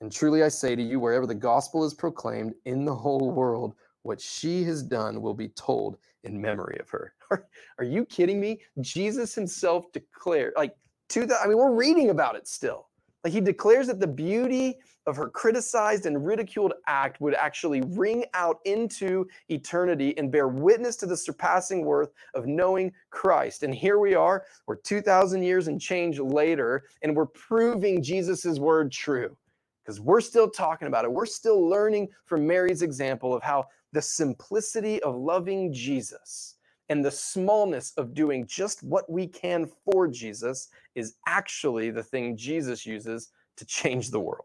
And 0.00 0.10
truly 0.10 0.42
I 0.42 0.48
say 0.48 0.74
to 0.74 0.82
you, 0.82 0.98
wherever 0.98 1.26
the 1.26 1.34
gospel 1.34 1.84
is 1.84 1.92
proclaimed 1.92 2.54
in 2.64 2.84
the 2.84 2.94
whole 2.94 3.30
world, 3.30 3.74
what 4.02 4.20
she 4.20 4.64
has 4.64 4.82
done 4.82 5.20
will 5.20 5.34
be 5.34 5.48
told 5.48 5.98
in 6.24 6.40
memory 6.40 6.78
of 6.80 6.88
her. 6.90 7.14
Are, 7.30 7.46
are 7.78 7.84
you 7.84 8.04
kidding 8.06 8.40
me? 8.40 8.60
Jesus 8.80 9.34
himself 9.34 9.92
declared, 9.92 10.52
like, 10.56 10.74
to 11.10 11.26
the, 11.26 11.38
I 11.38 11.46
mean, 11.46 11.58
we're 11.58 11.74
reading 11.74 12.10
about 12.10 12.34
it 12.34 12.48
still. 12.48 12.88
Like 13.22 13.32
he 13.32 13.40
declares 13.40 13.86
that 13.86 14.00
the 14.00 14.06
beauty 14.06 14.78
of 15.06 15.16
her 15.16 15.28
criticized 15.28 16.06
and 16.06 16.26
ridiculed 16.26 16.72
act 16.86 17.20
would 17.20 17.34
actually 17.34 17.82
ring 17.82 18.24
out 18.34 18.58
into 18.64 19.26
eternity 19.48 20.16
and 20.18 20.32
bear 20.32 20.48
witness 20.48 20.96
to 20.96 21.06
the 21.06 21.16
surpassing 21.16 21.84
worth 21.84 22.10
of 22.34 22.46
knowing 22.46 22.92
Christ. 23.10 23.62
And 23.62 23.74
here 23.74 23.98
we 23.98 24.14
are, 24.14 24.44
we're 24.66 24.76
2,000 24.76 25.42
years 25.42 25.68
and 25.68 25.80
change 25.80 26.18
later, 26.18 26.84
and 27.02 27.14
we're 27.14 27.26
proving 27.26 28.02
Jesus' 28.02 28.58
word 28.58 28.90
true 28.90 29.36
because 29.84 30.00
we're 30.00 30.20
still 30.20 30.48
talking 30.48 30.88
about 30.88 31.04
it. 31.04 31.12
We're 31.12 31.26
still 31.26 31.68
learning 31.68 32.08
from 32.24 32.46
Mary's 32.46 32.82
example 32.82 33.34
of 33.34 33.42
how 33.42 33.66
the 33.92 34.02
simplicity 34.02 35.02
of 35.02 35.16
loving 35.16 35.72
Jesus 35.72 36.56
and 36.88 37.04
the 37.04 37.10
smallness 37.10 37.92
of 37.96 38.14
doing 38.14 38.46
just 38.46 38.82
what 38.82 39.10
we 39.10 39.26
can 39.26 39.70
for 39.84 40.08
Jesus 40.08 40.68
is 40.94 41.14
actually 41.26 41.90
the 41.90 42.02
thing 42.02 42.36
Jesus 42.36 42.84
uses 42.84 43.30
to 43.56 43.64
change 43.64 44.10
the 44.10 44.20
world. 44.20 44.44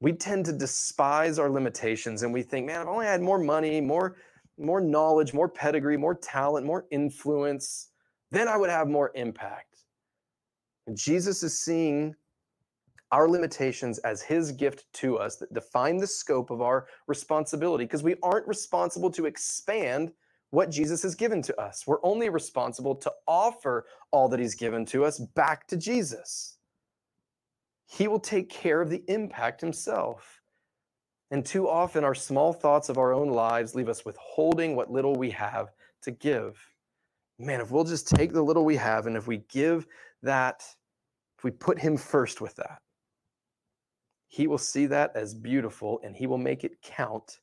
We 0.00 0.12
tend 0.12 0.44
to 0.46 0.52
despise 0.52 1.38
our 1.38 1.48
limitations 1.48 2.22
and 2.22 2.32
we 2.32 2.42
think, 2.42 2.66
man, 2.66 2.82
if 2.82 2.88
only 2.88 3.06
I 3.06 3.12
had 3.12 3.22
more 3.22 3.38
money, 3.38 3.80
more, 3.80 4.16
more 4.58 4.80
knowledge, 4.80 5.32
more 5.32 5.48
pedigree, 5.48 5.96
more 5.96 6.14
talent, 6.14 6.66
more 6.66 6.86
influence, 6.90 7.88
then 8.30 8.48
I 8.48 8.56
would 8.56 8.70
have 8.70 8.88
more 8.88 9.12
impact. 9.14 9.84
And 10.86 10.96
Jesus 10.96 11.42
is 11.42 11.56
seeing 11.56 12.14
our 13.12 13.28
limitations 13.28 13.98
as 13.98 14.22
his 14.22 14.50
gift 14.50 14.86
to 14.94 15.18
us 15.18 15.36
that 15.36 15.52
define 15.52 15.98
the 15.98 16.06
scope 16.06 16.50
of 16.50 16.62
our 16.62 16.86
responsibility 17.06 17.84
because 17.84 18.02
we 18.02 18.16
aren't 18.22 18.48
responsible 18.48 19.10
to 19.10 19.26
expand 19.26 20.12
what 20.50 20.70
Jesus 20.70 21.02
has 21.02 21.14
given 21.14 21.42
to 21.42 21.60
us. 21.60 21.86
We're 21.86 22.04
only 22.04 22.28
responsible 22.28 22.94
to 22.96 23.12
offer 23.28 23.86
all 24.10 24.28
that 24.28 24.40
he's 24.40 24.54
given 24.54 24.84
to 24.86 25.04
us 25.04 25.18
back 25.18 25.66
to 25.68 25.76
Jesus. 25.76 26.58
He 27.86 28.08
will 28.08 28.20
take 28.20 28.48
care 28.48 28.80
of 28.80 28.90
the 28.90 29.02
impact 29.08 29.60
himself. 29.60 30.40
And 31.30 31.44
too 31.44 31.68
often, 31.68 32.04
our 32.04 32.14
small 32.14 32.52
thoughts 32.52 32.88
of 32.88 32.98
our 32.98 33.12
own 33.14 33.28
lives 33.28 33.74
leave 33.74 33.88
us 33.88 34.04
withholding 34.04 34.76
what 34.76 34.90
little 34.90 35.16
we 35.16 35.30
have 35.30 35.68
to 36.02 36.10
give. 36.10 36.58
Man, 37.38 37.60
if 37.60 37.70
we'll 37.70 37.84
just 37.84 38.08
take 38.08 38.32
the 38.32 38.42
little 38.42 38.64
we 38.64 38.76
have 38.76 39.06
and 39.06 39.16
if 39.16 39.26
we 39.26 39.38
give 39.50 39.86
that, 40.22 40.62
if 41.38 41.44
we 41.44 41.50
put 41.50 41.78
him 41.78 41.96
first 41.96 42.40
with 42.40 42.54
that, 42.56 42.80
he 44.32 44.46
will 44.46 44.56
see 44.56 44.86
that 44.86 45.14
as 45.14 45.34
beautiful 45.34 46.00
and 46.02 46.16
he 46.16 46.26
will 46.26 46.38
make 46.38 46.64
it 46.64 46.80
count 46.80 47.40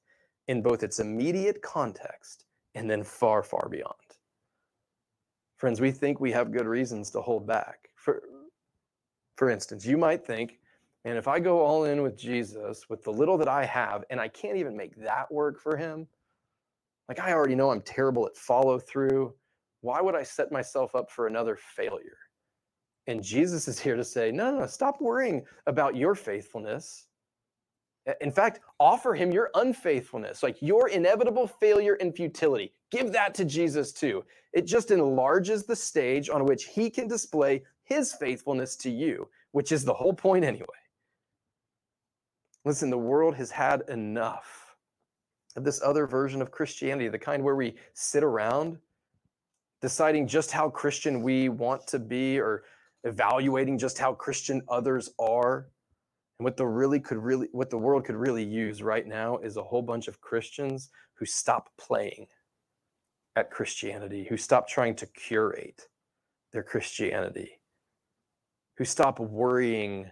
in 0.48 0.60
both 0.64 0.82
its 0.82 1.00
immediate 1.00 1.62
context 1.62 2.46
and 2.74 2.90
then 2.90 3.04
far, 3.04 3.44
far 3.44 3.70
beyond. 3.70 3.94
Friends, 5.58 5.80
we 5.80 5.92
think 5.92 6.20
we 6.20 6.32
have 6.32 6.52
good 6.52 6.66
reasons 6.66 7.12
to 7.12 7.22
hold 7.22 7.46
back. 7.46 7.90
For, 7.94 8.24
for 9.38 9.52
instance, 9.52 9.86
you 9.86 10.00
might 10.00 10.26
think, 10.26 10.58
and 11.06 11.16
if 11.16 11.28
I 11.28 11.40
go 11.40 11.60
all 11.60 11.84
in 11.84 12.02
with 12.02 12.18
Jesus 12.18 12.90
with 12.90 13.04
the 13.04 13.14
little 13.14 13.38
that 13.38 13.48
I 13.48 13.66
have 13.66 14.04
and 14.10 14.20
I 14.20 14.28
can't 14.28 14.58
even 14.58 14.76
make 14.76 14.96
that 14.96 15.32
work 15.32 15.60
for 15.60 15.78
him, 15.78 16.08
like 17.08 17.20
I 17.20 17.34
already 17.34 17.54
know 17.54 17.70
I'm 17.70 17.84
terrible 17.84 18.26
at 18.26 18.36
follow 18.36 18.80
through, 18.80 19.36
why 19.82 20.02
would 20.02 20.16
I 20.16 20.24
set 20.24 20.52
myself 20.52 20.96
up 20.96 21.12
for 21.12 21.28
another 21.28 21.56
failure? 21.56 22.18
And 23.10 23.24
Jesus 23.24 23.68
is 23.68 23.80
here 23.80 23.96
to 23.96 24.04
say, 24.04 24.32
no, 24.32 24.52
no, 24.52 24.60
no, 24.60 24.68
stop 24.68 25.02
worrying 25.02 25.44
about 25.66 25.96
your 25.96 26.14
faithfulness. 26.14 27.08
In 28.22 28.32
fact, 28.32 28.60
offer 28.80 29.16
him 29.16 29.32
your 29.32 29.50
unfaithfulness, 29.56 30.44
like 30.44 30.62
your 30.62 30.90
inevitable 30.90 31.48
failure 31.48 31.98
and 32.00 32.16
futility. 32.16 32.72
Give 32.92 33.12
that 33.12 33.34
to 33.34 33.46
Jesus 33.46 33.92
too. 33.92 34.24
It 34.54 34.68
just 34.68 34.92
enlarges 34.92 35.66
the 35.66 35.76
stage 35.76 36.30
on 36.30 36.46
which 36.46 36.66
he 36.66 36.92
can 36.92 37.08
display 37.08 37.64
his 37.84 38.14
faithfulness 38.14 38.76
to 38.78 38.92
you, 38.92 39.28
which 39.54 39.72
is 39.72 39.84
the 39.84 39.94
whole 39.94 40.14
point 40.14 40.46
anyway. 40.46 40.68
Listen, 42.64 42.92
the 42.92 42.98
world 42.98 43.34
has 43.36 43.50
had 43.50 43.86
enough 43.90 44.76
of 45.56 45.64
this 45.64 45.82
other 45.82 46.06
version 46.06 46.44
of 46.44 46.52
Christianity, 46.52 47.08
the 47.08 47.18
kind 47.18 47.44
where 47.44 47.56
we 47.56 47.74
sit 47.94 48.24
around 48.24 48.78
deciding 49.82 50.28
just 50.28 50.52
how 50.52 50.70
Christian 50.70 51.24
we 51.24 51.50
want 51.50 51.88
to 51.88 51.98
be 51.98 52.40
or 52.40 52.66
evaluating 53.04 53.78
just 53.78 53.98
how 53.98 54.14
Christian 54.14 54.62
others 54.68 55.10
are. 55.20 55.68
And 56.40 56.46
what 56.46 56.58
the 56.58 56.66
really 56.66 57.00
could 57.00 57.18
really 57.18 57.50
what 57.52 57.70
the 57.70 57.78
world 57.78 58.06
could 58.06 58.16
really 58.16 58.44
use 58.44 58.82
right 58.82 59.06
now 59.06 59.38
is 59.38 59.58
a 59.58 59.64
whole 59.64 59.82
bunch 59.82 60.08
of 60.08 60.22
Christians 60.22 60.90
who 61.16 61.26
stop 61.26 61.70
playing 61.78 62.28
at 63.36 63.52
Christianity, 63.52 64.26
who 64.30 64.38
stop 64.38 64.68
trying 64.68 64.96
to 64.96 65.06
curate 65.08 65.88
their 66.52 66.64
Christianity, 66.64 67.60
who 68.78 68.86
stop 68.86 69.20
worrying 69.20 70.10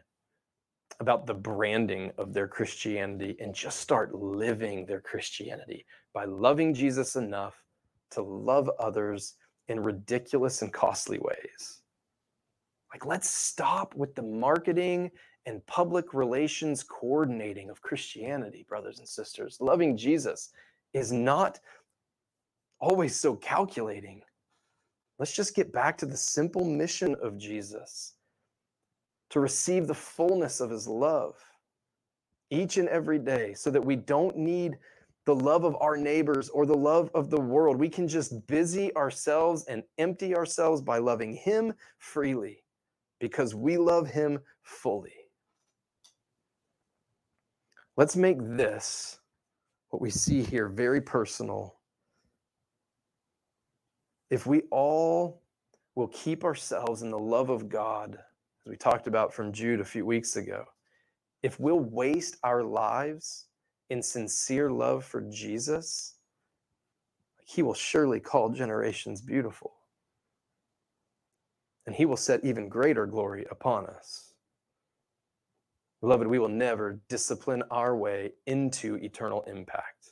about 0.99 1.25
the 1.25 1.33
branding 1.33 2.11
of 2.17 2.33
their 2.33 2.47
Christianity 2.47 3.35
and 3.39 3.53
just 3.53 3.79
start 3.79 4.15
living 4.15 4.85
their 4.85 5.01
Christianity 5.01 5.85
by 6.13 6.25
loving 6.25 6.73
Jesus 6.73 7.15
enough 7.15 7.63
to 8.11 8.21
love 8.21 8.69
others 8.79 9.35
in 9.67 9.79
ridiculous 9.79 10.61
and 10.61 10.73
costly 10.73 11.19
ways. 11.19 11.81
Like, 12.91 13.05
let's 13.05 13.29
stop 13.29 13.95
with 13.95 14.15
the 14.15 14.23
marketing 14.23 15.11
and 15.45 15.65
public 15.65 16.13
relations 16.13 16.83
coordinating 16.83 17.69
of 17.69 17.81
Christianity, 17.81 18.65
brothers 18.67 18.99
and 18.99 19.07
sisters. 19.07 19.57
Loving 19.59 19.97
Jesus 19.97 20.49
is 20.93 21.11
not 21.11 21.59
always 22.79 23.15
so 23.15 23.35
calculating. 23.35 24.21
Let's 25.19 25.33
just 25.33 25.55
get 25.55 25.71
back 25.73 25.97
to 25.99 26.05
the 26.05 26.17
simple 26.17 26.63
mission 26.63 27.15
of 27.21 27.37
Jesus 27.37 28.13
to 29.29 29.39
receive 29.39 29.87
the 29.87 29.95
fullness 29.95 30.59
of 30.59 30.69
his 30.69 30.87
love 30.87 31.35
each 32.49 32.77
and 32.77 32.87
every 32.87 33.19
day 33.19 33.53
so 33.53 33.69
that 33.71 33.83
we 33.83 33.95
don't 33.95 34.37
need 34.37 34.77
the 35.25 35.35
love 35.35 35.65
of 35.65 35.75
our 35.81 35.97
neighbors 35.97 36.47
or 36.49 36.65
the 36.65 36.77
love 36.77 37.09
of 37.13 37.29
the 37.29 37.39
world. 37.39 37.77
We 37.77 37.89
can 37.89 38.07
just 38.07 38.47
busy 38.47 38.95
ourselves 38.95 39.65
and 39.65 39.83
empty 39.97 40.35
ourselves 40.35 40.81
by 40.81 40.99
loving 40.99 41.33
him 41.33 41.73
freely 41.97 42.63
because 43.19 43.55
we 43.55 43.77
love 43.77 44.09
him 44.09 44.39
fully. 44.63 45.13
Let's 47.95 48.15
make 48.15 48.37
this, 48.39 49.19
what 49.89 50.01
we 50.01 50.09
see 50.09 50.43
here, 50.43 50.67
very 50.69 51.01
personal. 51.01 51.79
If 54.29 54.45
we 54.45 54.63
all 54.69 55.41
will 55.95 56.09
keep 56.09 56.43
ourselves 56.43 57.01
in 57.01 57.09
the 57.09 57.17
love 57.17 57.49
of 57.49 57.69
God, 57.69 58.15
as 58.65 58.69
we 58.69 58.75
talked 58.77 59.07
about 59.07 59.33
from 59.33 59.51
Jude 59.51 59.79
a 59.79 59.85
few 59.85 60.05
weeks 60.05 60.35
ago, 60.35 60.65
if 61.41 61.59
we'll 61.59 61.79
waste 61.79 62.37
our 62.43 62.63
lives 62.63 63.47
in 63.89 64.03
sincere 64.03 64.69
love 64.69 65.05
for 65.05 65.21
Jesus, 65.21 66.17
he 67.45 67.63
will 67.63 67.73
surely 67.73 68.19
call 68.19 68.49
generations 68.49 69.21
beautiful 69.21 69.76
and 71.87 71.95
he 71.95 72.05
will 72.05 72.17
set 72.17 72.43
even 72.43 72.67
greater 72.67 73.07
glory 73.07 73.45
upon 73.49 73.87
us. 73.87 74.33
Beloved, 76.01 76.27
we 76.27 76.37
will 76.37 76.49
never 76.49 76.99
discipline 77.07 77.63
our 77.71 77.95
way 77.95 78.33
into 78.45 78.97
eternal 78.97 79.41
impact. 79.43 80.11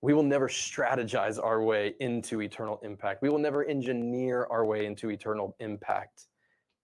We 0.00 0.14
will 0.14 0.22
never 0.22 0.48
strategize 0.48 1.42
our 1.42 1.62
way 1.62 1.94
into 2.00 2.40
eternal 2.40 2.80
impact. 2.82 3.20
We 3.20 3.28
will 3.28 3.38
never 3.38 3.64
engineer 3.64 4.46
our 4.50 4.64
way 4.64 4.86
into 4.86 5.10
eternal 5.10 5.56
impact. 5.60 6.28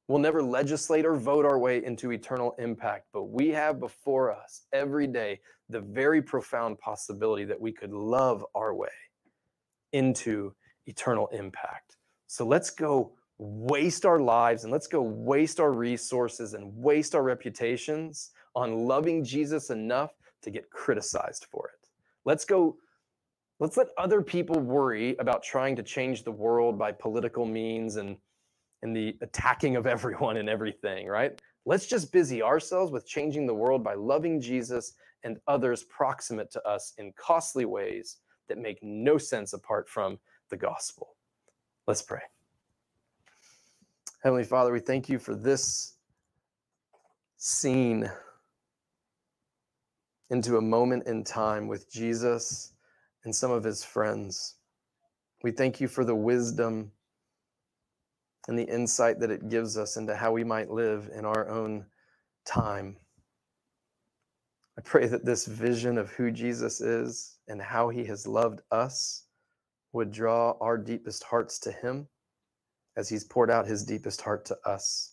We'll 0.08 0.18
never 0.18 0.42
legislate 0.42 1.06
or 1.06 1.16
vote 1.16 1.46
our 1.46 1.58
way 1.58 1.82
into 1.82 2.12
eternal 2.12 2.54
impact, 2.58 3.06
but 3.12 3.24
we 3.24 3.48
have 3.50 3.80
before 3.80 4.32
us 4.32 4.66
every 4.72 5.06
day 5.06 5.40
the 5.68 5.80
very 5.80 6.20
profound 6.20 6.78
possibility 6.78 7.44
that 7.44 7.60
we 7.60 7.72
could 7.72 7.92
love 7.92 8.44
our 8.54 8.74
way 8.74 8.88
into 9.92 10.52
eternal 10.86 11.28
impact. 11.28 11.96
So 12.26 12.44
let's 12.44 12.70
go 12.70 13.15
waste 13.38 14.06
our 14.06 14.18
lives 14.18 14.64
and 14.64 14.72
let's 14.72 14.86
go 14.86 15.02
waste 15.02 15.60
our 15.60 15.72
resources 15.72 16.54
and 16.54 16.72
waste 16.74 17.14
our 17.14 17.22
reputations 17.22 18.30
on 18.54 18.86
loving 18.86 19.22
Jesus 19.22 19.70
enough 19.70 20.12
to 20.42 20.50
get 20.50 20.70
criticized 20.70 21.46
for 21.50 21.68
it. 21.68 21.88
Let's 22.24 22.44
go 22.44 22.76
let's 23.58 23.76
let 23.76 23.88
other 23.98 24.22
people 24.22 24.58
worry 24.60 25.16
about 25.18 25.42
trying 25.42 25.76
to 25.76 25.82
change 25.82 26.24
the 26.24 26.32
world 26.32 26.78
by 26.78 26.92
political 26.92 27.44
means 27.46 27.96
and 27.96 28.16
and 28.82 28.96
the 28.96 29.16
attacking 29.22 29.76
of 29.76 29.86
everyone 29.94 30.38
and 30.38 30.48
everything, 30.48 31.06
right? 31.06 31.40
Let's 31.64 31.86
just 31.86 32.12
busy 32.12 32.42
ourselves 32.42 32.92
with 32.92 33.06
changing 33.06 33.46
the 33.46 33.54
world 33.54 33.82
by 33.82 33.94
loving 33.94 34.40
Jesus 34.40 34.94
and 35.24 35.38
others 35.48 35.84
proximate 35.84 36.50
to 36.52 36.62
us 36.66 36.92
in 36.98 37.12
costly 37.16 37.64
ways 37.64 38.18
that 38.48 38.58
make 38.58 38.78
no 38.82 39.18
sense 39.18 39.52
apart 39.52 39.88
from 39.88 40.18
the 40.50 40.56
gospel. 40.56 41.16
Let's 41.88 42.02
pray. 42.02 42.20
Heavenly 44.26 44.42
Father, 44.42 44.72
we 44.72 44.80
thank 44.80 45.08
you 45.08 45.20
for 45.20 45.36
this 45.36 45.94
scene 47.36 48.10
into 50.30 50.56
a 50.56 50.60
moment 50.60 51.06
in 51.06 51.22
time 51.22 51.68
with 51.68 51.88
Jesus 51.88 52.72
and 53.22 53.32
some 53.32 53.52
of 53.52 53.62
his 53.62 53.84
friends. 53.84 54.56
We 55.44 55.52
thank 55.52 55.80
you 55.80 55.86
for 55.86 56.04
the 56.04 56.16
wisdom 56.16 56.90
and 58.48 58.58
the 58.58 58.64
insight 58.64 59.20
that 59.20 59.30
it 59.30 59.48
gives 59.48 59.78
us 59.78 59.96
into 59.96 60.16
how 60.16 60.32
we 60.32 60.42
might 60.42 60.72
live 60.72 61.08
in 61.16 61.24
our 61.24 61.48
own 61.48 61.86
time. 62.44 62.96
I 64.76 64.80
pray 64.80 65.06
that 65.06 65.24
this 65.24 65.46
vision 65.46 65.98
of 65.98 66.10
who 66.10 66.32
Jesus 66.32 66.80
is 66.80 67.36
and 67.46 67.62
how 67.62 67.90
he 67.90 68.04
has 68.06 68.26
loved 68.26 68.60
us 68.72 69.22
would 69.92 70.10
draw 70.10 70.56
our 70.60 70.76
deepest 70.76 71.22
hearts 71.22 71.60
to 71.60 71.70
him 71.70 72.08
as 72.96 73.08
he's 73.08 73.24
poured 73.24 73.50
out 73.50 73.66
his 73.66 73.84
deepest 73.84 74.20
heart 74.20 74.44
to 74.46 74.58
us. 74.64 75.12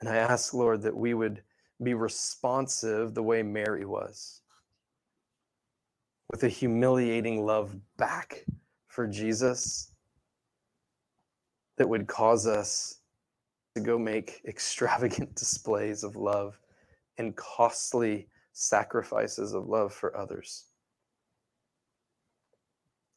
And 0.00 0.08
I 0.08 0.16
ask, 0.16 0.54
Lord, 0.54 0.82
that 0.82 0.96
we 0.96 1.14
would 1.14 1.42
be 1.82 1.94
responsive 1.94 3.14
the 3.14 3.22
way 3.22 3.42
Mary 3.42 3.84
was, 3.84 4.42
with 6.30 6.44
a 6.44 6.48
humiliating 6.48 7.44
love 7.44 7.74
back 7.96 8.44
for 8.86 9.06
Jesus 9.06 9.92
that 11.76 11.88
would 11.88 12.06
cause 12.06 12.46
us 12.46 13.00
to 13.74 13.80
go 13.80 13.98
make 13.98 14.40
extravagant 14.46 15.34
displays 15.34 16.02
of 16.02 16.16
love 16.16 16.58
and 17.18 17.36
costly 17.36 18.28
sacrifices 18.52 19.52
of 19.52 19.68
love 19.68 19.92
for 19.92 20.16
others. 20.16 20.64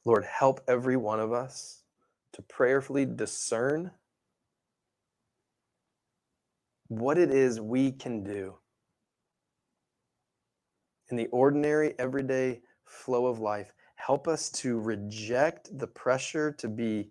Lord, 0.06 0.26
help 0.26 0.62
every 0.68 0.98
one 0.98 1.20
of 1.20 1.32
us 1.32 1.81
to 2.34 2.42
prayerfully 2.42 3.06
discern 3.06 3.92
what 6.88 7.18
it 7.18 7.32
is 7.32 7.60
we 7.62 7.92
can 7.92 8.24
do 8.24 8.56
in 11.10 11.18
the 11.18 11.28
ordinary, 11.28 11.94
everyday 12.00 12.62
flow 12.86 13.28
of 13.28 13.40
life. 13.40 13.74
Help 13.96 14.28
us 14.28 14.50
to 14.50 14.80
reject 14.80 15.78
the 15.78 15.88
pressure 15.88 16.52
to 16.54 16.68
be 16.68 17.10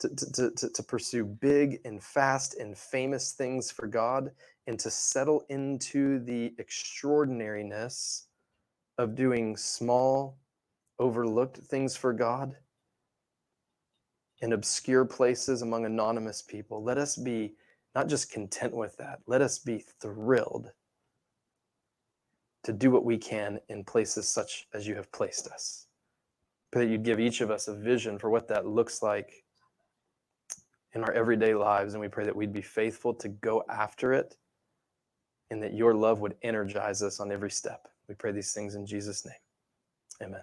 to, 0.00 0.08
to, 0.08 0.50
to, 0.52 0.70
to 0.70 0.82
pursue 0.82 1.24
big 1.24 1.80
and 1.84 2.02
fast 2.02 2.54
and 2.54 2.76
famous 2.76 3.32
things 3.32 3.70
for 3.70 3.86
God 3.86 4.30
and 4.66 4.78
to 4.78 4.90
settle 4.90 5.44
into 5.50 6.18
the 6.20 6.54
extraordinariness 6.58 8.26
of 8.96 9.14
doing 9.14 9.58
small, 9.58 10.38
overlooked 10.98 11.58
things 11.58 11.96
for 11.96 12.14
God 12.14 12.56
in 14.40 14.52
obscure 14.52 15.04
places 15.04 15.62
among 15.62 15.84
anonymous 15.84 16.42
people. 16.42 16.82
Let 16.82 16.98
us 16.98 17.16
be 17.16 17.54
not 17.94 18.08
just 18.08 18.32
content 18.32 18.74
with 18.74 18.96
that, 18.98 19.20
let 19.26 19.42
us 19.42 19.58
be 19.58 19.84
thrilled 20.00 20.70
to 22.62 22.72
do 22.72 22.90
what 22.90 23.04
we 23.04 23.18
can 23.18 23.58
in 23.68 23.84
places 23.84 24.28
such 24.28 24.66
as 24.74 24.86
you 24.86 24.94
have 24.94 25.10
placed 25.12 25.48
us. 25.48 25.86
Pray 26.70 26.84
that 26.84 26.92
you'd 26.92 27.02
give 27.02 27.18
each 27.18 27.40
of 27.40 27.50
us 27.50 27.68
a 27.68 27.74
vision 27.74 28.18
for 28.18 28.30
what 28.30 28.48
that 28.48 28.66
looks 28.66 29.02
like 29.02 29.44
in 30.92 31.02
our 31.02 31.12
everyday 31.12 31.54
lives. 31.54 31.94
And 31.94 32.00
we 32.00 32.08
pray 32.08 32.24
that 32.24 32.36
we'd 32.36 32.52
be 32.52 32.62
faithful 32.62 33.14
to 33.14 33.28
go 33.28 33.64
after 33.68 34.12
it 34.12 34.36
and 35.50 35.62
that 35.62 35.74
your 35.74 35.94
love 35.94 36.20
would 36.20 36.36
energize 36.42 37.02
us 37.02 37.18
on 37.18 37.32
every 37.32 37.50
step. 37.50 37.88
We 38.08 38.14
pray 38.14 38.32
these 38.32 38.52
things 38.52 38.74
in 38.74 38.86
Jesus' 38.86 39.26
name. 39.26 39.34
Amen. 40.22 40.42